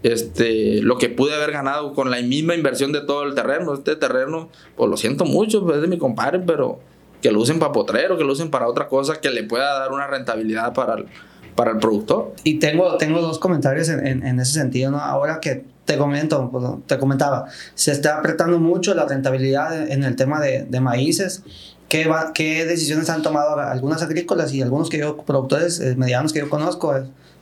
este, 0.02 0.82
lo 0.82 0.98
que 0.98 1.08
pude 1.08 1.34
haber 1.34 1.52
ganado 1.52 1.94
con 1.94 2.10
la 2.10 2.20
misma 2.20 2.54
inversión 2.54 2.92
de 2.92 3.00
todo 3.00 3.24
el 3.24 3.34
terreno. 3.34 3.72
Este 3.72 3.96
terreno, 3.96 4.50
pues 4.76 4.90
lo 4.90 4.98
siento 4.98 5.24
mucho, 5.24 5.64
pues 5.64 5.76
es 5.76 5.82
de 5.82 5.88
mi 5.88 5.96
compadre, 5.96 6.40
pero 6.40 6.80
que 7.22 7.32
lo 7.32 7.40
usen 7.40 7.58
para 7.58 7.72
potrero, 7.72 8.18
que 8.18 8.24
lo 8.24 8.32
usen 8.32 8.50
para 8.50 8.68
otra 8.68 8.88
cosa 8.88 9.20
que 9.20 9.30
le 9.30 9.44
pueda 9.44 9.78
dar 9.78 9.92
una 9.92 10.06
rentabilidad 10.06 10.72
para 10.74 10.94
el, 10.94 11.06
para 11.54 11.72
el 11.72 11.78
productor. 11.78 12.34
Y 12.44 12.58
tengo, 12.58 12.96
tengo 12.96 13.20
dos 13.20 13.38
comentarios 13.38 13.88
en, 13.88 14.24
en, 14.26 14.40
ese 14.40 14.52
sentido, 14.52 14.90
¿no? 14.90 14.98
Ahora 14.98 15.40
que 15.40 15.64
te 15.84 15.98
comento, 15.98 16.50
pues, 16.50 16.64
te 16.86 16.98
comentaba, 16.98 17.46
se 17.74 17.92
está 17.92 18.18
apretando 18.18 18.58
mucho 18.58 18.94
la 18.94 19.06
rentabilidad 19.06 19.90
en 19.90 20.04
el 20.04 20.16
tema 20.16 20.40
de, 20.40 20.64
de 20.64 20.80
maíces. 20.80 21.42
¿Qué, 21.88 22.06
va, 22.06 22.32
¿Qué 22.32 22.64
decisiones 22.66 23.10
han 23.10 23.22
tomado 23.22 23.58
algunas 23.58 24.02
agrícolas 24.02 24.54
y 24.54 24.62
algunos 24.62 24.88
que 24.88 24.98
yo, 24.98 25.16
productores 25.16 25.80
eh, 25.80 25.96
medianos 25.96 26.32
que 26.32 26.38
yo 26.38 26.48
conozco? 26.48 26.94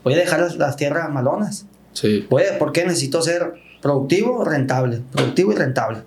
voy 0.05 0.15
a 0.15 0.17
dejar 0.17 0.41
las, 0.41 0.57
las 0.57 0.77
tierras 0.77 1.11
malonas. 1.11 1.67
Sí. 1.93 2.27
Voy 2.31 2.45
¿Por 2.59 2.73
qué? 2.73 2.85
Necesito 2.85 3.21
ser 3.21 3.55
productivo, 3.83 4.45
rentable. 4.45 5.03
Productivo 5.13 5.53
y 5.53 5.57
rentable. 5.57 5.99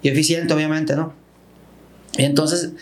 Y 0.00 0.08
eficiente, 0.08 0.54
obviamente, 0.54 0.96
¿no? 0.96 1.12
Y 2.16 2.24
entonces, 2.24 2.72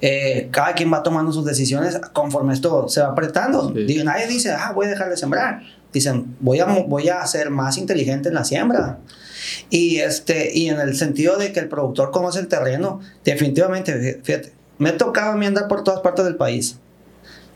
eh, 0.00 0.48
cada 0.52 0.74
quien 0.74 0.92
va 0.92 1.02
tomando 1.02 1.32
sus 1.32 1.44
decisiones 1.44 2.00
conforme 2.12 2.54
esto 2.54 2.88
se 2.88 3.00
va 3.00 3.08
apretando. 3.08 3.72
nadie 4.04 4.26
dice, 4.28 4.52
ah, 4.52 4.72
voy 4.74 4.86
a 4.86 4.90
dejar 4.90 5.10
de 5.10 5.16
sembrar. 5.16 5.62
Dicen, 5.92 6.36
voy 6.40 6.60
a, 6.60 6.66
voy 6.66 7.08
a 7.08 7.26
ser 7.26 7.50
más 7.50 7.78
inteligente 7.78 8.28
en 8.28 8.34
la 8.34 8.44
siembra. 8.44 8.98
Y, 9.70 9.98
este, 9.98 10.56
y 10.56 10.68
en 10.68 10.80
el 10.80 10.96
sentido 10.96 11.36
de 11.36 11.52
que 11.52 11.60
el 11.60 11.68
productor 11.68 12.10
conoce 12.10 12.40
el 12.40 12.48
terreno, 12.48 13.00
definitivamente, 13.24 14.20
fíjate, 14.22 14.52
me 14.78 14.90
he 14.90 14.92
tocado 14.92 15.32
a 15.32 15.36
mí 15.36 15.46
andar 15.46 15.66
por 15.66 15.82
todas 15.82 16.00
partes 16.00 16.24
del 16.24 16.36
país. 16.36 16.78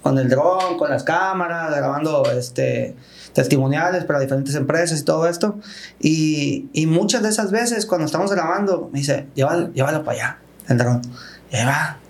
Con 0.02 0.18
el 0.18 0.28
dron, 0.28 0.78
con 0.78 0.90
las 0.90 1.04
cámaras, 1.04 1.70
grabando 1.70 2.24
este, 2.32 2.96
testimoniales 3.34 4.04
para 4.04 4.18
diferentes 4.18 4.54
empresas 4.56 5.00
y 5.00 5.04
todo 5.04 5.28
esto. 5.28 5.60
Y, 6.00 6.68
y 6.72 6.86
muchas 6.86 7.22
de 7.22 7.28
esas 7.28 7.52
veces 7.52 7.86
cuando 7.86 8.06
estamos 8.06 8.32
grabando, 8.32 8.88
me 8.92 8.98
dice, 8.98 9.26
llévalo, 9.34 9.72
llévalo 9.72 10.02
para 10.02 10.16
allá, 10.16 10.38
el 10.68 10.78
dron. 10.78 11.02
Y 11.52 11.56
ahí 11.56 11.66
va, 11.66 12.00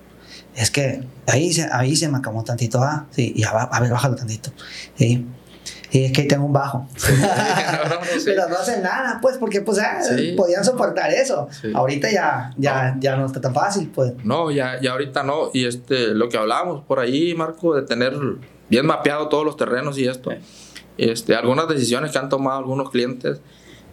es 0.54 0.70
que 0.70 1.04
ahí 1.26 1.52
se, 1.52 1.68
ahí 1.72 1.96
se 1.96 2.08
me 2.08 2.18
acabó 2.18 2.42
tantito, 2.44 2.82
ah, 2.82 3.06
sí, 3.10 3.32
y 3.34 3.42
a, 3.44 3.50
a 3.50 3.80
ver, 3.80 3.90
bájalo 3.90 4.16
tantito, 4.16 4.50
sí. 4.96 5.26
Y 5.92 6.04
es 6.04 6.12
que 6.12 6.22
ahí 6.22 6.28
tengo 6.28 6.46
un 6.46 6.52
bajo. 6.52 6.88
Pero 8.24 8.48
no 8.48 8.56
hacen 8.56 8.82
nada, 8.82 9.18
pues, 9.20 9.36
porque 9.36 9.60
pues 9.60 9.78
ah, 9.78 10.00
podían 10.36 10.64
soportar 10.64 11.10
eso. 11.12 11.48
Ahorita 11.74 12.10
ya, 12.10 12.50
ya, 12.56 12.92
no. 12.92 13.00
ya 13.00 13.16
no 13.16 13.26
está 13.26 13.40
tan 13.40 13.52
fácil, 13.52 13.90
pues. 13.94 14.14
No, 14.24 14.50
ya, 14.50 14.80
ya 14.80 14.92
ahorita 14.92 15.22
no. 15.22 15.50
Y 15.52 15.66
este, 15.66 16.08
lo 16.08 16.30
que 16.30 16.38
hablábamos 16.38 16.82
por 16.84 16.98
ahí, 16.98 17.34
Marco, 17.34 17.74
de 17.74 17.82
tener 17.82 18.14
bien 18.70 18.86
mapeado 18.86 19.28
todos 19.28 19.44
los 19.44 19.58
terrenos 19.58 19.98
y 19.98 20.08
esto. 20.08 20.30
Este, 20.96 21.34
algunas 21.34 21.68
decisiones 21.68 22.10
que 22.10 22.18
han 22.18 22.30
tomado 22.30 22.58
algunos 22.58 22.90
clientes 22.90 23.40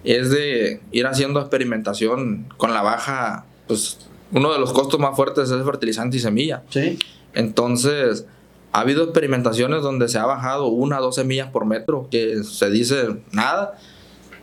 es 0.05 0.29
de 0.29 0.81
ir 0.91 1.05
haciendo 1.05 1.41
experimentación 1.41 2.47
con 2.55 2.73
la 2.73 2.81
baja, 2.81 3.45
pues 3.67 4.08
uno 4.31 4.53
de 4.53 4.59
los 4.59 4.73
costos 4.73 4.99
más 4.99 5.15
fuertes 5.15 5.49
es 5.51 5.63
fertilizante 5.63 6.17
y 6.17 6.19
semilla. 6.19 6.63
Sí. 6.69 6.99
Entonces, 7.33 8.25
ha 8.71 8.81
habido 8.81 9.03
experimentaciones 9.03 9.81
donde 9.81 10.07
se 10.09 10.17
ha 10.17 10.25
bajado 10.25 10.67
una 10.67 10.99
o 10.99 11.03
dos 11.03 11.15
semillas 11.15 11.49
por 11.49 11.65
metro, 11.65 12.07
que 12.11 12.43
se 12.43 12.69
dice 12.69 13.17
nada, 13.31 13.77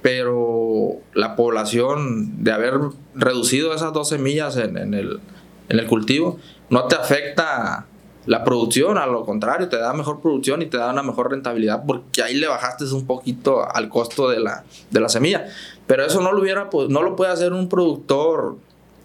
pero 0.03 0.97
la 1.15 1.37
población 1.37 2.45
de 2.45 2.53
haber 2.53 2.75
reducido 3.15 3.75
esas 3.75 3.93
dos 3.93 4.09
semillas 4.09 4.57
en, 4.57 4.77
el, 4.77 5.21
en 5.69 5.79
el 5.79 5.87
cultivo 5.87 6.39
no 6.71 6.87
te 6.87 6.97
afecta 6.97 7.87
la 8.27 8.43
producción, 8.43 8.99
a 8.99 9.07
lo 9.07 9.25
contrario, 9.25 9.69
te 9.69 9.77
da 9.77 9.93
mejor 9.93 10.21
producción 10.21 10.61
y 10.61 10.67
te 10.67 10.77
da 10.77 10.91
una 10.91 11.05
mejor 11.05 11.31
rentabilidad 11.31 11.85
porque 11.87 12.25
ahí 12.25 12.35
le 12.35 12.49
bajaste 12.49 12.85
un 12.93 13.07
poquito 13.07 13.65
al 13.73 13.89
costo 13.89 14.29
de 14.29 14.41
la, 14.41 14.65
de 14.91 15.01
la 15.01 15.09
semilla. 15.09 15.47
Pero 15.87 16.05
eso 16.05 16.21
no 16.21 16.33
lo, 16.33 16.43
hubiera, 16.43 16.69
no 16.89 17.03
lo 17.03 17.15
puede 17.15 17.31
hacer 17.31 17.53
un 17.53 17.69
productor 17.69 18.57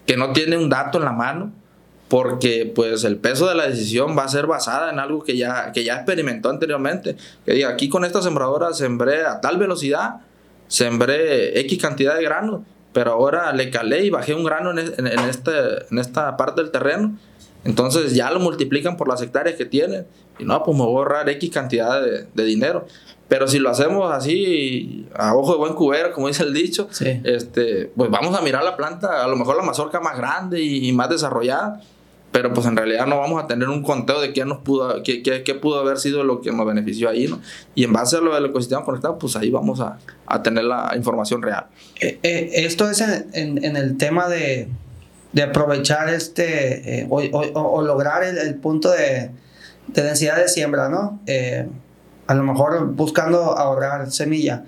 que 0.06 0.18
no 0.18 0.34
tiene 0.34 0.58
un 0.58 0.70
dato 0.70 0.98
en 0.98 1.06
la 1.06 1.12
mano, 1.12 1.52
porque 2.08 2.70
pues 2.76 3.06
el 3.06 3.18
peso 3.18 3.48
de 3.48 3.56
la 3.56 3.68
decisión 3.68 4.18
va 4.18 4.26
a 4.26 4.28
ser 4.28 4.46
basada 4.46 4.92
en 4.92 5.00
algo 5.00 5.24
que 5.24 5.38
ya, 5.38 5.72
que 5.72 5.84
ya 5.84 5.96
experimentó 5.96 6.50
anteriormente. 6.50 7.16
Que 7.46 7.54
diga, 7.54 7.70
aquí 7.70 7.88
con 7.88 8.04
esta 8.04 8.22
sembradora 8.22 8.74
sembré 8.74 9.26
a 9.26 9.40
tal 9.40 9.58
velocidad, 9.58 10.16
sembré 10.68 11.58
X 11.62 11.82
cantidad 11.82 12.16
de 12.16 12.24
grano, 12.24 12.66
pero 12.92 13.14
ahora 13.14 13.54
le 13.54 13.70
calé 13.70 14.04
y 14.06 14.10
bajé 14.10 14.34
un 14.34 14.44
grano 14.44 14.72
en, 14.72 14.80
este, 15.30 15.52
en 15.90 16.00
esta 16.00 16.36
parte 16.36 16.62
del 16.62 16.72
terreno. 16.72 17.18
Entonces 17.64 18.14
ya 18.14 18.30
lo 18.32 18.40
multiplican 18.40 18.98
por 18.98 19.08
las 19.08 19.22
hectáreas 19.22 19.56
que 19.56 19.66
tiene. 19.66 20.04
Y 20.38 20.44
no, 20.44 20.62
pues 20.64 20.76
me 20.76 20.84
voy 20.84 20.96
a 20.96 20.98
ahorrar 20.98 21.30
X 21.30 21.50
cantidad 21.52 22.02
de 22.02 22.44
dinero. 22.44 22.88
Pero 23.32 23.48
si 23.48 23.60
lo 23.60 23.70
hacemos 23.70 24.14
así, 24.14 25.08
a 25.16 25.34
ojo 25.34 25.54
de 25.54 25.58
buen 25.58 25.74
cubero, 25.74 26.12
como 26.12 26.28
dice 26.28 26.44
el 26.44 26.54
dicho, 26.54 26.90
este, 27.24 27.90
pues 27.96 28.12
vamos 28.12 28.38
a 28.38 28.42
mirar 28.42 28.62
la 28.62 28.76
planta, 28.76 29.24
a 29.24 29.28
lo 29.30 29.38
mejor 29.38 29.56
la 29.56 29.64
mazorca 29.64 30.02
más 30.02 30.18
grande 30.18 30.62
y, 30.62 30.92
más 30.92 31.10
desarrollada, 31.10 31.80
pero 32.34 32.54
pues 32.54 32.68
en 32.68 32.76
realidad 32.76 33.08
no 33.08 33.20
vamos 33.20 33.42
a 33.42 33.48
tener 33.48 33.70
un 33.70 33.84
conteo 33.84 34.20
de 34.20 34.34
qué 34.34 34.44
nos 34.44 34.58
pudo, 34.58 35.02
qué, 35.02 35.24
qué, 35.24 35.56
pudo 35.56 35.80
haber 35.80 35.98
sido 35.98 36.26
lo 36.26 36.42
que 36.42 36.52
nos 36.52 36.66
benefició 36.66 37.08
ahí, 37.08 37.30
¿no? 37.30 37.40
Y 37.74 37.86
en 37.86 37.94
base 37.94 38.18
a 38.18 38.20
lo 38.20 38.36
del 38.36 38.48
ecosistema 38.48 38.84
conectado, 38.84 39.18
pues 39.18 39.38
ahí 39.38 39.50
vamos 39.50 39.80
a, 39.80 39.98
a 40.26 40.44
tener 40.44 40.66
la 40.66 40.92
información 40.98 41.42
real. 41.42 41.68
Eh, 42.02 42.20
eh, 42.24 42.52
esto 42.56 42.90
es 42.90 43.00
en, 43.00 43.28
en, 43.32 43.64
en, 43.64 43.78
el 43.78 43.96
tema 43.96 44.28
de, 44.28 44.68
de 45.32 45.42
aprovechar 45.42 46.10
este, 46.10 47.00
eh, 47.00 47.08
o, 47.10 47.22
o, 47.22 47.82
lograr 47.82 48.26
el, 48.26 48.38
el 48.38 48.56
punto 48.56 48.92
de, 48.92 49.32
de, 49.88 50.04
densidad 50.04 50.36
de 50.36 50.50
siembra, 50.50 50.90
¿no? 50.90 51.22
A 52.32 52.34
lo 52.34 52.44
mejor 52.44 52.94
buscando 52.94 53.58
ahorrar 53.58 54.10
semilla. 54.10 54.64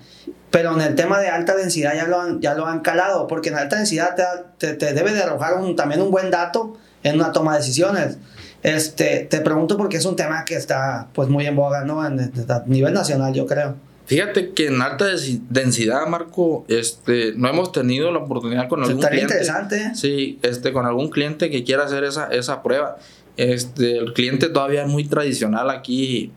Pero 0.50 0.74
en 0.74 0.82
el 0.82 0.94
tema 0.94 1.18
de 1.18 1.28
alta 1.28 1.56
densidad 1.56 1.94
ya 1.94 2.06
lo 2.06 2.20
han, 2.20 2.40
ya 2.42 2.52
lo 2.54 2.66
han 2.66 2.80
calado, 2.80 3.26
porque 3.26 3.48
en 3.48 3.56
alta 3.56 3.76
densidad 3.76 4.14
te, 4.58 4.74
te, 4.74 4.92
debe 4.92 5.14
de 5.14 5.22
arrojar 5.22 5.58
un, 5.58 5.74
también 5.74 6.02
un 6.02 6.10
buen 6.10 6.30
dato 6.30 6.76
en 7.02 7.14
una 7.14 7.32
toma 7.32 7.52
de 7.52 7.60
decisiones. 7.60 8.18
Este, 8.62 9.26
te 9.30 9.40
pregunto 9.40 9.78
porque 9.78 9.96
es 9.96 10.04
un 10.04 10.14
tema 10.14 10.44
que 10.44 10.56
está 10.56 11.08
pues 11.14 11.30
muy 11.30 11.46
en 11.46 11.56
boga, 11.56 11.84
¿no? 11.84 12.06
En, 12.06 12.20
a 12.20 12.62
nivel 12.66 12.92
nacional, 12.92 13.32
yo 13.32 13.46
creo. 13.46 13.76
Fíjate 14.04 14.52
que 14.52 14.66
en 14.66 14.82
alta 14.82 15.06
densidad, 15.48 16.06
Marco, 16.06 16.66
este, 16.68 17.32
no 17.34 17.48
hemos 17.48 17.72
tenido 17.72 18.12
la 18.12 18.18
oportunidad 18.18 18.68
con 18.68 18.82
algún 18.82 19.00
cliente. 19.00 19.22
interesante. 19.22 19.94
Sí, 19.94 20.38
este, 20.42 20.74
con 20.74 20.84
algún 20.84 21.08
cliente 21.08 21.48
que 21.48 21.64
quiera 21.64 21.84
hacer 21.84 22.04
esa, 22.04 22.26
esa 22.26 22.62
prueba. 22.62 22.98
Este, 23.38 23.96
el 23.96 24.12
cliente 24.12 24.50
todavía 24.50 24.82
es 24.82 24.88
muy 24.88 25.04
tradicional 25.04 25.70
aquí 25.70 26.30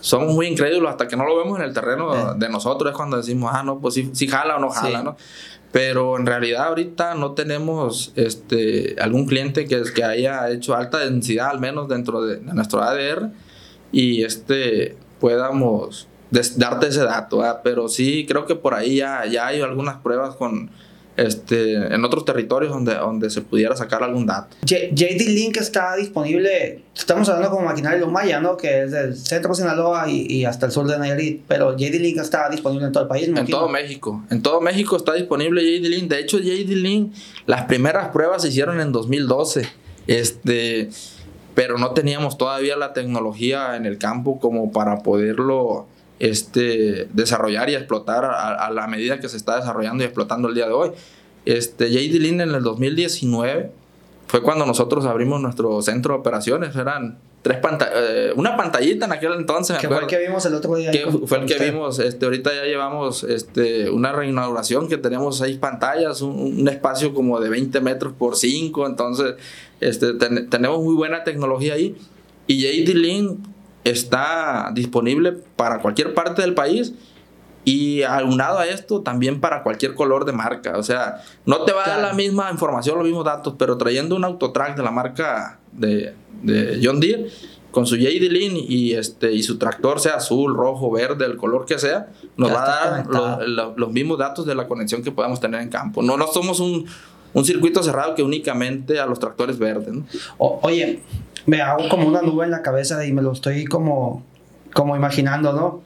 somos 0.00 0.34
muy 0.34 0.46
incrédulos 0.46 0.90
hasta 0.90 1.08
que 1.08 1.16
no 1.16 1.24
lo 1.24 1.36
vemos 1.36 1.58
en 1.58 1.64
el 1.64 1.72
terreno 1.72 2.34
de 2.34 2.48
nosotros, 2.48 2.90
es 2.90 2.96
cuando 2.96 3.16
decimos, 3.16 3.50
ah, 3.54 3.62
no, 3.62 3.80
pues 3.80 3.94
sí, 3.94 4.28
jala 4.28 4.56
o 4.56 4.60
no 4.60 4.70
jala, 4.70 5.02
¿no? 5.02 5.16
Pero 5.72 6.18
en 6.18 6.26
realidad 6.26 6.66
ahorita 6.66 7.14
no 7.14 7.32
tenemos 7.32 8.12
este, 8.16 8.96
algún 9.00 9.26
cliente 9.26 9.66
que, 9.66 9.82
que 9.94 10.02
haya 10.02 10.50
hecho 10.50 10.74
alta 10.74 10.98
densidad, 10.98 11.50
al 11.50 11.60
menos 11.60 11.88
dentro 11.88 12.22
de, 12.22 12.40
nuestro 12.40 12.82
ADR, 12.82 13.30
y 13.92 14.24
este, 14.24 14.96
podamos 15.20 16.08
darte 16.56 16.88
ese 16.88 17.04
dato, 17.04 17.42
pero 17.62 17.88
sí 17.88 18.24
creo 18.26 18.46
que 18.46 18.54
por 18.54 18.74
ahí 18.74 18.96
ya, 18.96 19.26
ya 19.26 19.46
hay 19.46 19.60
algunas 19.60 19.98
pruebas 19.98 20.36
con 20.36 20.70
este, 21.20 21.74
en 21.74 22.02
otros 22.02 22.24
territorios 22.24 22.72
donde, 22.72 22.94
donde 22.94 23.28
se 23.28 23.42
pudiera 23.42 23.76
sacar 23.76 24.02
algún 24.02 24.24
dato. 24.24 24.56
JD 24.62 25.28
Link 25.28 25.58
está 25.58 25.94
disponible, 25.96 26.80
estamos 26.96 27.28
hablando 27.28 27.54
como 27.54 27.66
maquinaria 27.66 27.98
Lumaya, 27.98 28.40
¿no? 28.40 28.56
Que 28.56 28.84
es 28.84 28.92
del 28.92 29.14
centro 29.14 29.50
de 29.50 29.56
Sinaloa 29.56 30.08
y, 30.08 30.26
y, 30.26 30.44
hasta 30.46 30.64
el 30.64 30.72
sur 30.72 30.86
de 30.86 30.98
Nayarit, 30.98 31.42
pero 31.46 31.76
JD 31.76 32.00
Link 32.00 32.18
está 32.18 32.48
disponible 32.48 32.86
en 32.86 32.92
todo 32.92 33.02
el 33.02 33.08
país. 33.08 33.28
en 33.28 33.46
todo 33.46 33.68
México, 33.68 34.24
en 34.30 34.40
todo 34.40 34.62
México 34.62 34.96
está 34.96 35.12
disponible 35.12 35.62
JD 35.62 35.88
Link. 35.88 36.08
De 36.08 36.20
hecho, 36.20 36.38
JD 36.38 36.70
Link, 36.70 37.12
las 37.46 37.64
primeras 37.64 38.08
pruebas 38.08 38.40
se 38.40 38.48
hicieron 38.48 38.80
en 38.80 38.90
2012. 38.90 39.68
Este, 40.06 40.88
pero 41.54 41.76
no 41.76 41.90
teníamos 41.90 42.38
todavía 42.38 42.76
la 42.76 42.94
tecnología 42.94 43.76
en 43.76 43.84
el 43.84 43.98
campo 43.98 44.40
como 44.40 44.72
para 44.72 45.02
poderlo 45.02 45.86
este, 46.20 47.08
desarrollar 47.12 47.70
y 47.70 47.74
explotar 47.74 48.24
a, 48.24 48.70
la 48.70 48.86
medida 48.86 49.18
que 49.18 49.28
se 49.28 49.36
está 49.36 49.56
desarrollando 49.56 50.04
y 50.04 50.06
explotando 50.06 50.48
el 50.48 50.54
día 50.54 50.66
de 50.66 50.72
hoy. 50.72 50.90
Este, 51.46 51.90
JD 51.90 52.20
Lin 52.20 52.40
en 52.42 52.54
el 52.54 52.62
2019 52.62 53.72
fue 54.28 54.42
cuando 54.42 54.66
nosotros 54.66 55.06
abrimos 55.06 55.40
nuestro 55.40 55.82
centro 55.82 56.14
de 56.14 56.20
operaciones. 56.20 56.76
Eran 56.76 57.18
tres 57.42 57.58
eh, 57.94 58.32
una 58.36 58.56
pantallita 58.56 59.06
en 59.06 59.12
aquel 59.12 59.32
entonces. 59.32 59.78
Que 59.78 59.88
fue 59.88 59.98
el 59.98 60.06
que 60.06 60.18
vimos 60.18 60.44
el 60.44 60.54
otro 60.54 60.76
día. 60.76 60.90
Que 60.90 61.06
fue 61.06 61.38
el 61.38 61.46
que 61.46 61.58
vimos. 61.58 61.98
Este, 61.98 62.26
ahorita 62.26 62.54
ya 62.54 62.64
llevamos 62.64 63.24
este, 63.24 63.90
una 63.90 64.12
reinauguración 64.12 64.88
que 64.88 64.98
tenemos 64.98 65.38
seis 65.38 65.56
pantallas, 65.56 66.20
un, 66.20 66.68
espacio 66.68 67.14
como 67.14 67.40
de 67.40 67.48
20 67.48 67.80
metros 67.80 68.12
por 68.12 68.36
5. 68.36 68.86
Entonces, 68.86 69.34
este, 69.80 70.12
tenemos 70.14 70.84
muy 70.84 70.94
buena 70.94 71.24
tecnología 71.24 71.74
ahí. 71.74 71.96
Y 72.46 72.60
JD 72.60 72.94
está 73.84 74.70
disponible 74.74 75.32
para 75.56 75.80
cualquier 75.80 76.14
parte 76.14 76.42
del 76.42 76.54
país 76.54 76.92
Y 77.64 78.02
aunado 78.02 78.58
a 78.58 78.66
esto, 78.66 79.02
también 79.02 79.40
para 79.40 79.62
cualquier 79.62 79.94
color 79.94 80.24
de 80.24 80.32
marca. 80.32 80.78
O 80.78 80.82
sea, 80.82 81.22
no 81.44 81.64
te 81.64 81.72
va 81.72 81.84
a 81.84 81.88
dar 81.88 82.00
la 82.00 82.12
misma 82.14 82.50
información, 82.50 82.96
los 82.96 83.04
mismos 83.04 83.24
datos, 83.24 83.54
pero 83.58 83.76
trayendo 83.76 84.16
un 84.16 84.24
autotrack 84.24 84.76
de 84.76 84.82
la 84.82 84.90
marca 84.90 85.58
de, 85.72 86.14
de 86.42 86.80
John 86.82 87.00
Deere, 87.00 87.26
con 87.70 87.86
su 87.86 87.96
JD 87.96 88.30
Lean 88.30 88.56
y, 88.56 88.94
este, 88.94 89.32
y 89.32 89.42
su 89.42 89.58
tractor 89.58 90.00
sea 90.00 90.16
azul, 90.16 90.54
rojo, 90.54 90.90
verde, 90.90 91.26
el 91.26 91.36
color 91.36 91.66
que 91.66 91.78
sea, 91.78 92.08
nos 92.36 92.50
va 92.50 92.64
a 92.64 92.90
dar 93.04 93.48
los 93.76 93.92
mismos 93.92 94.18
datos 94.18 94.46
de 94.46 94.54
la 94.54 94.66
conexión 94.66 95.02
que 95.02 95.12
podamos 95.12 95.40
tener 95.40 95.60
en 95.60 95.68
campo. 95.68 96.02
No, 96.02 96.16
no 96.16 96.26
somos 96.28 96.60
un, 96.60 96.86
un 97.32 97.44
circuito 97.44 97.82
cerrado 97.82 98.14
que 98.14 98.22
únicamente 98.22 98.98
a 98.98 99.06
los 99.06 99.18
tractores 99.18 99.58
verdes. 99.58 99.92
¿no? 99.92 100.04
oye, 100.38 101.02
me 101.46 101.62
hago 101.62 101.88
como 101.88 102.06
una 102.06 102.22
nube 102.22 102.44
en 102.44 102.50
la 102.50 102.62
cabeza 102.62 103.04
y 103.04 103.12
me 103.12 103.22
lo 103.22 103.32
estoy 103.32 103.64
como, 103.64 104.24
como 104.72 104.96
imaginando, 104.96 105.52
¿no? 105.52 105.82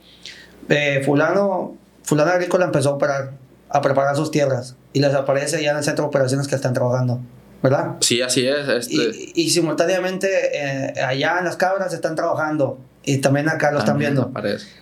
Eh, 0.69 1.03
fulano, 1.05 1.77
fulano 2.03 2.31
agrícola 2.31 2.65
empezó 2.65 2.91
a 2.91 2.93
operar, 2.95 3.33
a 3.69 3.81
preparar 3.81 4.17
sus 4.17 4.31
tierras 4.31 4.77
y 4.93 5.01
les 5.01 5.15
aparece 5.15 5.63
ya 5.63 5.73
en 5.73 5.79
el 5.79 5.85
centro 5.85 6.05
de 6.05 6.09
operaciones 6.09 6.49
que 6.49 6.55
están 6.55 6.73
trabajando. 6.73 7.21
¿verdad? 7.65 7.97
Sí, 8.01 8.21
así 8.21 8.47
es. 8.47 8.69
Este. 8.69 9.33
Y, 9.35 9.49
simultáneamente 9.49 10.29
eh, 10.53 11.01
allá 11.01 11.39
en 11.39 11.47
las 11.47 11.57
cabras 11.57 11.95
están 11.95 12.15
trabajando 12.15 12.79
y 13.03 13.19
también 13.19 13.49
acá 13.49 13.73
lo 13.73 13.79
están 13.79 13.99
viendo. 13.99 14.31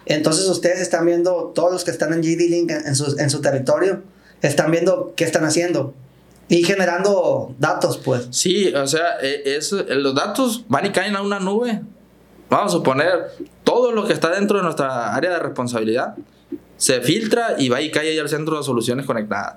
Entonces 0.06 0.46
ustedes 0.48 0.80
están 0.80 1.06
viendo, 1.06 1.52
todos 1.54 1.72
los 1.72 1.84
que 1.84 1.92
están 1.92 2.12
en 2.12 2.22
GD 2.22 2.50
Link 2.50 2.72
en, 2.72 2.96
su, 2.96 3.16
en 3.20 3.30
su 3.30 3.40
territorio, 3.40 4.02
están 4.42 4.72
viendo 4.72 5.12
qué 5.14 5.22
están 5.22 5.44
haciendo. 5.44 5.94
Y 6.52 6.64
generando 6.64 7.54
datos, 7.58 7.96
pues. 7.96 8.28
Sí, 8.30 8.74
o 8.74 8.86
sea, 8.86 9.18
e, 9.22 9.56
es, 9.56 9.72
los 9.72 10.14
datos 10.14 10.66
van 10.68 10.84
y 10.84 10.90
caen 10.90 11.16
a 11.16 11.22
una 11.22 11.40
nube. 11.40 11.80
Vamos 12.50 12.74
a 12.74 12.76
suponer, 12.76 13.30
todo 13.64 13.90
lo 13.92 14.06
que 14.06 14.12
está 14.12 14.28
dentro 14.28 14.58
de 14.58 14.64
nuestra 14.64 15.14
área 15.14 15.30
de 15.30 15.38
responsabilidad 15.38 16.14
se 16.76 17.00
filtra 17.00 17.54
y 17.58 17.70
va 17.70 17.80
y 17.80 17.90
cae 17.90 18.20
al 18.20 18.28
centro 18.28 18.58
de 18.58 18.64
soluciones 18.64 19.06
conectadas. 19.06 19.54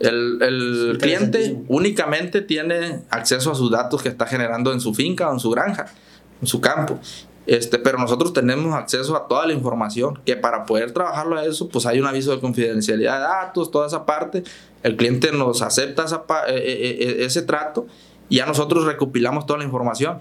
El, 0.00 0.40
el 0.40 0.98
cliente 0.98 1.58
únicamente 1.68 2.40
tiene 2.40 3.02
acceso 3.10 3.50
a 3.52 3.54
sus 3.54 3.70
datos 3.70 4.02
que 4.02 4.08
está 4.08 4.26
generando 4.26 4.72
en 4.72 4.80
su 4.80 4.94
finca 4.94 5.28
o 5.28 5.32
en 5.34 5.40
su 5.40 5.50
granja, 5.50 5.92
en 6.40 6.46
su 6.46 6.58
campo. 6.58 6.98
Este, 7.46 7.78
pero 7.78 7.98
nosotros 7.98 8.32
tenemos 8.32 8.74
acceso 8.74 9.16
a 9.16 9.28
toda 9.28 9.46
la 9.46 9.52
información, 9.52 10.18
que 10.24 10.36
para 10.36 10.64
poder 10.64 10.92
trabajarlo 10.92 11.36
a 11.36 11.44
eso, 11.44 11.68
pues 11.68 11.84
hay 11.86 12.00
un 12.00 12.06
aviso 12.06 12.30
de 12.30 12.40
confidencialidad 12.40 13.16
de 13.16 13.22
datos, 13.22 13.70
toda 13.70 13.86
esa 13.86 14.06
parte. 14.06 14.44
El 14.82 14.96
cliente 14.96 15.30
nos 15.32 15.60
acepta 15.62 16.04
eh, 16.04 16.54
eh, 16.56 16.96
eh, 17.00 17.24
ese 17.24 17.42
trato 17.42 17.86
y 18.28 18.36
ya 18.36 18.46
nosotros 18.46 18.84
recopilamos 18.84 19.46
toda 19.46 19.58
la 19.58 19.64
información. 19.64 20.18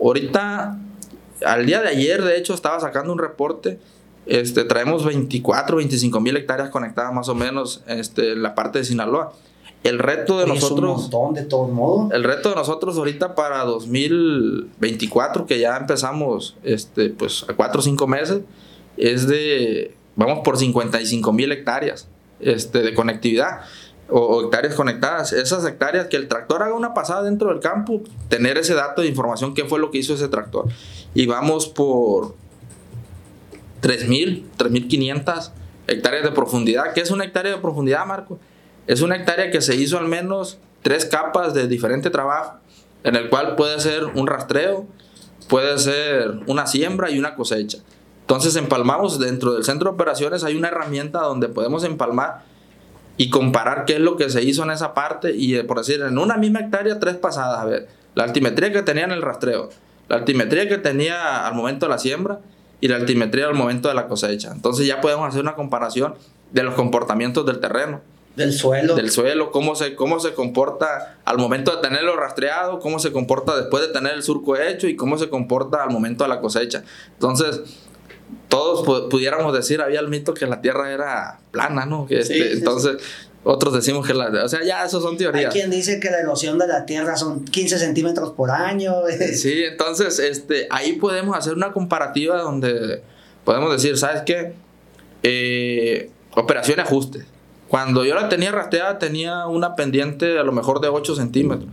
Ahorita, 0.00 0.78
al 1.44 1.66
día 1.66 1.80
de 1.80 1.88
ayer, 1.88 2.22
de 2.22 2.36
hecho, 2.36 2.54
estaba 2.54 2.78
sacando 2.80 3.12
un 3.12 3.18
reporte 3.18 3.78
este, 4.28 4.64
traemos 4.64 5.06
24, 5.06 5.78
25 5.78 6.20
mil 6.20 6.36
hectáreas 6.36 6.68
conectadas 6.68 7.14
más 7.14 7.30
o 7.30 7.34
menos 7.34 7.82
este, 7.86 8.32
en 8.32 8.42
la 8.42 8.54
parte 8.54 8.78
de 8.78 8.84
Sinaloa. 8.84 9.32
El 9.84 9.98
reto 9.98 10.38
de 10.38 10.46
nosotros. 10.46 11.10
de 11.34 11.42
todos 11.42 11.70
modos. 11.70 12.12
El 12.12 12.24
reto 12.24 12.50
de 12.50 12.56
nosotros 12.56 12.98
ahorita 12.98 13.34
para 13.34 13.64
2024, 13.64 15.46
que 15.46 15.60
ya 15.60 15.76
empezamos 15.76 16.56
este, 16.62 17.10
pues, 17.10 17.46
a 17.48 17.54
4 17.54 17.78
o 17.78 17.82
5 17.82 18.06
meses, 18.06 18.40
es 18.96 19.28
de. 19.28 19.94
Vamos 20.16 20.40
por 20.42 20.58
55 20.58 21.32
mil 21.32 21.52
hectáreas 21.52 22.08
este, 22.40 22.82
de 22.82 22.92
conectividad 22.92 23.60
o, 24.10 24.42
hectáreas 24.42 24.74
conectadas. 24.74 25.32
Esas 25.32 25.64
hectáreas 25.64 26.08
que 26.08 26.16
el 26.16 26.28
tractor 26.28 26.62
haga 26.62 26.74
una 26.74 26.94
pasada 26.94 27.22
dentro 27.22 27.50
del 27.50 27.60
campo, 27.60 28.02
tener 28.28 28.58
ese 28.58 28.74
dato 28.74 29.02
de 29.02 29.08
información, 29.08 29.54
qué 29.54 29.64
fue 29.64 29.78
lo 29.78 29.90
que 29.90 29.98
hizo 29.98 30.14
ese 30.14 30.28
tractor. 30.28 30.66
Y 31.14 31.26
vamos 31.26 31.68
por 31.68 32.34
3.000, 33.82 34.44
3.500 34.58 35.50
hectáreas 35.86 36.24
de 36.24 36.32
profundidad. 36.32 36.92
¿Qué 36.94 37.00
es 37.00 37.10
una 37.10 37.24
hectárea 37.24 37.52
de 37.52 37.58
profundidad, 37.58 38.04
Marco? 38.06 38.38
Es 38.88 39.02
una 39.02 39.16
hectárea 39.16 39.50
que 39.50 39.60
se 39.60 39.76
hizo 39.76 39.98
al 39.98 40.08
menos 40.08 40.58
tres 40.82 41.04
capas 41.04 41.52
de 41.52 41.68
diferente 41.68 42.08
trabajo, 42.08 42.54
en 43.04 43.16
el 43.16 43.28
cual 43.28 43.54
puede 43.54 43.78
ser 43.80 44.06
un 44.06 44.26
rastreo, 44.26 44.86
puede 45.46 45.78
ser 45.78 46.40
una 46.46 46.66
siembra 46.66 47.10
y 47.10 47.18
una 47.18 47.34
cosecha. 47.34 47.78
Entonces 48.22 48.56
empalmamos 48.56 49.18
dentro 49.18 49.52
del 49.52 49.64
centro 49.64 49.90
de 49.90 49.94
operaciones, 49.94 50.42
hay 50.42 50.56
una 50.56 50.68
herramienta 50.68 51.20
donde 51.20 51.48
podemos 51.48 51.84
empalmar 51.84 52.44
y 53.18 53.28
comparar 53.28 53.84
qué 53.84 53.94
es 53.94 54.00
lo 54.00 54.16
que 54.16 54.30
se 54.30 54.42
hizo 54.42 54.62
en 54.62 54.70
esa 54.70 54.94
parte 54.94 55.36
y 55.36 55.54
eh, 55.54 55.64
por 55.64 55.76
decir, 55.76 56.00
en 56.00 56.16
una 56.16 56.38
misma 56.38 56.60
hectárea 56.60 56.98
tres 56.98 57.16
pasadas, 57.16 57.60
a 57.60 57.66
ver, 57.66 57.88
la 58.14 58.24
altimetría 58.24 58.72
que 58.72 58.82
tenía 58.82 59.04
en 59.04 59.12
el 59.12 59.20
rastreo, 59.20 59.68
la 60.08 60.16
altimetría 60.16 60.66
que 60.66 60.78
tenía 60.78 61.46
al 61.46 61.54
momento 61.54 61.84
de 61.84 61.90
la 61.90 61.98
siembra 61.98 62.40
y 62.80 62.88
la 62.88 62.96
altimetría 62.96 63.48
al 63.48 63.54
momento 63.54 63.88
de 63.88 63.94
la 63.94 64.08
cosecha. 64.08 64.50
Entonces 64.50 64.86
ya 64.86 65.02
podemos 65.02 65.28
hacer 65.28 65.42
una 65.42 65.54
comparación 65.54 66.14
de 66.52 66.62
los 66.62 66.74
comportamientos 66.74 67.44
del 67.44 67.60
terreno. 67.60 68.00
Del 68.38 68.52
suelo. 68.52 68.94
Del 68.94 69.10
suelo, 69.10 69.50
cómo 69.50 69.74
se, 69.74 69.94
cómo 69.94 70.20
se 70.20 70.32
comporta 70.32 71.18
al 71.24 71.36
momento 71.38 71.74
de 71.76 71.82
tenerlo 71.82 72.16
rastreado, 72.16 72.78
cómo 72.78 72.98
se 72.98 73.12
comporta 73.12 73.56
después 73.56 73.86
de 73.86 73.92
tener 73.92 74.14
el 74.14 74.22
surco 74.22 74.56
hecho 74.56 74.86
y 74.86 74.96
cómo 74.96 75.18
se 75.18 75.28
comporta 75.28 75.82
al 75.82 75.90
momento 75.90 76.24
de 76.24 76.28
la 76.28 76.40
cosecha. 76.40 76.84
Entonces, 77.14 77.60
todos 78.48 79.08
pudiéramos 79.10 79.52
decir, 79.52 79.80
había 79.80 80.00
el 80.00 80.08
mito 80.08 80.34
que 80.34 80.46
la 80.46 80.60
tierra 80.60 80.92
era 80.92 81.40
plana, 81.50 81.84
¿no? 81.84 82.06
Que 82.06 82.20
este, 82.20 82.52
entonces, 82.52 82.96
otros 83.44 83.74
decimos 83.74 84.06
que 84.06 84.14
la... 84.14 84.28
O 84.44 84.48
sea, 84.48 84.62
ya 84.64 84.84
eso 84.84 85.00
son 85.00 85.16
teorías. 85.16 85.52
Hay 85.52 85.60
quien 85.60 85.70
dice 85.70 86.00
que 86.00 86.10
la 86.10 86.20
erosión 86.20 86.58
de 86.58 86.66
la 86.66 86.86
tierra 86.86 87.16
son 87.16 87.44
15 87.44 87.78
centímetros 87.78 88.32
por 88.32 88.50
año. 88.50 88.94
sí, 89.34 89.64
entonces 89.64 90.18
este, 90.18 90.66
ahí 90.70 90.92
podemos 90.92 91.36
hacer 91.36 91.54
una 91.54 91.72
comparativa 91.72 92.40
donde 92.40 93.02
podemos 93.44 93.72
decir, 93.72 93.98
¿sabes 93.98 94.22
qué? 94.24 94.54
Eh, 95.22 96.10
operación 96.34 96.80
ajuste. 96.80 97.24
Cuando 97.68 98.04
yo 98.04 98.14
la 98.14 98.28
tenía 98.28 98.50
rastreada 98.50 98.98
tenía 98.98 99.46
una 99.46 99.76
pendiente 99.76 100.38
a 100.38 100.42
lo 100.42 100.52
mejor 100.52 100.80
de 100.80 100.88
8 100.88 101.14
centímetros. 101.14 101.70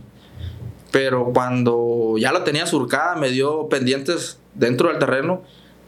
Pero 0.92 1.32
cuando 1.32 2.14
ya 2.18 2.32
la 2.32 2.44
tenía 2.44 2.66
surcada 2.66 3.16
me 3.16 3.30
dio 3.30 3.68
pendientes 3.68 4.38
dentro 4.54 4.88
del 4.88 4.98
terreno 4.98 5.42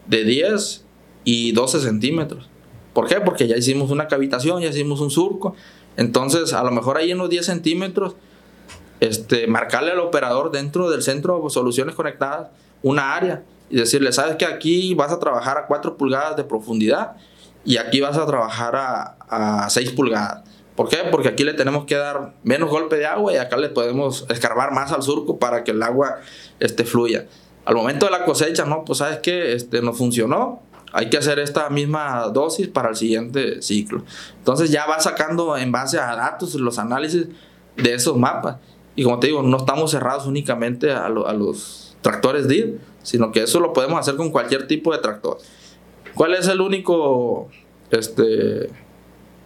de 0.07 0.23
10 0.23 0.85
y 1.23 1.51
12 1.51 1.79
centímetros. 1.79 2.49
¿Por 2.93 3.07
qué? 3.07 3.21
Porque 3.21 3.47
ya 3.47 3.55
hicimos 3.55 3.91
una 3.91 4.07
cavitación, 4.07 4.61
ya 4.61 4.69
hicimos 4.69 4.99
un 4.99 5.11
surco. 5.11 5.55
Entonces, 5.95 6.53
a 6.53 6.63
lo 6.63 6.71
mejor 6.71 6.97
ahí 6.97 7.11
en 7.11 7.19
los 7.19 7.29
10 7.29 7.45
centímetros, 7.45 8.15
este, 8.99 9.47
marcarle 9.47 9.91
al 9.91 9.99
operador 9.99 10.51
dentro 10.51 10.89
del 10.89 11.03
centro 11.03 11.41
de 11.41 11.49
soluciones 11.49 11.95
conectadas 11.95 12.49
una 12.81 13.15
área 13.15 13.43
y 13.69 13.77
decirle, 13.77 14.11
sabes 14.11 14.35
que 14.37 14.45
aquí 14.45 14.95
vas 14.95 15.11
a 15.11 15.19
trabajar 15.19 15.57
a 15.57 15.67
4 15.67 15.97
pulgadas 15.97 16.35
de 16.35 16.43
profundidad 16.43 17.15
y 17.65 17.77
aquí 17.77 18.01
vas 18.01 18.17
a 18.17 18.25
trabajar 18.25 18.75
a, 18.75 19.17
a 19.29 19.69
6 19.69 19.91
pulgadas. 19.91 20.43
¿Por 20.75 20.87
qué? 20.87 20.99
Porque 21.11 21.27
aquí 21.27 21.43
le 21.43 21.53
tenemos 21.53 21.83
que 21.85 21.95
dar 21.95 22.35
menos 22.43 22.69
golpe 22.69 22.95
de 22.95 23.05
agua 23.05 23.33
y 23.33 23.35
acá 23.35 23.57
le 23.57 23.67
podemos 23.67 24.25
escarbar 24.29 24.71
más 24.71 24.93
al 24.93 25.03
surco 25.03 25.37
para 25.37 25.65
que 25.65 25.71
el 25.71 25.83
agua 25.83 26.19
este, 26.61 26.85
fluya. 26.85 27.25
Al 27.65 27.75
momento 27.75 28.05
de 28.05 28.13
la 28.13 28.23
cosecha, 28.23 28.63
no, 28.63 28.85
pues 28.85 28.99
sabes 28.99 29.19
que 29.19 29.53
este, 29.53 29.81
no 29.81 29.91
funcionó, 29.91 30.61
hay 30.93 31.09
que 31.09 31.17
hacer 31.17 31.37
esta 31.39 31.69
misma 31.69 32.29
dosis 32.29 32.67
para 32.67 32.89
el 32.89 32.95
siguiente 32.95 33.61
ciclo. 33.61 34.03
Entonces 34.37 34.71
ya 34.71 34.85
va 34.85 34.99
sacando 34.99 35.57
en 35.57 35.71
base 35.71 35.99
a 35.99 36.15
datos 36.15 36.55
los 36.55 36.79
análisis 36.79 37.27
de 37.75 37.93
esos 37.93 38.17
mapas. 38.17 38.55
Y 38.95 39.03
como 39.03 39.19
te 39.19 39.27
digo, 39.27 39.43
no 39.43 39.57
estamos 39.57 39.91
cerrados 39.91 40.25
únicamente 40.27 40.91
a, 40.91 41.09
los 41.09 41.95
tractores 42.01 42.47
DIR, 42.47 42.79
sino 43.03 43.31
que 43.31 43.43
eso 43.43 43.59
lo 43.59 43.73
podemos 43.73 43.99
hacer 43.99 44.15
con 44.15 44.31
cualquier 44.31 44.67
tipo 44.67 44.93
de 44.93 44.99
tractor. 44.99 45.37
¿Cuál 46.15 46.33
es 46.35 46.47
el 46.47 46.61
único 46.61 47.49
este, 47.91 48.69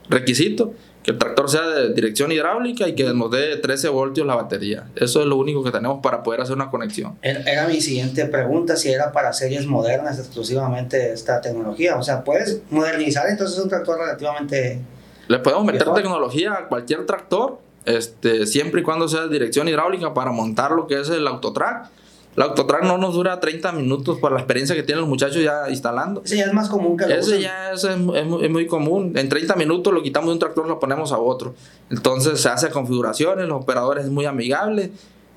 requisito? 0.10 0.74
que 1.04 1.12
el 1.12 1.18
tractor 1.18 1.50
sea 1.50 1.68
de 1.68 1.94
dirección 1.94 2.32
hidráulica 2.32 2.88
y 2.88 2.96
que 2.96 3.14
nos 3.14 3.30
dé 3.30 3.58
13 3.58 3.90
voltios 3.90 4.26
la 4.26 4.36
batería. 4.36 4.88
Eso 4.96 5.20
es 5.20 5.28
lo 5.28 5.36
único 5.36 5.64
que 5.64 5.72
tenemos 5.72 6.00
para 6.02 6.24
poder 6.24 6.42
hacer 6.42 6.56
una 6.56 6.70
conexión. 6.70 7.18
Era 7.22 7.68
mi 7.68 7.82
siguiente 7.82 8.26
pregunta, 8.26 8.78
si 8.78 8.90
era 8.90 9.12
para 9.12 9.34
series 9.34 9.68
modernas 9.68 10.18
exclusivamente 10.18 11.12
esta 11.12 11.42
tecnología. 11.42 11.98
O 11.98 12.04
sea, 12.04 12.24
¿puedes 12.24 12.62
modernizar 12.70 13.28
entonces 13.30 13.60
un 13.60 13.70
tractor 13.70 14.00
relativamente... 14.00 14.80
Le 15.28 15.40
podemos 15.40 15.66
meter 15.66 15.94
tecnología 15.94 16.54
a 16.54 16.68
cualquier 16.68 17.06
tractor, 17.06 17.60
este, 17.86 18.46
siempre 18.46 18.80
y 18.82 18.84
cuando 18.84 19.10
sea 19.10 19.24
de 19.24 19.30
dirección 19.30 19.68
hidráulica 19.68 20.14
para 20.14 20.32
montar 20.32 20.72
lo 20.72 20.88
que 20.88 21.02
es 21.02 21.10
el 21.10 21.28
autotrack 21.28 21.90
la 22.36 22.46
autotrack 22.46 22.84
no 22.84 22.98
nos 22.98 23.14
dura 23.14 23.40
30 23.40 23.72
minutos 23.74 24.18
por 24.18 24.32
la 24.32 24.40
experiencia 24.40 24.76
que 24.76 24.82
tienen 24.82 25.02
los 25.02 25.10
muchachos 25.10 25.44
ya 25.44 25.70
instalando. 25.70 26.24
Ese 26.26 26.38
ya 26.38 26.46
es 26.46 26.54
más 26.54 26.68
común 26.68 26.98
que 26.98 27.06
lo 27.06 27.14
Ese 27.14 27.40
ya 27.40 27.72
es, 27.72 27.84
es, 27.84 27.98
muy, 27.98 28.66
común. 28.66 29.14
En 29.16 29.30
30 29.30 29.56
minutos 29.56 29.94
lo 29.94 30.02
quitamos 30.02 30.30
de 30.30 30.34
un 30.34 30.40
tractor 30.40 30.66
y 30.66 30.70
lo 30.70 30.80
ponemos 30.80 31.12
a 31.12 31.20
otro. 31.20 31.54
Entonces 31.92 32.42
se 32.42 32.50
hace 32.50 32.70
configuraciones, 32.70 33.48
los 33.48 33.62
operadores 33.62 34.06
es 34.06 34.12
muy 34.12 34.26
amigable. 34.26 34.92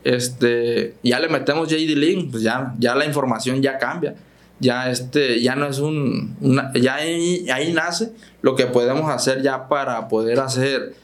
Este, 0.05 0.94
ya 1.03 1.20
le 1.20 1.28
metemos 1.28 1.68
JD 1.68 1.97
Link, 1.97 2.30
pues 2.30 2.42
ya, 2.42 2.74
ya 2.78 2.94
la 2.94 3.05
información 3.05 3.61
ya 3.61 3.76
cambia. 3.76 4.14
Ya, 4.59 4.88
este, 4.90 5.42
ya 5.42 5.55
no 5.55 5.66
es 5.66 5.80
un. 5.80 6.34
ya 6.80 6.94
ahí, 6.94 7.47
ahí 7.51 7.74
nace 7.74 8.12
lo 8.40 8.55
que 8.55 8.64
podemos 8.66 9.11
hacer 9.11 9.42
ya 9.42 9.68
para 9.68 10.09
poder 10.09 10.40
hacer 10.40 10.94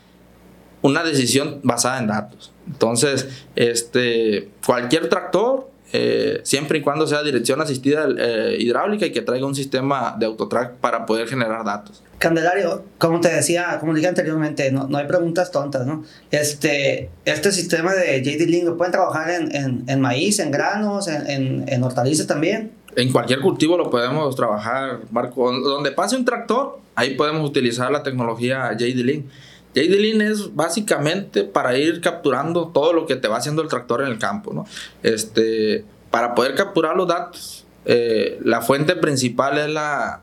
una 0.81 1.05
decisión 1.05 1.61
basada 1.63 1.99
en 1.99 2.07
datos. 2.07 2.51
Entonces, 2.67 3.29
este, 3.57 4.49
cualquier 4.65 5.11
tractor 5.11 5.72
eh, 5.95 6.41
siempre 6.43 6.79
y 6.79 6.81
cuando 6.81 7.07
sea 7.07 7.23
dirección 7.23 7.61
asistida 7.61 8.09
eh, 8.19 8.57
hidráulica 8.59 9.05
y 9.05 9.13
que 9.13 9.21
traiga 9.21 9.47
un 9.47 9.55
sistema 9.55 10.17
de 10.19 10.25
autotrack 10.25 10.77
para 10.77 11.05
poder 11.05 11.29
generar 11.29 11.65
datos. 11.65 12.03
Candelario, 12.19 12.85
como 12.97 13.21
te 13.21 13.29
decía, 13.29 13.77
como 13.79 13.93
dije 13.93 14.09
anteriormente, 14.09 14.73
no, 14.73 14.87
no 14.87 14.97
hay 14.97 15.07
preguntas 15.07 15.51
tontas, 15.51 15.87
¿no? 15.87 16.05
Este, 16.31 17.11
este 17.27 17.53
sistema 17.53 17.93
de 17.93 18.23
JD 18.23 18.49
Link 18.49 18.65
lo 18.65 18.79
pueden 18.79 18.93
trabajar 18.93 19.29
en, 19.31 19.55
en, 19.55 19.85
en 19.87 20.01
maíz, 20.01 20.39
en 20.39 20.51
granos, 20.51 21.09
en, 21.09 21.69
en, 21.69 21.83
hortalizas 21.83 22.27
también. 22.27 22.73
En 22.97 23.13
cualquier 23.13 23.41
cultivo 23.41 23.77
lo 23.77 23.91
podemos 23.91 24.35
trabajar, 24.35 25.01
Marco. 25.11 25.53
Donde 25.53 25.91
pase 25.93 26.17
un 26.17 26.25
tractor, 26.25 26.79
ahí 26.95 27.17
podemos 27.17 27.47
utilizar 27.47 27.91
la 27.91 28.03
tecnología 28.03 28.73
JD-Link. 28.73 29.27
JD-Link 29.75 30.21
es 30.23 30.55
básicamente 30.55 31.45
para 31.45 31.77
ir 31.79 32.01
capturando 32.01 32.69
todo 32.69 32.93
lo 32.93 33.07
que 33.07 33.17
te 33.17 33.29
va 33.29 33.39
haciendo 33.39 33.63
el 33.63 33.69
tractor 33.69 34.03
en 34.03 34.09
el 34.09 34.19
campo, 34.19 34.53
¿no? 34.53 34.67
Este, 35.03 35.85
para 36.11 36.35
poder 36.35 36.55
capturar 36.55 36.97
los 36.97 37.09
datos, 37.09 37.65
eh, 37.85 38.39
la 38.45 38.61
fuente 38.61 38.95
principal 38.97 39.59
es 39.59 39.69
la, 39.69 40.23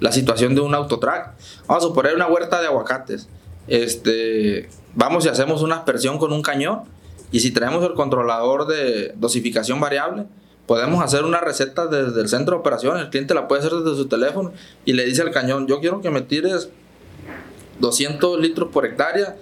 la 0.00 0.12
situación 0.12 0.54
de 0.54 0.60
un 0.60 0.74
autotrack. 0.74 1.34
Vamos 1.66 1.84
a 1.84 1.88
suponer 1.88 2.14
una 2.14 2.26
huerta 2.26 2.60
de 2.60 2.66
aguacates. 2.66 3.28
Este, 3.66 4.68
vamos 4.94 5.24
y 5.24 5.28
hacemos 5.28 5.62
una 5.62 5.76
aspersión 5.76 6.18
con 6.18 6.32
un 6.32 6.42
cañón. 6.42 6.82
Y 7.32 7.40
si 7.40 7.50
traemos 7.50 7.82
el 7.84 7.94
controlador 7.94 8.66
de 8.66 9.12
dosificación 9.16 9.80
variable, 9.80 10.26
podemos 10.66 11.02
hacer 11.02 11.24
una 11.24 11.40
receta 11.40 11.86
desde 11.86 12.20
el 12.20 12.28
centro 12.28 12.56
de 12.56 12.60
operaciones. 12.60 13.02
El 13.02 13.10
cliente 13.10 13.34
la 13.34 13.48
puede 13.48 13.60
hacer 13.60 13.72
desde 13.72 13.96
su 13.96 14.06
teléfono 14.06 14.52
y 14.84 14.92
le 14.92 15.04
dice 15.04 15.22
al 15.22 15.30
cañón: 15.30 15.66
Yo 15.66 15.80
quiero 15.80 16.00
que 16.00 16.10
me 16.10 16.20
tires 16.20 16.70
200 17.80 18.40
litros 18.40 18.70
por 18.70 18.86
hectárea 18.86 19.36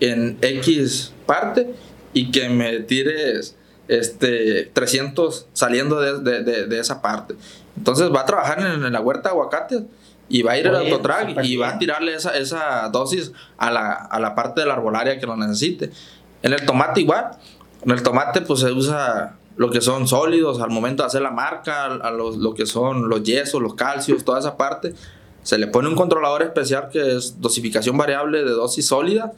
en 0.00 0.38
X 0.40 1.12
parte 1.26 1.74
y 2.12 2.30
que 2.30 2.48
me 2.48 2.80
tires 2.80 3.56
este, 3.88 4.70
300 4.72 5.46
saliendo 5.52 6.00
de, 6.00 6.42
de, 6.42 6.66
de, 6.66 6.78
esa 6.78 7.02
parte. 7.02 7.34
Entonces 7.76 8.10
va 8.12 8.22
a 8.22 8.26
trabajar 8.26 8.58
en, 8.60 8.84
en 8.84 8.92
la 8.92 9.00
huerta 9.00 9.28
de 9.28 9.34
aguacates 9.34 9.82
y 10.28 10.42
va 10.42 10.52
a 10.52 10.58
ir 10.58 10.66
el 10.66 10.74
autotrack 10.74 11.44
y 11.44 11.56
va 11.56 11.70
a 11.70 11.78
tirarle 11.78 12.14
esa, 12.14 12.36
esa 12.36 12.88
dosis 12.88 13.32
a 13.58 13.70
la, 13.70 13.92
a 13.92 14.18
la, 14.18 14.34
parte 14.34 14.60
de 14.60 14.66
la 14.66 14.74
arbolaria 14.74 15.18
que 15.18 15.26
lo 15.26 15.36
necesite. 15.36 15.90
En 16.42 16.52
el 16.52 16.64
tomate 16.66 17.00
igual. 17.00 17.30
En 17.84 17.92
el 17.92 18.02
tomate 18.02 18.40
pues 18.40 18.60
se 18.60 18.72
usa 18.72 19.36
lo 19.56 19.70
que 19.70 19.80
son 19.80 20.08
sólidos 20.08 20.60
al 20.60 20.70
momento 20.70 21.02
de 21.02 21.06
hacer 21.06 21.22
la 21.22 21.30
marca, 21.30 21.84
a 21.84 22.10
los, 22.10 22.36
lo 22.36 22.54
que 22.54 22.66
son 22.66 23.08
los 23.08 23.22
yesos, 23.22 23.62
los 23.62 23.74
calcios, 23.74 24.24
toda 24.24 24.40
esa 24.40 24.56
parte. 24.56 24.94
Se 25.46 25.58
le 25.58 25.68
pone 25.68 25.88
un 25.88 25.94
controlador 25.94 26.42
especial 26.42 26.88
que 26.90 27.18
es 27.18 27.40
dosificación 27.40 27.96
variable 27.96 28.42
de 28.42 28.50
dosis 28.50 28.84
sólida 28.84 29.32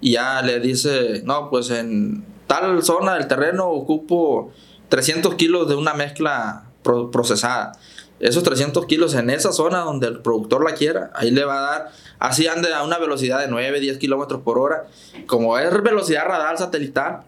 y 0.00 0.14
ya 0.14 0.42
le 0.42 0.58
dice, 0.58 1.22
no, 1.24 1.50
pues 1.50 1.70
en 1.70 2.24
tal 2.48 2.82
zona 2.82 3.14
del 3.14 3.28
terreno 3.28 3.68
ocupo 3.68 4.50
300 4.88 5.36
kilos 5.36 5.68
de 5.68 5.76
una 5.76 5.94
mezcla 5.94 6.64
procesada. 6.82 7.78
Esos 8.18 8.42
300 8.42 8.86
kilos 8.86 9.14
en 9.14 9.30
esa 9.30 9.52
zona 9.52 9.82
donde 9.82 10.08
el 10.08 10.18
productor 10.18 10.68
la 10.68 10.74
quiera, 10.74 11.12
ahí 11.14 11.30
le 11.30 11.44
va 11.44 11.58
a 11.58 11.70
dar, 11.70 11.92
así 12.18 12.48
ande 12.48 12.74
a 12.74 12.82
una 12.82 12.98
velocidad 12.98 13.38
de 13.38 13.46
9, 13.46 13.78
10 13.78 13.98
kilómetros 13.98 14.42
por 14.42 14.58
hora. 14.58 14.88
Como 15.28 15.56
es 15.58 15.70
velocidad 15.80 16.26
radar 16.26 16.58
satelital, 16.58 17.20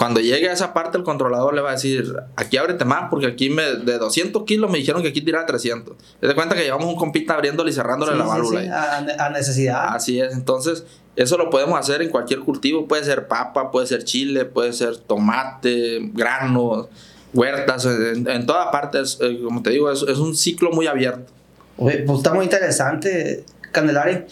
cuando 0.00 0.18
llegue 0.18 0.48
a 0.48 0.54
esa 0.54 0.72
parte 0.72 0.96
el 0.96 1.04
controlador 1.04 1.52
le 1.52 1.60
va 1.60 1.68
a 1.68 1.72
decir, 1.72 2.16
aquí 2.34 2.56
ábrete 2.56 2.86
más 2.86 3.10
porque 3.10 3.26
aquí 3.26 3.50
me, 3.50 3.62
de 3.64 3.98
200 3.98 4.44
kilos 4.44 4.70
me 4.70 4.78
dijeron 4.78 5.02
que 5.02 5.08
aquí 5.08 5.20
tiraba 5.20 5.44
300. 5.44 5.94
Te 6.18 6.26
das 6.26 6.34
cuenta 6.34 6.54
que 6.54 6.62
llevamos 6.62 6.86
un 6.86 6.96
compita 6.96 7.34
abriéndole 7.34 7.70
y 7.70 7.74
cerrándole 7.74 8.12
Sí, 8.12 8.18
la 8.18 8.24
sí, 8.24 8.30
válvula. 8.30 8.60
sí, 8.62 8.66
ahí. 8.66 8.72
a, 9.18 9.26
a 9.26 9.28
necesidad. 9.28 9.94
Así 9.94 10.18
es, 10.18 10.32
entonces 10.32 10.86
eso 11.16 11.36
lo 11.36 11.50
podemos 11.50 11.78
hacer 11.78 12.00
en 12.00 12.08
cualquier 12.08 12.40
cultivo, 12.40 12.88
puede 12.88 13.04
ser 13.04 13.28
papa, 13.28 13.70
puede 13.70 13.86
ser 13.88 14.02
chile, 14.04 14.46
puede 14.46 14.72
ser 14.72 14.96
tomate, 14.96 15.98
granos, 16.14 16.88
huertas, 17.34 17.84
en, 17.84 18.26
en 18.26 18.46
todas 18.46 18.68
partes, 18.68 19.18
eh, 19.20 19.38
como 19.44 19.62
te 19.62 19.68
digo, 19.68 19.90
es, 19.90 20.00
es 20.00 20.16
un 20.16 20.34
ciclo 20.34 20.70
muy 20.72 20.86
abierto. 20.86 21.30
Oye, 21.76 21.98
pues 22.06 22.18
está 22.20 22.32
muy 22.32 22.44
interesante, 22.44 23.44
Candelario. 23.70 24.24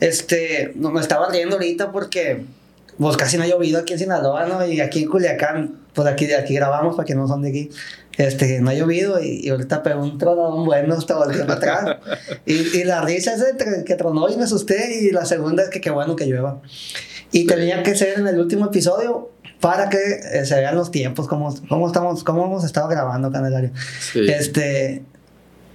Este, 0.00 0.72
no, 0.76 0.90
me 0.92 1.00
estaba 1.02 1.28
riendo 1.28 1.56
ahorita 1.56 1.92
porque 1.92 2.44
pues 2.98 3.16
casi 3.16 3.36
no 3.36 3.44
ha 3.44 3.46
llovido 3.46 3.80
aquí 3.80 3.92
en 3.92 3.98
Sinaloa, 3.98 4.46
¿no? 4.46 4.66
Y 4.66 4.80
aquí 4.80 5.02
en 5.02 5.08
Culiacán, 5.08 5.80
pues 5.92 6.06
aquí, 6.08 6.32
aquí 6.32 6.54
grabamos 6.54 6.96
para 6.96 7.06
que 7.06 7.14
no 7.14 7.26
son 7.26 7.42
de 7.42 7.48
aquí. 7.48 7.70
Este, 8.16 8.60
no 8.60 8.70
ha 8.70 8.74
llovido 8.74 9.20
y, 9.20 9.40
y 9.44 9.48
ahorita 9.48 9.82
pegó 9.82 10.02
un 10.02 10.18
tronadón 10.18 10.64
bueno 10.64 10.94
hasta 10.98 11.16
volviendo 11.16 11.52
atrás. 11.52 11.96
Y, 12.46 12.78
y 12.78 12.84
la 12.84 13.02
risa 13.02 13.34
es 13.34 13.40
de 13.40 13.84
que 13.84 13.94
tronó 13.94 14.28
y 14.28 14.36
me 14.36 14.44
asusté 14.44 15.00
y 15.00 15.10
la 15.10 15.24
segunda 15.24 15.64
es 15.64 15.70
que 15.70 15.80
qué 15.80 15.90
bueno 15.90 16.16
que 16.16 16.26
llueva. 16.26 16.60
Y 17.32 17.46
tenía 17.46 17.82
que 17.82 17.96
ser 17.96 18.20
en 18.20 18.28
el 18.28 18.38
último 18.38 18.66
episodio 18.66 19.32
para 19.60 19.88
que 19.88 19.98
eh, 19.98 20.44
se 20.44 20.56
vean 20.56 20.76
los 20.76 20.90
tiempos, 20.90 21.26
cómo, 21.26 21.52
cómo, 21.68 21.86
estamos, 21.86 22.22
cómo 22.22 22.44
hemos 22.44 22.64
estado 22.64 22.86
grabando, 22.86 23.32
Candelario. 23.32 23.72
Sí. 24.12 24.20
Este, 24.28 25.02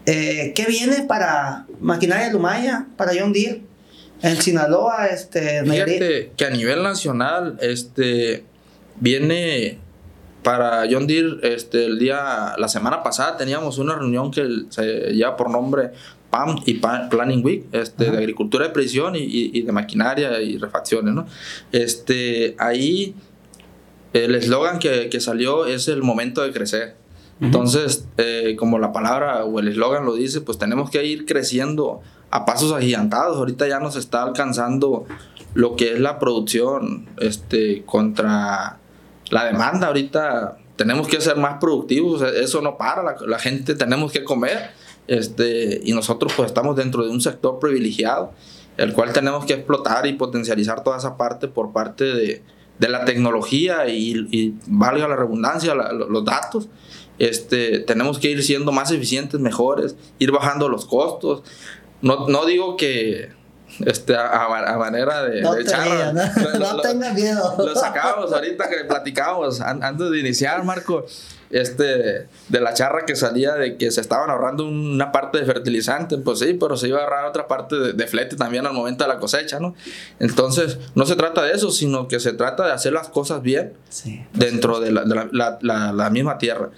eh, 0.06 0.54
¿Qué 0.56 0.66
viene 0.66 1.04
para 1.08 1.66
Maquinaria 1.80 2.32
Lumaya, 2.32 2.88
para 2.96 3.12
John 3.20 3.34
Deere? 3.34 3.64
En 4.22 4.42
Sinaloa, 4.42 5.08
este. 5.08 5.64
Fíjate 5.64 6.32
que 6.36 6.46
a 6.46 6.50
nivel 6.50 6.84
nacional, 6.84 7.58
este, 7.62 8.44
viene 9.00 9.78
para 10.44 10.84
John 10.90 11.08
Deere, 11.08 11.38
este, 11.54 11.86
el 11.86 12.00
día, 12.00 12.54
la 12.58 12.68
semana 12.68 13.04
pasada 13.04 13.38
teníamos 13.38 13.78
una 13.78 13.96
reunión 13.96 14.32
que 14.32 14.46
se 14.70 15.14
lleva 15.14 15.36
por 15.38 15.50
nombre 15.50 15.92
PAM 16.30 16.58
y 16.66 16.76
Planning 16.76 17.44
Week, 17.44 17.66
este, 17.72 18.04
Ajá. 18.06 18.12
de 18.14 18.18
agricultura 18.20 18.66
de 18.68 18.72
precisión 18.72 19.16
y, 19.16 19.20
y- 19.20 19.52
y 19.54 19.62
de 19.64 19.72
maquinaria 19.72 20.42
y 20.42 20.58
refacciones, 20.58 21.14
¿no? 21.14 21.26
Este, 21.72 22.56
ahí 22.60 23.16
el 24.14 24.36
eslogan 24.36 24.80
que, 24.80 25.10
que 25.10 25.20
salió 25.20 25.66
es 25.66 25.88
el 25.88 26.02
momento 26.04 26.42
de 26.42 26.52
crecer. 26.52 26.96
Entonces, 27.42 28.06
eh, 28.18 28.56
como 28.60 28.80
la 28.80 28.92
palabra 28.92 29.46
o 29.46 29.60
el 29.60 29.70
eslogan 29.70 30.04
lo 30.06 30.14
dice, 30.16 30.42
pues 30.42 30.58
tenemos 30.58 30.90
que 30.90 31.06
ir 31.06 31.26
creciendo 31.26 32.02
a 32.32 32.46
pasos 32.46 32.72
agigantados. 32.72 33.38
Ahorita 33.38 33.68
ya 33.68 33.80
nos 33.80 33.96
está 33.96 34.24
alcanzando 34.24 35.06
lo 35.54 35.76
que 35.76 35.94
es 35.94 36.00
la 36.00 36.20
producción 36.20 37.08
este, 37.20 37.84
contra 37.86 38.78
la 39.30 39.46
demanda. 39.46 39.88
Ahorita 39.88 40.58
tenemos 40.76 41.08
que 41.08 41.20
ser 41.22 41.36
más 41.38 41.58
productivos, 41.60 42.22
eso 42.22 42.62
no 42.62 42.78
para, 42.78 43.04
la, 43.04 43.16
la 43.26 43.40
gente 43.40 43.76
tenemos 43.76 44.12
que 44.12 44.24
comer. 44.24 44.72
Este, 45.08 45.82
y 45.84 45.92
nosotros 45.94 46.32
pues 46.38 46.48
estamos 46.48 46.76
dentro 46.76 47.04
de 47.04 47.10
un 47.10 47.20
sector 47.20 47.58
privilegiado, 47.60 48.32
el 48.78 48.94
cual 48.94 49.12
tenemos 49.12 49.44
que 49.46 49.54
explotar 49.54 50.06
y 50.06 50.14
potencializar 50.14 50.84
toda 50.84 50.98
esa 50.98 51.18
parte 51.18 51.48
por 51.48 51.74
parte 51.74 52.04
de, 52.04 52.44
de 52.78 52.90
la 52.90 53.06
tecnología 53.06 53.88
y, 53.88 54.28
y 54.32 54.54
valga 54.68 55.08
la 55.08 55.16
redundancia, 55.16 55.74
la- 55.74 55.92
lo- 55.94 56.08
los 56.10 56.24
datos. 56.24 56.70
Este, 57.18 57.80
tenemos 57.80 58.20
que 58.20 58.30
ir 58.30 58.42
siendo 58.44 58.72
más 58.72 58.92
eficientes, 58.92 59.40
mejores, 59.42 59.96
ir 60.20 60.32
bajando 60.32 60.70
los 60.70 60.86
costos. 60.86 61.42
No, 62.02 62.28
no 62.28 62.46
digo 62.46 62.78
que 62.78 63.32
este, 63.86 64.16
a, 64.16 64.48
manera 64.80 65.24
de, 65.26 65.42
No 65.42 65.54
de 65.54 65.64
charla, 65.66 66.12
no, 66.14 66.60
no 66.74 66.82
tengas 66.82 67.14
miedo. 67.14 67.56
lo 67.58 67.76
sacamos 67.76 68.32
ahorita 68.34 68.68
que 68.70 68.84
platicamos 68.86 69.62
an- 69.62 69.84
antes 69.84 70.10
de 70.10 70.20
iniciar, 70.20 70.64
Marco, 70.64 71.06
este, 71.52 71.84
de 72.48 72.60
la 72.62 72.74
charra 72.74 73.06
que 73.06 73.16
salía 73.16 73.54
de 73.56 73.78
que 73.78 73.92
se 73.92 74.02
estaban 74.02 74.30
ahorrando 74.30 74.66
una 74.68 75.12
parte 75.12 75.40
de 75.40 75.46
fertilizante, 75.46 76.18
pues 76.18 76.40
sí, 76.40 76.54
pero 76.60 76.78
se 76.78 76.88
iba 76.88 77.00
a 77.00 77.04
ahorrar 77.04 77.26
otra 77.26 77.48
parte 77.48 77.76
de, 77.76 77.94
de 77.94 78.08
flete 78.08 78.36
también 78.36 78.66
al 78.66 78.74
momento 78.74 79.04
de 79.04 79.08
la 79.08 79.20
cosecha, 79.20 79.60
¿no? 79.60 79.76
Entonces, 80.20 80.78
no 80.96 81.06
se 81.06 81.16
trata 81.16 81.44
de 81.44 81.54
eso, 81.54 81.72
sino 81.72 82.08
que 82.08 82.20
se 82.20 82.34
trata 82.34 82.66
de 82.66 82.72
hacer 82.74 82.94
las 82.94 83.10
cosas 83.10 83.42
bien 83.42 83.74
Sí. 83.90 84.26
dentro 84.34 84.80
de 84.80 84.92
la, 84.92 85.04
de 85.04 85.16
la- 85.16 85.28
la- 85.32 85.58
la- 85.62 85.92
la 85.94 86.10
misma 86.10 86.38
tierra. 86.38 86.70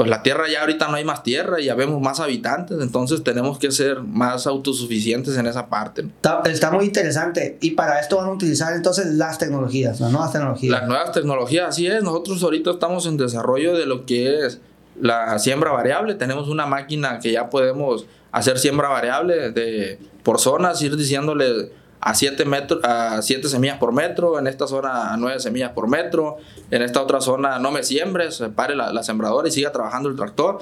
Pues 0.00 0.08
la 0.08 0.22
tierra 0.22 0.44
ya 0.50 0.62
ahorita 0.62 0.88
no 0.88 0.94
hay 0.94 1.04
más 1.04 1.22
tierra 1.22 1.60
y 1.60 1.66
ya 1.66 1.74
vemos 1.74 2.00
más 2.00 2.20
habitantes, 2.20 2.78
entonces 2.80 3.22
tenemos 3.22 3.58
que 3.58 3.70
ser 3.70 4.00
más 4.00 4.46
autosuficientes 4.46 5.36
en 5.36 5.46
esa 5.46 5.66
parte. 5.66 6.04
¿no? 6.04 6.08
Está, 6.08 6.40
está 6.46 6.70
muy 6.70 6.86
interesante. 6.86 7.58
Y 7.60 7.72
para 7.72 8.00
esto 8.00 8.16
van 8.16 8.28
a 8.28 8.32
utilizar 8.32 8.72
entonces 8.72 9.08
las 9.16 9.36
tecnologías, 9.36 10.00
las 10.00 10.10
nuevas 10.10 10.32
tecnologías. 10.32 10.72
Las 10.72 10.88
nuevas 10.88 11.12
tecnologías, 11.12 11.68
así 11.68 11.86
es. 11.86 12.02
Nosotros 12.02 12.42
ahorita 12.42 12.70
estamos 12.70 13.04
en 13.04 13.18
desarrollo 13.18 13.76
de 13.76 13.84
lo 13.84 14.06
que 14.06 14.46
es 14.46 14.62
la 14.98 15.38
siembra 15.38 15.70
variable. 15.70 16.14
Tenemos 16.14 16.48
una 16.48 16.64
máquina 16.64 17.18
que 17.18 17.32
ya 17.32 17.50
podemos 17.50 18.06
hacer 18.32 18.58
siembra 18.58 18.88
variable 18.88 19.50
de, 19.50 19.98
por 20.22 20.40
zonas, 20.40 20.80
ir 20.80 20.96
diciéndole 20.96 21.72
a 22.00 22.14
7 22.14 22.44
metros, 22.44 22.80
a 22.82 23.20
siete 23.22 23.48
semillas 23.48 23.78
por 23.78 23.92
metro, 23.92 24.38
en 24.38 24.46
esta 24.46 24.66
zona 24.66 25.12
a 25.12 25.16
9 25.16 25.40
semillas 25.40 25.72
por 25.72 25.88
metro, 25.88 26.38
en 26.70 26.82
esta 26.82 27.02
otra 27.02 27.20
zona 27.20 27.58
no 27.58 27.70
me 27.70 27.82
siembres, 27.82 28.42
pare 28.54 28.74
la, 28.74 28.92
la 28.92 29.02
sembradora 29.02 29.48
y 29.48 29.50
siga 29.50 29.70
trabajando 29.72 30.08
el 30.08 30.16
tractor. 30.16 30.60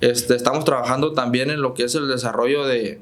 Este, 0.00 0.34
estamos 0.34 0.64
trabajando 0.64 1.12
también 1.12 1.50
en 1.50 1.62
lo 1.62 1.74
que 1.74 1.84
es 1.84 1.94
el 1.94 2.08
desarrollo 2.08 2.66
de 2.66 3.00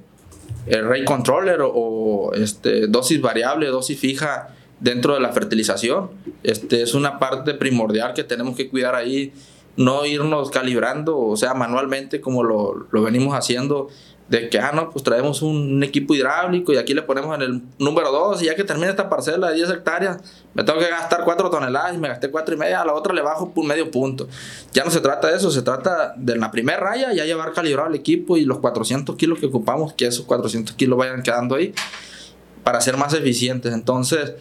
el 0.67 0.87
rate 0.87 1.07
controller 1.07 1.63
o, 1.63 1.73
o, 1.73 2.35
este, 2.35 2.87
dosis 2.87 3.21
variable, 3.21 3.67
dosis 3.69 3.99
fija 3.99 4.55
dentro 4.81 5.15
de 5.15 5.21
la 5.21 5.33
fertilización. 5.33 6.11
Este, 6.43 6.83
es 6.83 6.93
una 6.93 7.19
parte 7.19 7.55
primordial 7.55 8.13
que 8.13 8.25
tenemos 8.25 8.57
que 8.57 8.69
cuidar 8.69 8.95
ahí 8.95 9.33
no 9.77 10.05
irnos 10.05 10.51
calibrando, 10.51 11.19
o 11.19 11.37
sea, 11.37 11.55
manualmente 11.55 12.21
como 12.21 12.43
lo, 12.43 12.87
lo 12.91 13.03
venimos 13.03 13.35
haciendo 13.35 13.89
de 14.31 14.49
que, 14.49 14.61
ah, 14.61 14.71
no, 14.73 14.91
pues 14.91 15.03
traemos 15.03 15.43
un, 15.43 15.83
equipo 15.83 16.15
hidráulico 16.15 16.73
y 16.73 16.77
aquí 16.77 16.95
le 16.95 17.03
ponemos 17.03 17.35
en 17.35 17.43
el 17.43 17.63
número 17.81 18.13
2 18.13 18.43
y 18.43 18.47
ya 18.47 18.55
que 18.55 18.63
termine 18.63 18.89
esta 18.89 19.09
parcela 19.09 19.49
de 19.49 19.57
10 19.57 19.71
hectáreas, 19.71 20.19
me 20.55 20.63
tengo 20.63 20.79
que 20.79 20.89
gastar 20.89 21.25
4 21.25 21.51
toneladas 21.51 21.97
y 21.97 21.99
me 21.99 22.07
gasté 22.07 22.31
4 22.31 22.55
y 22.55 22.59
media, 22.59 22.81
a 22.81 22.85
la 22.85 22.95
otra 22.95 23.13
le 23.13 23.23
bajo 23.23 23.53
un 23.53 23.67
medio 23.67 23.91
punto. 23.91 24.29
Ya 24.73 24.85
no 24.85 24.91
se 24.93 25.01
trata 25.01 25.29
de 25.29 25.37
eso, 25.37 25.51
se 25.51 25.63
trata 25.63 26.15
de 26.17 26.37
la 26.37 26.53
primera 26.53 26.79
raya 26.79 27.13
ya 27.13 27.25
llevar 27.25 27.53
calibrado 27.53 27.89
el 27.89 27.97
equipo 27.97 28.37
y 28.37 28.45
los 28.45 28.59
400 28.61 29.17
kilos 29.17 29.41
que 29.41 29.47
ocupamos, 29.47 29.95
que 29.95 30.07
esos 30.07 30.25
400 30.27 30.77
kilos 30.77 30.97
vayan 30.97 31.23
quedando 31.23 31.57
ahí 31.57 31.75
para 32.63 32.81
ser 32.81 32.97
más 32.97 33.13
eficientes. 33.15 33.75
Entonces, 33.75 34.35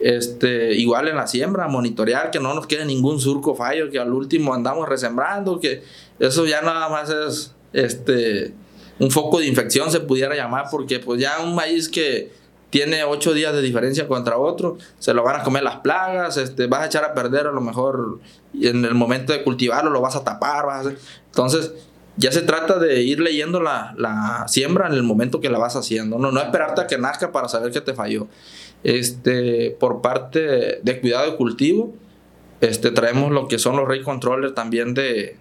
este, 0.00 0.74
igual 0.74 1.06
en 1.06 1.14
la 1.14 1.28
siembra, 1.28 1.68
monitorear 1.68 2.32
que 2.32 2.40
no 2.40 2.52
nos 2.52 2.66
quede 2.66 2.84
ningún 2.84 3.20
surco 3.20 3.54
fallo, 3.54 3.90
que 3.90 4.00
al 4.00 4.12
último 4.12 4.54
andamos 4.54 4.88
resembrando, 4.88 5.60
que 5.60 5.84
eso 6.18 6.46
ya 6.46 6.62
nada 6.62 6.88
más 6.88 7.10
es, 7.10 7.54
este, 7.72 8.54
un 8.98 9.10
foco 9.10 9.38
de 9.38 9.46
infección 9.46 9.90
se 9.90 10.00
pudiera 10.00 10.34
llamar, 10.34 10.66
porque 10.70 10.98
pues 10.98 11.20
ya 11.20 11.40
un 11.40 11.54
maíz 11.54 11.88
que 11.88 12.32
tiene 12.70 13.04
ocho 13.04 13.32
días 13.32 13.54
de 13.54 13.62
diferencia 13.62 14.08
contra 14.08 14.38
otro, 14.38 14.76
se 14.98 15.14
lo 15.14 15.22
van 15.22 15.40
a 15.40 15.44
comer 15.44 15.62
las 15.62 15.76
plagas, 15.76 16.36
este, 16.36 16.66
vas 16.66 16.82
a 16.82 16.86
echar 16.86 17.04
a 17.04 17.14
perder 17.14 17.46
a 17.46 17.52
lo 17.52 17.60
mejor 17.60 18.18
en 18.54 18.84
el 18.84 18.94
momento 18.94 19.32
de 19.32 19.42
cultivarlo 19.42 19.90
lo 19.90 20.00
vas 20.00 20.16
a 20.16 20.24
tapar, 20.24 20.66
vas 20.66 20.86
a 20.86 20.92
entonces 21.26 21.72
ya 22.16 22.32
se 22.32 22.42
trata 22.42 22.78
de 22.78 23.02
ir 23.02 23.20
leyendo 23.20 23.60
la, 23.60 23.94
la, 23.98 24.44
siembra 24.48 24.86
en 24.86 24.94
el 24.94 25.02
momento 25.02 25.40
que 25.40 25.50
la 25.50 25.58
vas 25.58 25.76
haciendo, 25.76 26.18
no, 26.18 26.32
no 26.32 26.40
esperarte 26.40 26.80
a 26.80 26.86
que 26.86 26.98
nazca 26.98 27.30
para 27.30 27.48
saber 27.48 27.72
que 27.72 27.82
te 27.82 27.92
falló. 27.94 28.26
Este, 28.82 29.76
por 29.78 30.00
parte 30.00 30.80
de 30.82 31.00
cuidado 31.00 31.30
de 31.30 31.36
cultivo, 31.36 31.94
este, 32.60 32.90
traemos 32.90 33.32
lo 33.32 33.48
que 33.48 33.58
son 33.58 33.76
los 33.76 33.86
ray 33.86 34.02
controllers 34.02 34.54
también 34.54 34.94
de, 34.94 35.36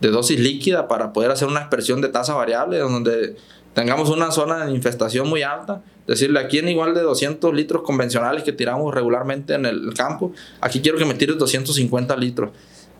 de 0.00 0.10
dosis 0.10 0.38
líquida 0.38 0.88
para 0.88 1.12
poder 1.12 1.30
hacer 1.30 1.48
una 1.48 1.60
expresión 1.60 2.00
de 2.00 2.08
tasa 2.08 2.34
variable 2.34 2.78
donde 2.78 3.36
tengamos 3.74 4.10
una 4.10 4.30
zona 4.30 4.66
de 4.66 4.72
infestación 4.72 5.28
muy 5.28 5.42
alta. 5.42 5.82
Decirle, 6.06 6.40
aquí 6.40 6.58
en 6.58 6.68
igual 6.68 6.94
de 6.94 7.02
200 7.02 7.52
litros 7.54 7.82
convencionales 7.82 8.42
que 8.42 8.52
tiramos 8.52 8.94
regularmente 8.94 9.54
en 9.54 9.66
el 9.66 9.92
campo, 9.94 10.32
aquí 10.60 10.80
quiero 10.80 10.98
que 10.98 11.04
me 11.04 11.14
tires 11.14 11.36
250 11.36 12.16
litros. 12.16 12.50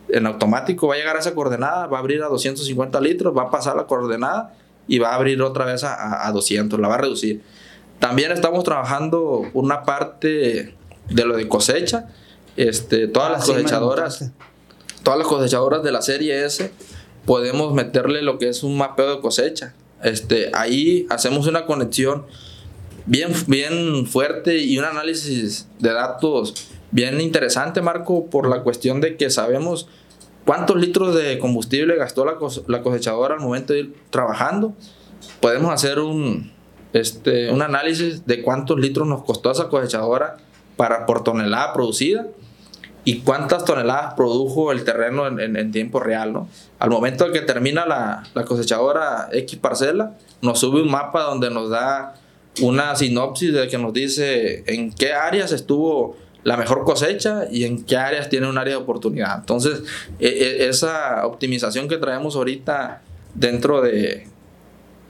En 0.08 0.26
automático 0.26 0.88
va 0.88 0.94
a 0.94 0.98
llegar 0.98 1.16
a 1.16 1.20
esa 1.20 1.34
coordenada, 1.34 1.86
va 1.86 1.98
a 1.98 2.00
abrir 2.00 2.22
a 2.22 2.28
250 2.28 3.00
litros, 3.00 3.36
va 3.36 3.44
a 3.44 3.50
pasar 3.50 3.76
la 3.76 3.84
coordenada 3.84 4.54
y 4.86 4.98
va 4.98 5.10
a 5.10 5.14
abrir 5.14 5.40
otra 5.42 5.64
vez 5.64 5.84
a, 5.84 6.26
a 6.26 6.32
200, 6.32 6.78
la 6.80 6.88
va 6.88 6.94
a 6.94 6.98
reducir. 6.98 7.42
También 7.98 8.32
estamos 8.32 8.62
trabajando 8.64 9.44
una 9.54 9.82
parte 9.82 10.74
de 11.08 11.24
lo 11.24 11.36
de 11.36 11.48
cosecha. 11.48 12.06
Este, 12.56 13.08
todas 13.08 13.30
las 13.30 13.42
ah, 13.42 13.52
cosechadoras 13.52 14.32
todas 15.08 15.20
las 15.20 15.28
cosechadoras 15.28 15.82
de 15.82 15.90
la 15.90 16.02
serie 16.02 16.44
S 16.44 16.70
podemos 17.24 17.72
meterle 17.72 18.20
lo 18.20 18.38
que 18.38 18.50
es 18.50 18.62
un 18.62 18.76
mapeo 18.76 19.16
de 19.16 19.20
cosecha. 19.22 19.74
Este, 20.02 20.50
ahí 20.52 21.06
hacemos 21.08 21.46
una 21.46 21.64
conexión 21.64 22.26
bien, 23.06 23.32
bien 23.46 24.06
fuerte 24.06 24.58
y 24.58 24.76
un 24.78 24.84
análisis 24.84 25.66
de 25.78 25.94
datos 25.94 26.68
bien 26.90 27.22
interesante, 27.22 27.80
Marco, 27.80 28.26
por 28.26 28.50
la 28.50 28.62
cuestión 28.62 29.00
de 29.00 29.16
que 29.16 29.30
sabemos 29.30 29.88
cuántos 30.44 30.76
litros 30.76 31.14
de 31.14 31.38
combustible 31.38 31.96
gastó 31.96 32.26
la, 32.26 32.36
la 32.66 32.82
cosechadora 32.82 33.36
al 33.36 33.40
momento 33.40 33.72
de 33.72 33.78
ir 33.78 33.94
trabajando. 34.10 34.74
Podemos 35.40 35.72
hacer 35.72 36.00
un, 36.00 36.52
este, 36.92 37.50
un 37.50 37.62
análisis 37.62 38.26
de 38.26 38.42
cuántos 38.42 38.78
litros 38.78 39.08
nos 39.08 39.24
costó 39.24 39.50
esa 39.50 39.70
cosechadora 39.70 40.36
para 40.76 41.06
por 41.06 41.24
tonelada 41.24 41.72
producida 41.72 42.26
y 43.08 43.20
cuántas 43.20 43.64
toneladas 43.64 44.12
produjo 44.12 44.70
el 44.70 44.84
terreno 44.84 45.26
en, 45.26 45.72
tiempo 45.72 45.98
real, 45.98 46.34
¿no? 46.34 46.46
Al 46.78 46.90
momento 46.90 47.32
que 47.32 47.40
termina 47.40 47.86
la, 47.86 48.44
cosechadora 48.44 49.30
X 49.32 49.58
parcela, 49.58 50.18
nos 50.42 50.58
sube 50.58 50.82
un 50.82 50.90
mapa 50.90 51.22
donde 51.22 51.48
nos 51.48 51.70
da 51.70 52.16
una 52.60 52.94
sinopsis 52.96 53.54
de 53.54 53.66
que 53.66 53.78
nos 53.78 53.94
dice 53.94 54.62
en 54.66 54.92
qué 54.92 55.14
áreas 55.14 55.52
estuvo 55.52 56.18
la 56.42 56.58
mejor 56.58 56.84
cosecha 56.84 57.46
y 57.50 57.64
en 57.64 57.82
qué 57.86 57.96
áreas 57.96 58.28
tiene 58.28 58.46
un 58.46 58.58
área 58.58 58.74
de 58.74 58.82
oportunidad. 58.82 59.38
Entonces, 59.38 59.84
e, 60.20 60.28
e, 60.28 60.68
esa 60.68 61.26
optimización 61.26 61.88
que 61.88 61.96
traemos 61.96 62.36
ahorita 62.36 63.00
dentro 63.34 63.80
de, 63.80 64.26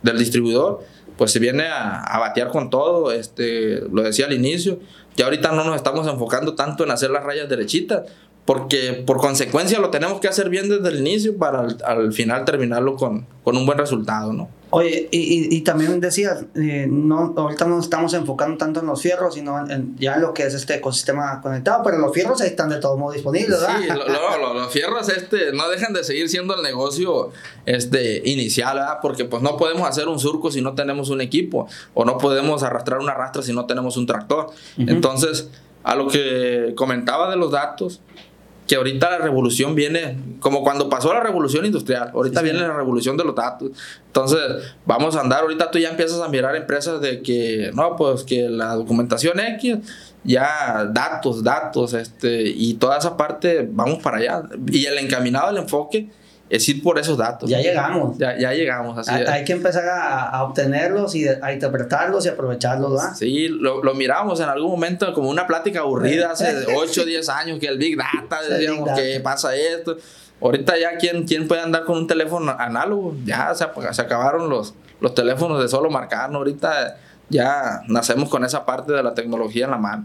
del 0.05 0.19
distribuidor, 0.19 0.85
pues 1.17 1.33
se 1.33 1.41
viene 1.41 1.65
a, 1.65 2.01
a 2.01 2.21
batear 2.21 2.51
con 2.51 2.71
todo, 2.71 3.11
este, 3.11 3.81
lo 3.91 4.03
decía 4.05 4.27
al 4.27 4.35
inicio, 4.35 4.79
ya 5.19 5.25
ahorita 5.25 5.51
no 5.51 5.64
nos 5.64 5.75
estamos 5.75 6.07
enfocando 6.07 6.55
tanto 6.55 6.85
en 6.85 6.93
hacer 6.93 7.11
las 7.11 7.25
rayas 7.25 7.49
derechitas, 7.49 8.03
porque 8.49 9.05
por 9.07 9.19
consecuencia 9.19 9.79
lo 9.79 9.91
tenemos 9.91 10.21
que 10.21 10.29
hacer 10.29 10.49
bien 10.49 10.71
desde 10.71 10.89
el 10.89 11.01
inicio 11.01 11.37
para 11.37 11.69
al, 11.85 12.15
final 12.15 12.47
terminarlo 12.47 12.97
con, 12.97 13.27
con, 13.45 13.59
un 13.59 13.67
buen 13.67 13.77
resultado, 13.77 14.33
¿no? 14.33 14.49
Oye, 14.71 15.07
y, 15.11 15.55
y, 15.55 15.61
también 15.61 16.01
decías, 16.01 16.47
eh, 16.55 16.87
no, 16.89 17.35
ahorita 17.37 17.67
no 17.67 17.79
estamos 17.79 18.15
enfocando 18.15 18.57
tanto 18.57 18.81
en 18.81 18.87
los 18.87 19.03
fierros, 19.03 19.35
sino 19.35 19.69
en, 19.69 19.95
ya 19.99 20.15
en 20.15 20.23
lo 20.23 20.33
que 20.33 20.45
es 20.45 20.55
este 20.55 20.77
ecosistema 20.77 21.43
conectado, 21.43 21.83
pero 21.85 21.99
los 21.99 22.11
fierros 22.15 22.41
ahí 22.41 22.49
están 22.49 22.71
de 22.71 22.79
todo 22.79 22.97
modo 22.97 23.13
disponibles, 23.13 23.61
¿verdad? 23.61 23.81
Sí, 23.83 23.87
los 24.55 24.73
fierros 24.73 25.11
este, 25.11 25.53
no 25.53 25.69
dejan 25.69 25.93
de 25.93 26.03
seguir 26.03 26.31
siendo 26.31 26.57
el 26.57 26.63
negocio 26.63 27.33
este, 27.67 28.23
inicial, 28.25 28.77
¿verdad? 28.77 29.01
Porque 29.03 29.27
pues 29.27 29.43
no 29.43 29.59
podemos 29.59 29.87
hacer 29.87 30.09
un 30.09 30.19
surco 30.19 30.51
si 30.51 30.63
no 30.63 30.75
tenemos 30.75 31.11
un 31.11 31.21
equipo, 31.21 31.69
o 31.93 32.07
no 32.07 32.17
podemos 32.17 32.63
arrastrar 32.63 32.99
una 33.01 33.13
rastra 33.13 33.43
si 33.43 33.53
no 33.53 33.67
tenemos 33.67 33.99
un 33.99 34.07
tractor. 34.07 34.53
Entonces, 34.79 35.51
a 35.85 35.95
lo 35.95 36.09
que 36.09 36.73
comentaba 36.77 37.31
de 37.31 37.37
los 37.37 37.51
datos, 37.51 38.01
que 38.69 38.77
ahorita 38.77 39.11
la 39.11 39.19
revolución 39.19 39.75
viene, 39.75 40.19
como 40.41 40.62
cuando 40.62 40.91
pasó 40.91 41.12
la 41.14 41.21
revolución 41.21 41.64
industrial, 41.64 42.11
ahorita 42.12 42.43
viene 42.43 42.61
la 42.61 42.75
revolución 42.75 43.16
de 43.16 43.25
los 43.25 43.35
datos. 43.35 43.71
Entonces, 44.07 44.41
vamos 44.85 45.16
a 45.16 45.21
andar, 45.21 45.41
ahorita 45.41 45.71
tú 45.71 45.79
ya 45.79 45.89
empiezas 45.89 46.21
a 46.21 46.29
mirar 46.29 46.55
empresas 46.55 47.01
de 47.01 47.23
que, 47.23 47.71
no, 47.75 47.97
pues 47.97 48.25
que 48.25 48.49
la 48.51 48.75
documentación 48.75 49.41
X, 49.41 49.79
ya 50.23 50.87
datos, 50.93 51.43
datos, 51.43 51.95
este, 51.95 52.43
y 52.43 52.75
toda 52.75 52.99
esa 52.99 53.16
parte, 53.16 53.66
vamos 53.73 54.03
para 54.03 54.19
allá. 54.19 54.43
Y 54.71 54.85
el 54.85 54.99
encaminado, 54.99 55.51
el 55.51 55.57
enfoque, 55.57 56.11
es 56.51 56.69
ir 56.69 56.83
por 56.83 56.99
esos 56.99 57.19
datos. 57.19 57.49
Ya 57.49 57.61
llegamos. 57.61 58.17
Ya, 58.19 58.39
ya 58.39 58.53
llegamos, 58.53 58.97
así 58.99 59.11
hay, 59.11 59.25
hay, 59.25 59.45
que 59.45 59.53
empezar 59.53 59.87
a, 59.87 60.29
a, 60.29 60.45
obtenerlos 60.45 61.15
y 61.15 61.27
a 61.29 61.53
interpretarlos 61.53 62.25
y 62.27 62.29
aprovecharlos, 62.29 62.93
¿verdad? 62.93 63.15
Sí, 63.15 63.49
lo, 63.49 63.83
lo 63.83 63.95
miramos 63.95 64.41
en 64.41 64.49
algún 64.49 64.71
momento 64.71 65.13
como 65.13 65.29
una 65.29 65.47
plática 65.47 65.81
aburrida 65.81 66.31
hace 66.33 66.67
8 66.75 67.03
o 67.03 67.05
10 67.05 67.29
años 67.29 67.59
que 67.59 67.67
el 67.67 67.79
Big 67.79 67.97
Data, 67.97 68.43
decíamos 68.43 68.91
que 68.99 69.21
pasa 69.21 69.55
esto. 69.55 69.97
Ahorita 70.41 70.79
ya, 70.79 70.97
¿quién, 70.99 71.25
¿quién 71.25 71.49
puede 71.49 71.63
andar 71.63 71.85
con 71.85 71.99
un 71.99 72.07
teléfono 72.07 72.55
análogo? 72.59 73.17
Ya 73.25 73.53
se, 73.55 73.67
se 73.93 74.03
acabaron 74.03 74.49
los, 74.49 74.75
los 75.01 75.15
teléfonos 75.15 75.61
de 75.61 75.69
solo 75.69 75.91
marcar, 75.91 76.31
¿no? 76.31 76.39
Ahorita 76.39 76.97
ya 77.29 77.83
nacemos 77.89 78.29
con 78.29 78.45
esa 78.45 78.65
parte 78.65 78.93
de 78.93 79.03
la 79.03 79.15
tecnología 79.15 79.65
en 79.65 79.73
la 79.73 79.79
mano. 79.79 80.05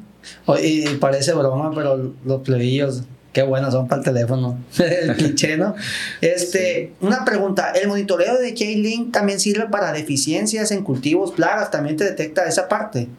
Y 0.62 0.88
parece 0.96 1.34
broma, 1.34 1.72
pero 1.74 2.14
los 2.26 2.41
plebillos 2.41 3.04
Qué 3.34 3.41
buenos 3.41 3.73
son 3.73 3.88
para 3.88 3.99
el 3.99 4.05
teléfono. 4.05 4.59
el 4.77 5.15
cliché, 5.15 5.57
¿no? 5.57 5.75
Este, 6.21 6.93
una 7.01 7.25
pregunta. 7.25 7.71
¿El 7.71 7.88
monitoreo 7.88 8.38
de 8.38 8.53
K-Link 8.53 9.11
también 9.11 9.39
sirve 9.39 9.67
para 9.67 9.91
deficiencias 9.91 10.71
en 10.71 10.84
cultivos, 10.84 11.31
plagas? 11.31 11.71
¿También 11.71 11.97
te 11.97 12.05
detecta 12.05 12.45
esa 12.45 12.69
parte? 12.69 13.09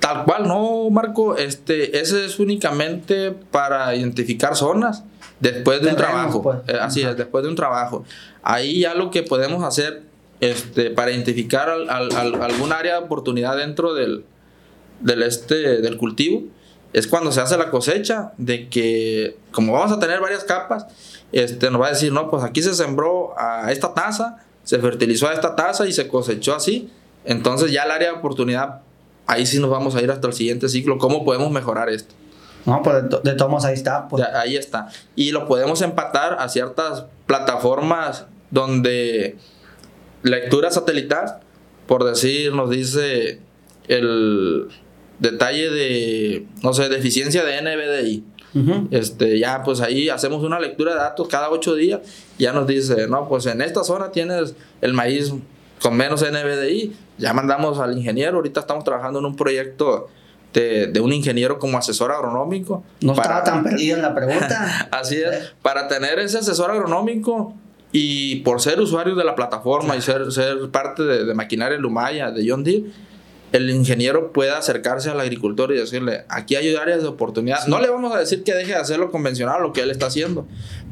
Tal 0.00 0.24
cual, 0.24 0.48
no, 0.48 0.90
Marco. 0.90 1.36
Este, 1.36 2.00
ese 2.00 2.26
es 2.26 2.40
únicamente 2.40 3.30
para 3.30 3.94
identificar 3.94 4.56
zonas 4.56 5.04
después 5.38 5.80
de 5.80 5.90
un 5.90 5.96
trabajo. 5.96 6.42
Pues. 6.42 6.58
Eh, 6.66 6.78
así 6.80 7.02
es, 7.02 7.16
después 7.16 7.44
de 7.44 7.50
un 7.50 7.56
trabajo. 7.56 8.04
Ahí 8.42 8.80
ya 8.80 8.94
lo 8.94 9.12
que 9.12 9.22
podemos 9.22 9.62
hacer 9.62 10.02
este, 10.40 10.90
para 10.90 11.12
identificar 11.12 11.68
algún 11.70 12.72
área 12.72 12.98
de 12.98 13.04
oportunidad 13.04 13.56
dentro 13.56 13.94
del, 13.94 14.24
del, 15.00 15.22
este, 15.22 15.80
del 15.80 15.96
cultivo 15.96 16.42
es 16.92 17.06
cuando 17.06 17.32
se 17.32 17.40
hace 17.40 17.56
la 17.56 17.70
cosecha, 17.70 18.32
de 18.36 18.68
que 18.68 19.36
como 19.50 19.72
vamos 19.72 19.92
a 19.92 19.98
tener 19.98 20.20
varias 20.20 20.44
capas, 20.44 20.86
este, 21.32 21.70
nos 21.70 21.80
va 21.80 21.86
a 21.86 21.90
decir, 21.90 22.12
no, 22.12 22.30
pues 22.30 22.44
aquí 22.44 22.62
se 22.62 22.74
sembró 22.74 23.34
a 23.38 23.72
esta 23.72 23.94
taza, 23.94 24.38
se 24.64 24.78
fertilizó 24.78 25.28
a 25.28 25.32
esta 25.32 25.56
taza 25.56 25.86
y 25.86 25.92
se 25.92 26.08
cosechó 26.08 26.54
así. 26.54 26.90
Entonces 27.24 27.72
ya 27.72 27.84
el 27.84 27.90
área 27.90 28.12
de 28.12 28.18
oportunidad, 28.18 28.80
ahí 29.26 29.46
sí 29.46 29.58
nos 29.58 29.70
vamos 29.70 29.94
a 29.94 30.02
ir 30.02 30.10
hasta 30.10 30.26
el 30.26 30.34
siguiente 30.34 30.68
ciclo. 30.68 30.98
¿Cómo 30.98 31.24
podemos 31.24 31.50
mejorar 31.50 31.88
esto? 31.88 32.14
No, 32.66 32.82
pues 32.82 33.02
de, 33.24 33.34
todos 33.34 33.64
ahí 33.64 33.74
está. 33.74 34.08
Pues. 34.08 34.24
ahí 34.34 34.56
está. 34.56 34.88
Y 35.16 35.32
lo 35.32 35.46
podemos 35.46 35.80
empatar 35.82 36.36
a 36.38 36.48
ciertas 36.48 37.06
plataformas 37.26 38.26
donde 38.50 39.38
lectura 40.22 40.70
satelital, 40.70 41.40
por 41.86 42.04
decir, 42.04 42.52
nos 42.52 42.70
dice 42.70 43.40
el 43.88 44.68
detalle 45.22 45.70
de, 45.70 46.46
no 46.62 46.74
sé, 46.74 46.88
deficiencia 46.88 47.44
de 47.44 47.62
NBDI. 47.62 48.24
este, 48.90 49.38
ya 49.38 49.62
pues 49.62 49.80
ahí 49.80 50.10
hacemos 50.10 50.44
una 50.44 50.60
lectura 50.60 50.92
de 50.92 50.98
datos 50.98 51.26
cada 51.28 51.48
ocho 51.48 51.74
días, 51.74 52.00
ya 52.38 52.52
nos 52.52 52.66
dice, 52.66 53.06
no, 53.08 53.26
pues 53.28 53.46
en 53.46 53.62
esta 53.62 53.82
zona 53.82 54.10
tienes 54.10 54.54
el 54.82 54.92
maíz 54.92 55.32
con 55.80 55.96
menos 55.96 56.22
NBDI, 56.22 56.92
ya 57.16 57.32
mandamos 57.32 57.78
al 57.78 57.96
ingeniero, 57.96 58.36
ahorita 58.36 58.60
estamos 58.60 58.84
trabajando 58.84 59.20
en 59.20 59.24
un 59.24 59.36
proyecto 59.36 60.08
de, 60.52 61.00
un 61.00 61.12
ingeniero 61.12 61.58
como 61.58 61.78
asesor 61.78 62.12
agronómico. 62.12 62.84
No 63.00 63.12
estaba 63.12 63.42
tan 63.42 63.62
perdido 63.64 63.96
en 63.96 64.02
la 64.02 64.14
pregunta. 64.14 64.88
Así 64.90 65.16
es, 65.16 65.54
para 65.62 65.88
tener 65.88 66.18
ese 66.18 66.38
asesor 66.38 66.70
agronómico 66.70 67.54
y 67.90 68.36
por 68.40 68.60
ser 68.60 68.80
usuario 68.80 69.14
de 69.14 69.24
la 69.24 69.34
plataforma 69.34 69.96
y 69.96 70.02
ser, 70.02 70.30
ser 70.30 70.70
parte 70.70 71.04
de, 71.04 71.24
de 71.24 71.34
maquinaria 71.34 71.78
Lumaya, 71.78 72.30
de 72.30 72.48
John 72.48 72.64
Deere, 72.64 72.84
el 73.52 73.70
ingeniero 73.70 74.32
puede 74.32 74.50
acercarse 74.50 75.10
al 75.10 75.20
agricultor 75.20 75.72
y 75.72 75.78
decirle, 75.78 76.24
aquí 76.28 76.56
hay 76.56 76.74
áreas 76.74 77.02
de 77.02 77.08
oportunidad. 77.08 77.66
No 77.66 77.80
le 77.80 77.88
vamos 77.88 78.14
a 78.14 78.18
decir 78.18 78.42
que 78.44 78.54
deje 78.54 78.72
de 78.72 78.78
hacer 78.78 78.98
lo 78.98 79.10
convencional, 79.10 79.62
lo 79.62 79.72
que 79.72 79.82
él 79.82 79.90
está 79.90 80.06
haciendo, 80.06 80.46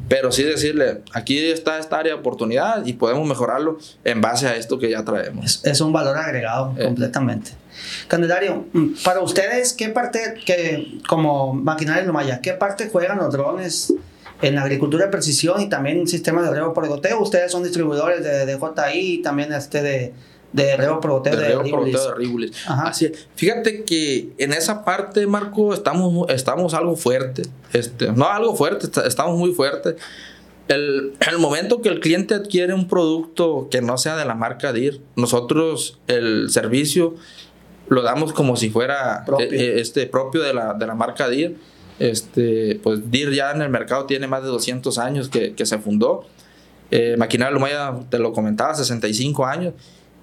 pero 0.07 0.31
sí 0.31 0.43
decirle, 0.43 1.01
aquí 1.13 1.39
está 1.39 1.79
esta 1.79 1.97
área 1.97 2.13
de 2.13 2.19
oportunidad 2.19 2.85
y 2.85 2.93
podemos 2.93 3.27
mejorarlo 3.27 3.79
en 4.03 4.21
base 4.21 4.47
a 4.47 4.55
esto 4.55 4.77
que 4.77 4.91
ya 4.91 5.03
traemos. 5.03 5.65
Es, 5.65 5.81
un 5.81 5.91
valor 5.91 6.17
agregado 6.17 6.75
eh. 6.77 6.85
completamente. 6.85 7.51
Candelario, 8.07 8.65
para 9.03 9.21
ustedes, 9.21 9.73
¿qué 9.73 9.89
parte, 9.89 10.35
que, 10.45 10.99
como 11.07 11.53
maquinaria 11.53 12.03
Lumaya, 12.03 12.41
qué 12.41 12.53
parte 12.53 12.89
juegan 12.89 13.17
los 13.17 13.33
drones 13.33 13.93
en 14.41 14.55
la 14.55 14.63
agricultura 14.63 15.05
de 15.05 15.11
precisión 15.11 15.61
y 15.61 15.69
también 15.69 15.99
en 15.99 16.07
sistemas 16.07 16.43
de 16.45 16.51
riego 16.51 16.73
por 16.73 16.87
goteo? 16.87 17.21
Ustedes 17.21 17.51
son 17.51 17.63
distribuidores 17.63 18.23
de, 18.23 18.45
de 18.45 18.59
JI 18.59 18.99
y 18.99 19.21
también 19.23 19.51
este 19.53 19.81
de 19.81 20.13
de 20.53 20.77
riego 20.77 20.99
por 20.99 21.23
de, 21.23 21.31
de, 21.31 22.51
Así 22.67 23.11
Fíjate 23.35 23.83
que 23.83 24.33
en 24.37 24.53
esa 24.53 24.83
parte, 24.83 25.25
Marco, 25.25 25.73
estamos, 25.73 26.29
estamos 26.29 26.73
algo 26.73 26.95
fuerte. 26.95 27.43
Este, 27.73 28.11
no 28.11 28.27
algo 28.27 28.55
fuerte, 28.55 28.87
estamos 29.07 29.37
muy 29.37 29.53
fuertes. 29.53 29.95
El, 30.67 31.13
el, 31.29 31.37
momento 31.37 31.81
que 31.81 31.89
el 31.89 31.99
cliente 31.99 32.33
adquiere 32.33 32.73
un 32.73 32.87
producto 32.87 33.67
que 33.69 33.81
no 33.81 33.97
sea 33.97 34.15
de 34.15 34.25
la 34.25 34.35
marca 34.35 34.71
DIR, 34.71 35.01
nosotros 35.15 35.99
el 36.07 36.49
servicio 36.49 37.15
lo 37.89 38.01
damos 38.03 38.31
como 38.31 38.55
si 38.55 38.69
fuera 38.69 39.25
propio, 39.25 39.47
eh, 39.47 39.49
eh, 39.51 39.81
este, 39.81 40.05
propio 40.05 40.41
de, 40.41 40.53
la, 40.53 40.73
de 40.73 40.87
la 40.87 40.95
marca 40.95 41.27
DIR. 41.27 41.55
Este, 41.99 42.79
pues 42.81 43.11
DIR 43.11 43.33
ya 43.33 43.51
en 43.51 43.61
el 43.61 43.69
mercado 43.69 44.05
tiene 44.05 44.27
más 44.27 44.43
de 44.43 44.49
200 44.49 44.97
años 44.97 45.29
que, 45.29 45.53
que 45.53 45.65
se 45.65 45.77
fundó. 45.77 46.25
Eh, 46.89 47.15
Maquinaria 47.17 47.53
Lumaya, 47.53 47.93
te 48.09 48.19
lo 48.19 48.33
comentaba, 48.33 48.73
65 48.75 49.45
años. 49.45 49.73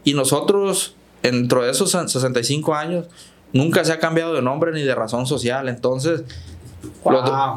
Y 0.05 0.15
nosotros, 0.15 0.95
dentro 1.23 1.65
de 1.65 1.71
esos 1.71 1.91
65 1.91 2.75
años, 2.75 3.07
nunca 3.53 3.85
se 3.85 3.93
ha 3.93 3.99
cambiado 3.99 4.35
de 4.35 4.43
nombre 4.43 4.73
ni 4.73 4.83
de 4.83 4.95
razón 4.95 5.27
social. 5.27 5.69
Entonces, 5.69 6.23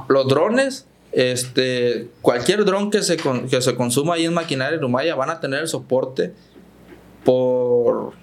los, 0.07 0.27
drones, 0.27 0.85
este, 1.11 2.09
cualquier 2.21 2.65
dron 2.65 2.91
que 2.91 3.01
se, 3.03 3.17
que 3.17 3.61
se 3.61 3.75
consuma 3.75 4.15
ahí 4.15 4.25
en 4.25 4.33
maquinaria 4.33 4.77
en 4.77 4.83
Umaya 4.83 5.15
van 5.15 5.29
a 5.29 5.39
tener 5.39 5.61
el 5.61 5.67
soporte 5.67 6.33
por, 7.23 8.13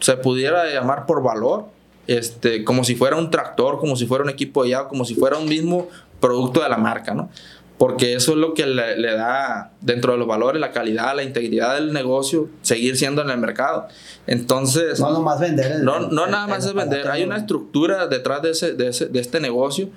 se 0.00 0.16
pudiera 0.16 0.72
llamar 0.72 1.06
por 1.06 1.22
valor, 1.22 1.66
este, 2.06 2.64
como 2.64 2.84
si 2.84 2.94
fuera 2.94 3.16
un 3.16 3.30
tractor, 3.30 3.78
como 3.78 3.96
si 3.96 4.06
fuera 4.06 4.24
un 4.24 4.30
equipo 4.30 4.62
de 4.62 4.70
llave, 4.70 4.88
como 4.88 5.04
si 5.04 5.14
fuera 5.14 5.38
un 5.38 5.48
mismo 5.48 5.88
producto 6.20 6.62
de 6.62 6.68
la 6.68 6.76
marca, 6.76 7.14
¿no? 7.14 7.30
Porque 7.78 8.14
eso 8.14 8.32
es 8.32 8.38
lo 8.38 8.54
que 8.54 8.66
le, 8.66 9.16
da 9.16 9.72
dentro 9.80 10.12
de 10.12 10.18
los 10.18 10.28
valores, 10.28 10.60
la 10.60 10.70
calidad, 10.70 11.14
la 11.16 11.24
integridad 11.24 11.74
del 11.74 11.92
negocio, 11.92 12.48
seguir 12.62 12.96
siendo 12.96 13.22
en 13.22 13.30
el 13.30 13.38
mercado. 13.38 13.88
Entonces... 14.26 15.00
No 15.00 15.10
nomás 15.10 15.40
vender. 15.40 15.82
no, 15.82 16.00
no 16.00 16.26
nada 16.26 16.46
más 16.46 16.64
es 16.64 16.74
vender, 16.74 17.08
hay 17.08 17.24
una 17.24 17.36
estructura 17.36 18.06
detrás 18.06 18.42
de, 18.42 18.50
ese, 18.50 18.74
de, 18.74 18.88
ese, 18.88 19.06
de 19.06 19.20
este 19.20 19.40
negocio 19.40 19.88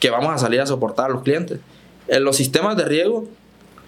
que 0.00 0.10
vamos 0.10 0.32
a 0.32 0.38
salir 0.38 0.60
a 0.60 0.66
soportar 0.66 1.10
a 1.10 1.12
los 1.12 1.22
clientes. 1.22 1.60
En 2.08 2.24
los 2.24 2.36
sistemas 2.36 2.76
de 2.76 2.84
riego, 2.84 3.28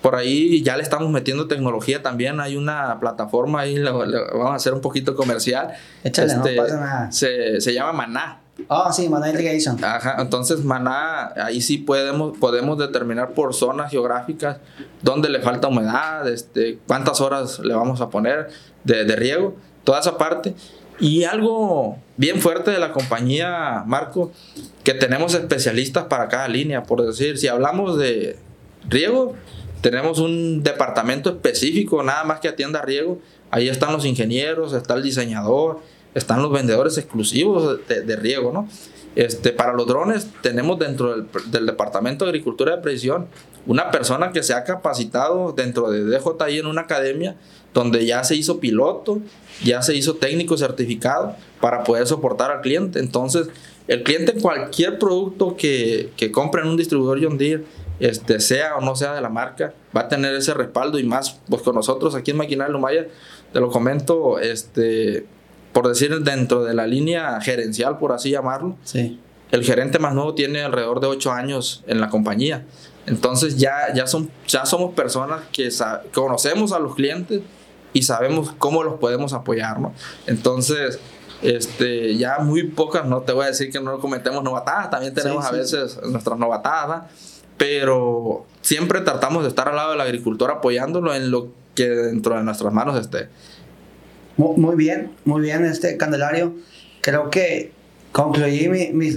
por 0.02 0.14
ahí 0.14 0.62
ya 0.62 0.76
le 0.76 0.82
estamos 0.82 1.10
metiendo 1.10 1.48
tecnología 1.48 2.02
también. 2.02 2.40
Hay 2.40 2.56
una 2.56 3.00
plataforma 3.00 3.60
ahí, 3.60 3.78
vamos 3.80 4.50
a 4.50 4.54
hacer 4.54 4.74
un 4.74 4.80
poquito 4.80 5.14
comercial. 5.16 5.72
Échale, 6.04 6.34
no 6.34 6.44
este, 6.44 6.56
pasa 6.56 6.80
nada. 6.80 7.12
Se, 7.12 7.60
se 7.60 7.74
llama 7.74 7.92
Maná. 7.92 8.40
Ah, 8.68 8.92
sí, 8.92 9.08
Maná 9.08 9.30
Irrigation. 9.30 9.82
Ajá, 9.84 10.16
entonces 10.18 10.64
Maná, 10.64 11.32
ahí 11.36 11.60
sí 11.60 11.78
podemos, 11.78 12.36
podemos 12.38 12.78
determinar 12.78 13.30
por 13.30 13.54
zonas 13.54 13.90
geográficas 13.90 14.58
dónde 15.02 15.28
le 15.28 15.40
falta 15.40 15.68
humedad, 15.68 16.28
este, 16.28 16.78
cuántas 16.86 17.20
horas 17.20 17.60
le 17.60 17.74
vamos 17.74 18.00
a 18.00 18.10
poner 18.10 18.48
de 18.84 19.16
riego, 19.16 19.56
toda 19.84 20.00
esa 20.00 20.18
parte. 20.18 20.54
Y 21.00 21.24
algo 21.24 21.98
bien 22.16 22.40
fuerte 22.40 22.72
de 22.72 22.78
la 22.78 22.92
compañía, 22.92 23.84
Marco, 23.86 24.32
que 24.82 24.94
tenemos 24.94 25.34
especialistas 25.34 26.04
para 26.04 26.28
cada 26.28 26.48
línea, 26.48 26.82
por 26.82 27.06
decir, 27.06 27.38
si 27.38 27.46
hablamos 27.46 27.96
de 27.98 28.36
riego, 28.88 29.34
tenemos 29.80 30.18
un 30.18 30.62
departamento 30.64 31.30
específico, 31.30 32.02
nada 32.02 32.24
más 32.24 32.40
que 32.40 32.48
atienda 32.48 32.82
riego. 32.82 33.20
Ahí 33.50 33.68
están 33.68 33.92
los 33.92 34.04
ingenieros, 34.04 34.72
está 34.72 34.94
el 34.94 35.02
diseñador, 35.04 35.80
están 36.14 36.42
los 36.42 36.52
vendedores 36.52 36.98
exclusivos 36.98 37.80
de, 37.86 38.16
riego, 38.16 38.52
¿no? 38.52 38.68
Este, 39.16 39.52
para 39.52 39.72
los 39.72 39.86
drones 39.86 40.28
tenemos 40.42 40.78
dentro 40.78 41.16
del, 41.16 41.66
Departamento 41.66 42.24
de 42.24 42.30
Agricultura 42.30 42.76
de 42.76 42.82
Precisión 42.82 43.26
una 43.66 43.90
persona 43.90 44.32
que 44.32 44.42
se 44.42 44.54
ha 44.54 44.64
capacitado 44.64 45.52
dentro 45.52 45.90
de 45.90 46.04
DJI 46.04 46.58
en 46.58 46.66
una 46.66 46.82
academia 46.82 47.36
donde 47.74 48.06
ya 48.06 48.24
se 48.24 48.36
hizo 48.36 48.60
piloto, 48.60 49.18
ya 49.62 49.82
se 49.82 49.94
hizo 49.94 50.16
técnico 50.16 50.56
certificado 50.56 51.34
para 51.60 51.84
poder 51.84 52.06
soportar 52.06 52.50
al 52.50 52.60
cliente. 52.60 52.98
Entonces, 52.98 53.48
el 53.88 54.02
cliente 54.02 54.34
cualquier 54.34 54.98
producto 54.98 55.56
que, 55.56 56.10
que 56.16 56.30
compre 56.30 56.62
en 56.62 56.68
un 56.68 56.76
distribuidor 56.76 57.22
John 57.22 57.38
Deere, 57.38 57.64
este, 58.00 58.40
sea 58.40 58.76
o 58.76 58.80
no 58.80 58.94
sea 58.94 59.14
de 59.14 59.20
la 59.20 59.28
marca, 59.28 59.74
va 59.96 60.02
a 60.02 60.08
tener 60.08 60.34
ese 60.34 60.54
respaldo 60.54 60.98
y 60.98 61.04
más, 61.04 61.40
pues 61.48 61.62
con 61.62 61.74
nosotros 61.74 62.14
aquí 62.14 62.30
en 62.30 62.36
Maquinaria 62.36 62.72
Lumaya, 62.72 63.08
te 63.52 63.60
lo 63.60 63.70
comento, 63.70 64.38
este, 64.38 65.26
por 65.72 65.88
decir, 65.88 66.18
dentro 66.20 66.64
de 66.64 66.74
la 66.74 66.86
línea 66.86 67.40
gerencial, 67.40 67.98
por 67.98 68.12
así 68.12 68.30
llamarlo, 68.30 68.76
sí. 68.84 69.20
el 69.50 69.64
gerente 69.64 69.98
más 69.98 70.14
nuevo 70.14 70.34
tiene 70.34 70.62
alrededor 70.62 71.00
de 71.00 71.08
8 71.08 71.32
años 71.32 71.84
en 71.86 72.00
la 72.00 72.08
compañía. 72.08 72.64
Entonces 73.06 73.56
ya, 73.56 73.92
ya, 73.94 74.06
son, 74.06 74.30
ya 74.46 74.66
somos 74.66 74.94
personas 74.94 75.42
que 75.52 75.70
conocemos 76.12 76.72
a 76.72 76.78
los 76.78 76.94
clientes 76.94 77.40
y 77.92 78.02
sabemos 78.02 78.52
cómo 78.58 78.82
los 78.82 78.94
podemos 78.94 79.32
apoyar, 79.32 79.80
¿no? 79.80 79.94
Entonces, 80.26 81.00
este, 81.42 82.16
ya 82.16 82.38
muy 82.40 82.64
pocas, 82.64 83.06
no 83.06 83.22
te 83.22 83.32
voy 83.32 83.44
a 83.44 83.48
decir 83.48 83.70
que 83.70 83.80
no 83.80 83.98
cometemos 83.98 84.42
novatadas, 84.42 84.90
también 84.90 85.14
tenemos 85.14 85.44
a 85.44 85.52
veces 85.52 85.98
nuestras 86.04 86.38
novatadas, 86.38 87.04
pero 87.56 88.46
siempre 88.60 89.00
tratamos 89.00 89.42
de 89.42 89.48
estar 89.48 89.68
al 89.68 89.76
lado 89.76 89.92
del 89.92 90.00
agricultor 90.00 90.50
apoyándolo 90.50 91.14
en 91.14 91.30
lo 91.30 91.48
que 91.74 91.88
dentro 91.88 92.36
de 92.36 92.42
nuestras 92.42 92.72
manos 92.72 92.98
esté. 92.98 93.28
Muy 94.38 94.76
bien, 94.76 95.10
muy 95.24 95.42
bien, 95.42 95.64
este 95.64 95.96
Candelario. 95.96 96.54
Creo 97.00 97.28
que 97.28 97.72
concluí 98.12 98.68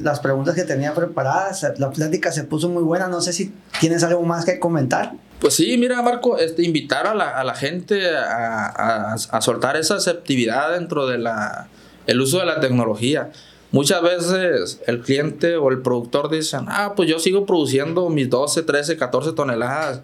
las 0.03 0.19
preguntas 0.19 0.55
que 0.55 0.63
tenía 0.63 0.95
preparadas. 0.95 1.65
La 1.77 1.91
plática 1.91 2.31
se 2.31 2.43
puso 2.43 2.69
muy 2.69 2.81
buena. 2.81 3.07
No 3.07 3.21
sé 3.21 3.31
si 3.31 3.53
tienes 3.79 4.03
algo 4.03 4.23
más 4.23 4.45
que 4.45 4.59
comentar. 4.59 5.13
Pues 5.39 5.53
sí, 5.53 5.77
mira, 5.77 6.01
Marco, 6.01 6.39
este, 6.39 6.63
invitar 6.63 7.05
a 7.05 7.13
la, 7.13 7.29
a 7.29 7.43
la 7.43 7.53
gente 7.53 8.09
a, 8.09 9.13
a, 9.13 9.41
soltar 9.41 9.75
esa 9.77 9.95
aceptividad 9.95 10.73
dentro 10.73 11.07
de 11.07 11.19
la 11.19 11.67
el 12.07 12.19
uso 12.19 12.39
de 12.39 12.47
la 12.47 12.59
tecnología. 12.59 13.31
Muchas 13.71 14.01
veces 14.01 14.81
el 14.87 15.01
cliente 15.01 15.55
o 15.55 15.69
el 15.69 15.81
productor 15.81 16.31
dicen, 16.31 16.65
ah, 16.67 16.93
pues 16.95 17.07
yo 17.07 17.19
sigo 17.19 17.45
produciendo 17.45 18.09
mis 18.09 18.29
12, 18.29 18.63
13, 18.63 18.97
14 18.97 19.33
toneladas 19.33 20.01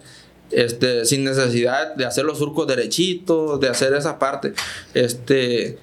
este, 0.50 1.04
sin 1.04 1.24
necesidad 1.24 1.94
de 1.94 2.06
hacer 2.06 2.24
los 2.24 2.38
surcos 2.38 2.66
derechitos, 2.66 3.60
de 3.60 3.68
hacer 3.68 3.92
esa 3.94 4.18
parte. 4.18 4.54
Este, 4.94 5.78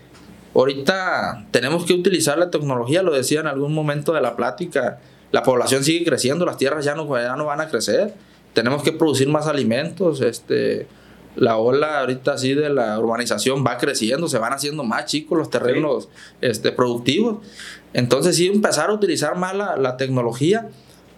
ahorita 0.53 1.47
tenemos 1.51 1.85
que 1.85 1.93
utilizar 1.93 2.37
la 2.37 2.49
tecnología, 2.49 3.03
lo 3.03 3.13
decía 3.13 3.41
en 3.41 3.47
algún 3.47 3.73
momento 3.73 4.13
de 4.13 4.21
la 4.21 4.35
plática, 4.35 4.99
la 5.31 5.43
población 5.43 5.83
sigue 5.83 6.05
creciendo, 6.05 6.45
las 6.45 6.57
tierras 6.57 6.85
ya 6.85 6.95
no, 6.95 7.07
ya 7.19 7.35
no 7.35 7.45
van 7.45 7.61
a 7.61 7.67
crecer, 7.67 8.13
tenemos 8.53 8.83
que 8.83 8.91
producir 8.91 9.27
más 9.27 9.47
alimentos, 9.47 10.21
este, 10.21 10.87
la 11.35 11.57
ola 11.57 11.99
ahorita 11.99 12.33
así 12.33 12.53
de 12.53 12.69
la 12.69 12.97
urbanización 12.97 13.65
va 13.65 13.77
creciendo, 13.77 14.27
se 14.27 14.37
van 14.37 14.53
haciendo 14.53 14.83
más 14.83 15.05
chicos 15.05 15.37
los 15.37 15.49
terrenos 15.49 16.07
este, 16.41 16.71
productivos. 16.71 17.45
Entonces 17.93 18.37
sí 18.37 18.47
empezar 18.47 18.89
a 18.89 18.93
utilizar 18.93 19.35
más 19.35 19.55
la, 19.55 19.75
la 19.75 19.97
tecnología 19.97 20.69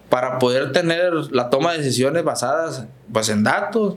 para 0.09 0.39
poder 0.39 0.71
tener 0.71 1.13
la 1.31 1.49
toma 1.49 1.73
de 1.73 1.79
decisiones 1.79 2.23
basadas 2.23 2.85
pues 3.11 3.29
en 3.29 3.43
datos, 3.43 3.95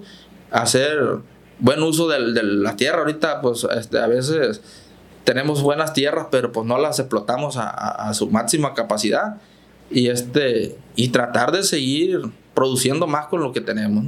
hacer 0.51 1.19
buen 1.59 1.83
uso 1.83 2.09
de, 2.09 2.33
de 2.33 2.43
la 2.43 2.77
tierra. 2.77 2.99
Ahorita 2.99 3.41
pues 3.41 3.67
este, 3.77 3.99
a 3.99 4.07
veces 4.07 4.61
tenemos 5.25 5.63
buenas 5.63 5.93
tierras, 5.93 6.27
pero 6.31 6.53
pues 6.53 6.67
no 6.67 6.79
las 6.79 6.99
explotamos 6.99 7.57
a, 7.57 7.69
a, 7.69 8.15
su 8.15 8.31
máxima 8.31 8.75
capacidad 8.75 9.37
y, 9.91 10.09
este, 10.09 10.77
y 10.97 11.09
tratar 11.09 11.53
de 11.53 11.63
seguir 11.63 12.23
produciendo 12.55 13.07
más 13.07 13.27
con 13.27 13.41
lo 13.41 13.53
que 13.53 13.61
tenemos. 13.61 14.05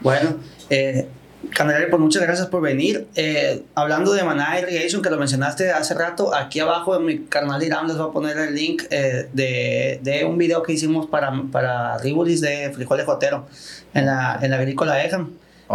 Bueno, 0.00 0.36
eh, 0.70 1.08
Candelario, 1.50 1.90
pues 1.90 2.00
muchas 2.00 2.22
gracias 2.22 2.48
por 2.48 2.62
venir. 2.62 3.06
Eh, 3.14 3.62
hablando 3.74 4.12
de 4.12 4.22
Maná 4.22 4.58
Irrigation, 4.60 5.02
que 5.02 5.10
lo 5.10 5.18
mencionaste 5.18 5.72
hace 5.72 5.94
rato, 5.94 6.34
aquí 6.34 6.60
abajo 6.60 6.96
en 6.96 7.04
mi 7.04 7.18
canal 7.20 7.60
de 7.60 7.66
Irán 7.66 7.86
les 7.86 7.96
voy 7.96 8.08
a 8.08 8.12
poner 8.12 8.38
el 8.38 8.54
link 8.54 8.82
eh, 8.90 9.28
de, 9.32 10.00
de, 10.02 10.24
un 10.24 10.38
video 10.38 10.62
que 10.62 10.72
hicimos 10.72 11.06
para, 11.06 11.32
para 11.50 11.98
Ribulis 11.98 12.40
de 12.40 12.70
Frijoles 12.72 13.06
Jotero 13.06 13.46
en 13.92 14.06
la, 14.06 14.38
en 14.40 14.50
la 14.50 14.56
agrícola 14.56 15.04
EJAM. 15.04 15.30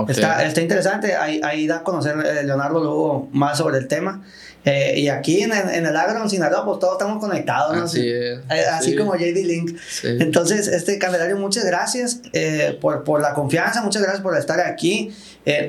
Está, 0.08 0.46
está 0.46 0.62
interesante, 0.62 1.16
ahí, 1.16 1.42
ahí 1.44 1.66
da 1.66 1.78
a 1.78 1.84
conocer 1.84 2.16
eh, 2.24 2.44
Leonardo 2.44 2.84
Lugo 2.84 3.30
más 3.32 3.58
sobre 3.58 3.80
el 3.80 3.88
tema. 3.88 4.22
Eh, 4.70 5.00
y 5.00 5.10
aquí 5.10 5.42
en, 5.42 5.52
en, 5.52 5.86
el 5.88 5.98
agro, 5.98 6.22
en 6.22 6.30
Sinaloa, 6.30 6.64
pues 6.64 6.78
todos 6.78 6.94
estamos 6.94 7.20
conectados, 7.20 7.76
¿no? 7.76 7.86
Así 7.86 8.08
es. 8.08 8.40
Eh, 8.52 8.66
así 8.72 8.96
como 8.96 9.16
JD 9.16 9.44
Link. 9.44 9.76
Entonces, 10.04 10.68
este 10.68 11.00
Candelario, 11.00 11.38
muchas 11.38 11.66
gracias 11.66 12.22
eh, 12.34 12.78
por, 12.80 13.04
por, 13.04 13.20
la 13.20 13.34
confianza, 13.34 13.82
muchas 13.82 14.04
gracias 14.04 14.22
por 14.22 14.38
estar 14.38 14.60
aquí. 14.60 15.12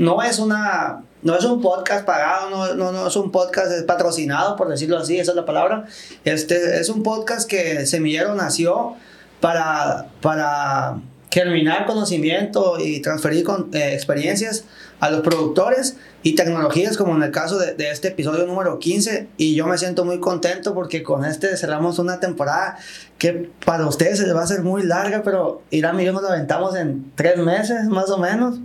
no 0.00 0.22
es 0.22 0.38
una... 0.38 1.04
No 1.22 1.36
es 1.36 1.44
un 1.44 1.60
podcast 1.60 2.06
pagado, 2.06 2.48
no, 2.48 2.74
no, 2.74 2.92
no 2.92 3.06
es 3.06 3.14
un 3.14 3.30
podcast 3.30 3.84
patrocinado, 3.86 4.56
por 4.56 4.70
decirlo 4.70 4.96
así, 4.96 5.18
esa 5.18 5.32
es 5.32 5.36
la 5.36 5.44
palabra. 5.44 5.84
Este 6.24 6.80
es 6.80 6.88
un 6.88 7.02
podcast 7.02 7.46
que 7.46 7.84
Semillero 7.84 8.34
nació 8.34 8.96
para, 9.38 10.06
para 10.22 10.96
germinar 11.30 11.86
conocimiento 11.86 12.78
y 12.80 13.00
transferir 13.00 13.44
con, 13.44 13.70
experiencias 13.72 14.64
a 14.98 15.10
los 15.10 15.20
productores 15.22 15.96
y 16.22 16.34
tecnologías, 16.34 16.96
como 16.96 17.16
en 17.16 17.22
el 17.22 17.30
caso 17.30 17.58
de, 17.58 17.74
este 17.90 18.08
episodio 18.08 18.46
número 18.46 18.78
15. 18.78 19.28
Y 19.36 19.54
yo 19.54 19.66
me 19.66 19.78
siento 19.78 20.04
muy 20.04 20.20
contento 20.20 20.74
porque 20.74 21.02
con 21.02 21.24
este 21.24 21.56
cerramos 21.56 21.98
una 21.98 22.20
temporada 22.20 22.76
que 23.16 23.50
para 23.64 23.86
ustedes 23.86 24.18
se 24.18 24.26
les 24.26 24.34
va 24.34 24.40
a 24.40 24.44
hacer 24.44 24.62
muy 24.62 24.82
larga, 24.82 25.22
pero 25.22 25.62
Irán 25.70 25.98
y 26.00 26.04
yo 26.04 26.12
nos 26.12 26.22
la 26.22 26.30
aventamos 26.30 26.74
en 26.76 27.12
tres 27.14 27.38
meses 27.38 27.84
más 27.86 28.10
o 28.10 28.18
menos. 28.18 28.58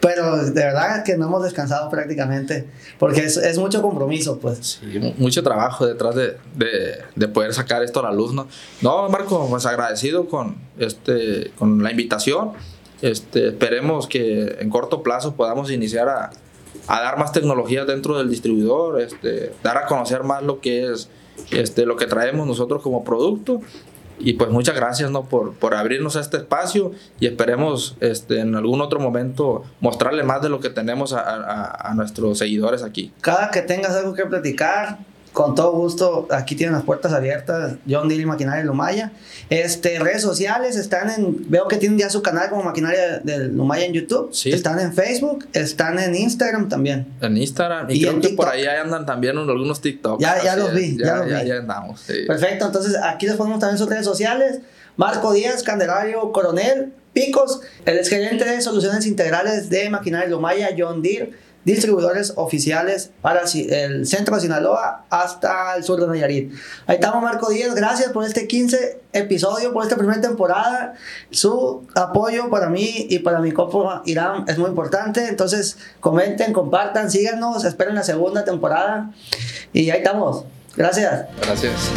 Pero 0.00 0.44
de 0.44 0.52
verdad 0.52 1.04
que 1.04 1.16
no 1.16 1.26
hemos 1.26 1.42
descansado 1.42 1.90
prácticamente, 1.90 2.66
porque 2.98 3.20
es, 3.20 3.58
mucho 3.58 3.82
compromiso, 3.82 4.38
pues. 4.38 4.80
Sí, 4.80 5.14
mucho 5.18 5.42
trabajo 5.42 5.86
detrás 5.86 6.14
de, 6.14 6.38
de, 6.56 6.98
de, 7.14 7.28
poder 7.28 7.52
sacar 7.52 7.82
esto 7.82 8.00
a 8.00 8.04
la 8.04 8.12
luz, 8.12 8.32
¿no? 8.32 8.48
No, 8.80 9.08
Marco, 9.10 9.46
pues 9.50 9.66
agradecido 9.66 10.26
con, 10.26 10.56
este, 10.78 11.52
con 11.58 11.82
la 11.82 11.90
invitación 11.90 12.52
este, 13.02 13.48
esperemos 13.48 14.06
que 14.06 14.56
en 14.60 14.68
corto 14.68 15.02
plazo 15.02 15.34
podamos 15.34 15.70
iniciar 15.70 16.08
a, 16.08 16.30
a 16.86 17.00
dar 17.00 17.18
más 17.18 17.32
tecnologías 17.32 17.86
dentro 17.86 18.18
del 18.18 18.28
distribuidor, 18.28 19.00
este, 19.00 19.52
dar 19.62 19.78
a 19.78 19.86
conocer 19.86 20.22
más 20.22 20.42
lo 20.42 20.60
que 20.60 20.92
es 20.92 21.08
este, 21.50 21.86
lo 21.86 21.96
que 21.96 22.06
traemos 22.06 22.46
nosotros 22.46 22.82
como 22.82 23.02
producto. 23.02 23.62
Y 24.20 24.34
pues 24.34 24.50
muchas 24.50 24.76
gracias 24.76 25.10
¿no? 25.10 25.24
por, 25.24 25.54
por 25.54 25.74
abrirnos 25.74 26.16
a 26.16 26.20
este 26.20 26.36
espacio 26.36 26.92
y 27.18 27.26
esperemos 27.26 27.96
este, 28.00 28.40
en 28.40 28.54
algún 28.54 28.80
otro 28.80 29.00
momento 29.00 29.64
mostrarle 29.80 30.22
más 30.22 30.42
de 30.42 30.48
lo 30.48 30.60
que 30.60 30.70
tenemos 30.70 31.12
a, 31.12 31.88
a, 31.88 31.94
nuestros 31.94 32.38
seguidores 32.38 32.82
aquí. 32.82 33.12
Cada 33.20 33.50
que 33.50 33.62
tengas 33.62 33.96
algo 33.96 34.14
que 34.14 34.26
platicar, 34.26 34.98
con 35.32 35.54
todo 35.54 35.72
gusto, 35.72 36.26
aquí 36.30 36.56
tienen 36.56 36.74
las 36.74 36.82
puertas 36.82 37.12
abiertas, 37.12 37.74
John 37.88 38.08
Deere 38.08 38.24
y 38.24 38.26
Maquinaria 38.26 38.64
Lumaya. 38.64 39.12
Este, 39.48 39.98
redes 39.98 40.22
sociales, 40.22 40.76
están 40.76 41.08
en, 41.10 41.48
veo 41.48 41.68
que 41.68 41.76
tienen 41.76 41.98
ya 41.98 42.10
su 42.10 42.20
canal 42.20 42.50
como 42.50 42.64
Maquinaria 42.64 43.20
de 43.20 43.48
Lumaya 43.48 43.84
en 43.84 43.92
YouTube. 43.92 44.30
Sí. 44.32 44.50
Están 44.50 44.80
en 44.80 44.92
Facebook, 44.92 45.46
están 45.52 45.98
en 45.98 46.16
Instagram 46.16 46.68
también. 46.68 47.06
En 47.20 47.36
Instagram, 47.36 47.90
y, 47.90 47.94
y 47.94 48.02
creo 48.02 48.20
que 48.20 48.30
por 48.30 48.48
ahí 48.48 48.66
andan 48.66 49.06
también 49.06 49.38
algunos 49.38 49.80
TikToks. 49.80 50.20
Ya, 50.20 50.42
ya 50.42 50.56
los 50.56 50.74
vi, 50.74 50.96
ya, 50.98 51.06
ya, 51.06 51.16
los 51.16 51.30
ya, 51.30 51.42
vi. 51.42 51.48
ya 51.48 51.56
andamos. 51.56 52.00
Sí. 52.00 52.24
Perfecto, 52.26 52.66
entonces 52.66 52.96
aquí 53.02 53.26
les 53.26 53.36
ponemos 53.36 53.60
también 53.60 53.78
sus 53.78 53.88
redes 53.88 54.04
sociales. 54.04 54.60
Marco 54.96 55.32
Díaz, 55.32 55.62
Candelario 55.62 56.32
Coronel, 56.32 56.92
Picos, 57.12 57.60
el 57.86 57.98
exgerente 57.98 58.44
de 58.44 58.60
soluciones 58.60 59.06
integrales 59.06 59.70
de 59.70 59.88
Maquinaria 59.90 60.28
Lumaya, 60.28 60.70
John 60.76 61.02
Deere 61.02 61.32
distribuidores 61.64 62.32
oficiales 62.36 63.10
para 63.20 63.42
el 63.42 64.06
centro 64.06 64.36
de 64.36 64.42
Sinaloa 64.42 65.04
hasta 65.10 65.76
el 65.76 65.84
sur 65.84 66.00
de 66.00 66.06
Nayarit. 66.06 66.52
Ahí 66.86 66.96
estamos, 66.96 67.22
Marco 67.22 67.50
Díaz. 67.50 67.74
Gracias 67.74 68.12
por 68.12 68.24
este 68.24 68.46
15 68.46 69.00
episodio, 69.12 69.72
por 69.72 69.82
esta 69.82 69.96
primera 69.96 70.20
temporada. 70.20 70.94
Su 71.30 71.86
apoyo 71.94 72.50
para 72.50 72.68
mí 72.68 73.06
y 73.10 73.18
para 73.20 73.40
mi 73.40 73.52
copo 73.52 74.02
Irán 74.06 74.44
es 74.48 74.58
muy 74.58 74.68
importante. 74.68 75.28
Entonces, 75.28 75.76
comenten, 76.00 76.52
compartan, 76.52 77.10
síganos, 77.10 77.64
esperen 77.64 77.94
la 77.94 78.04
segunda 78.04 78.44
temporada. 78.44 79.10
Y 79.72 79.90
ahí 79.90 79.98
estamos. 79.98 80.44
Gracias. 80.76 81.26
Gracias. 81.42 81.90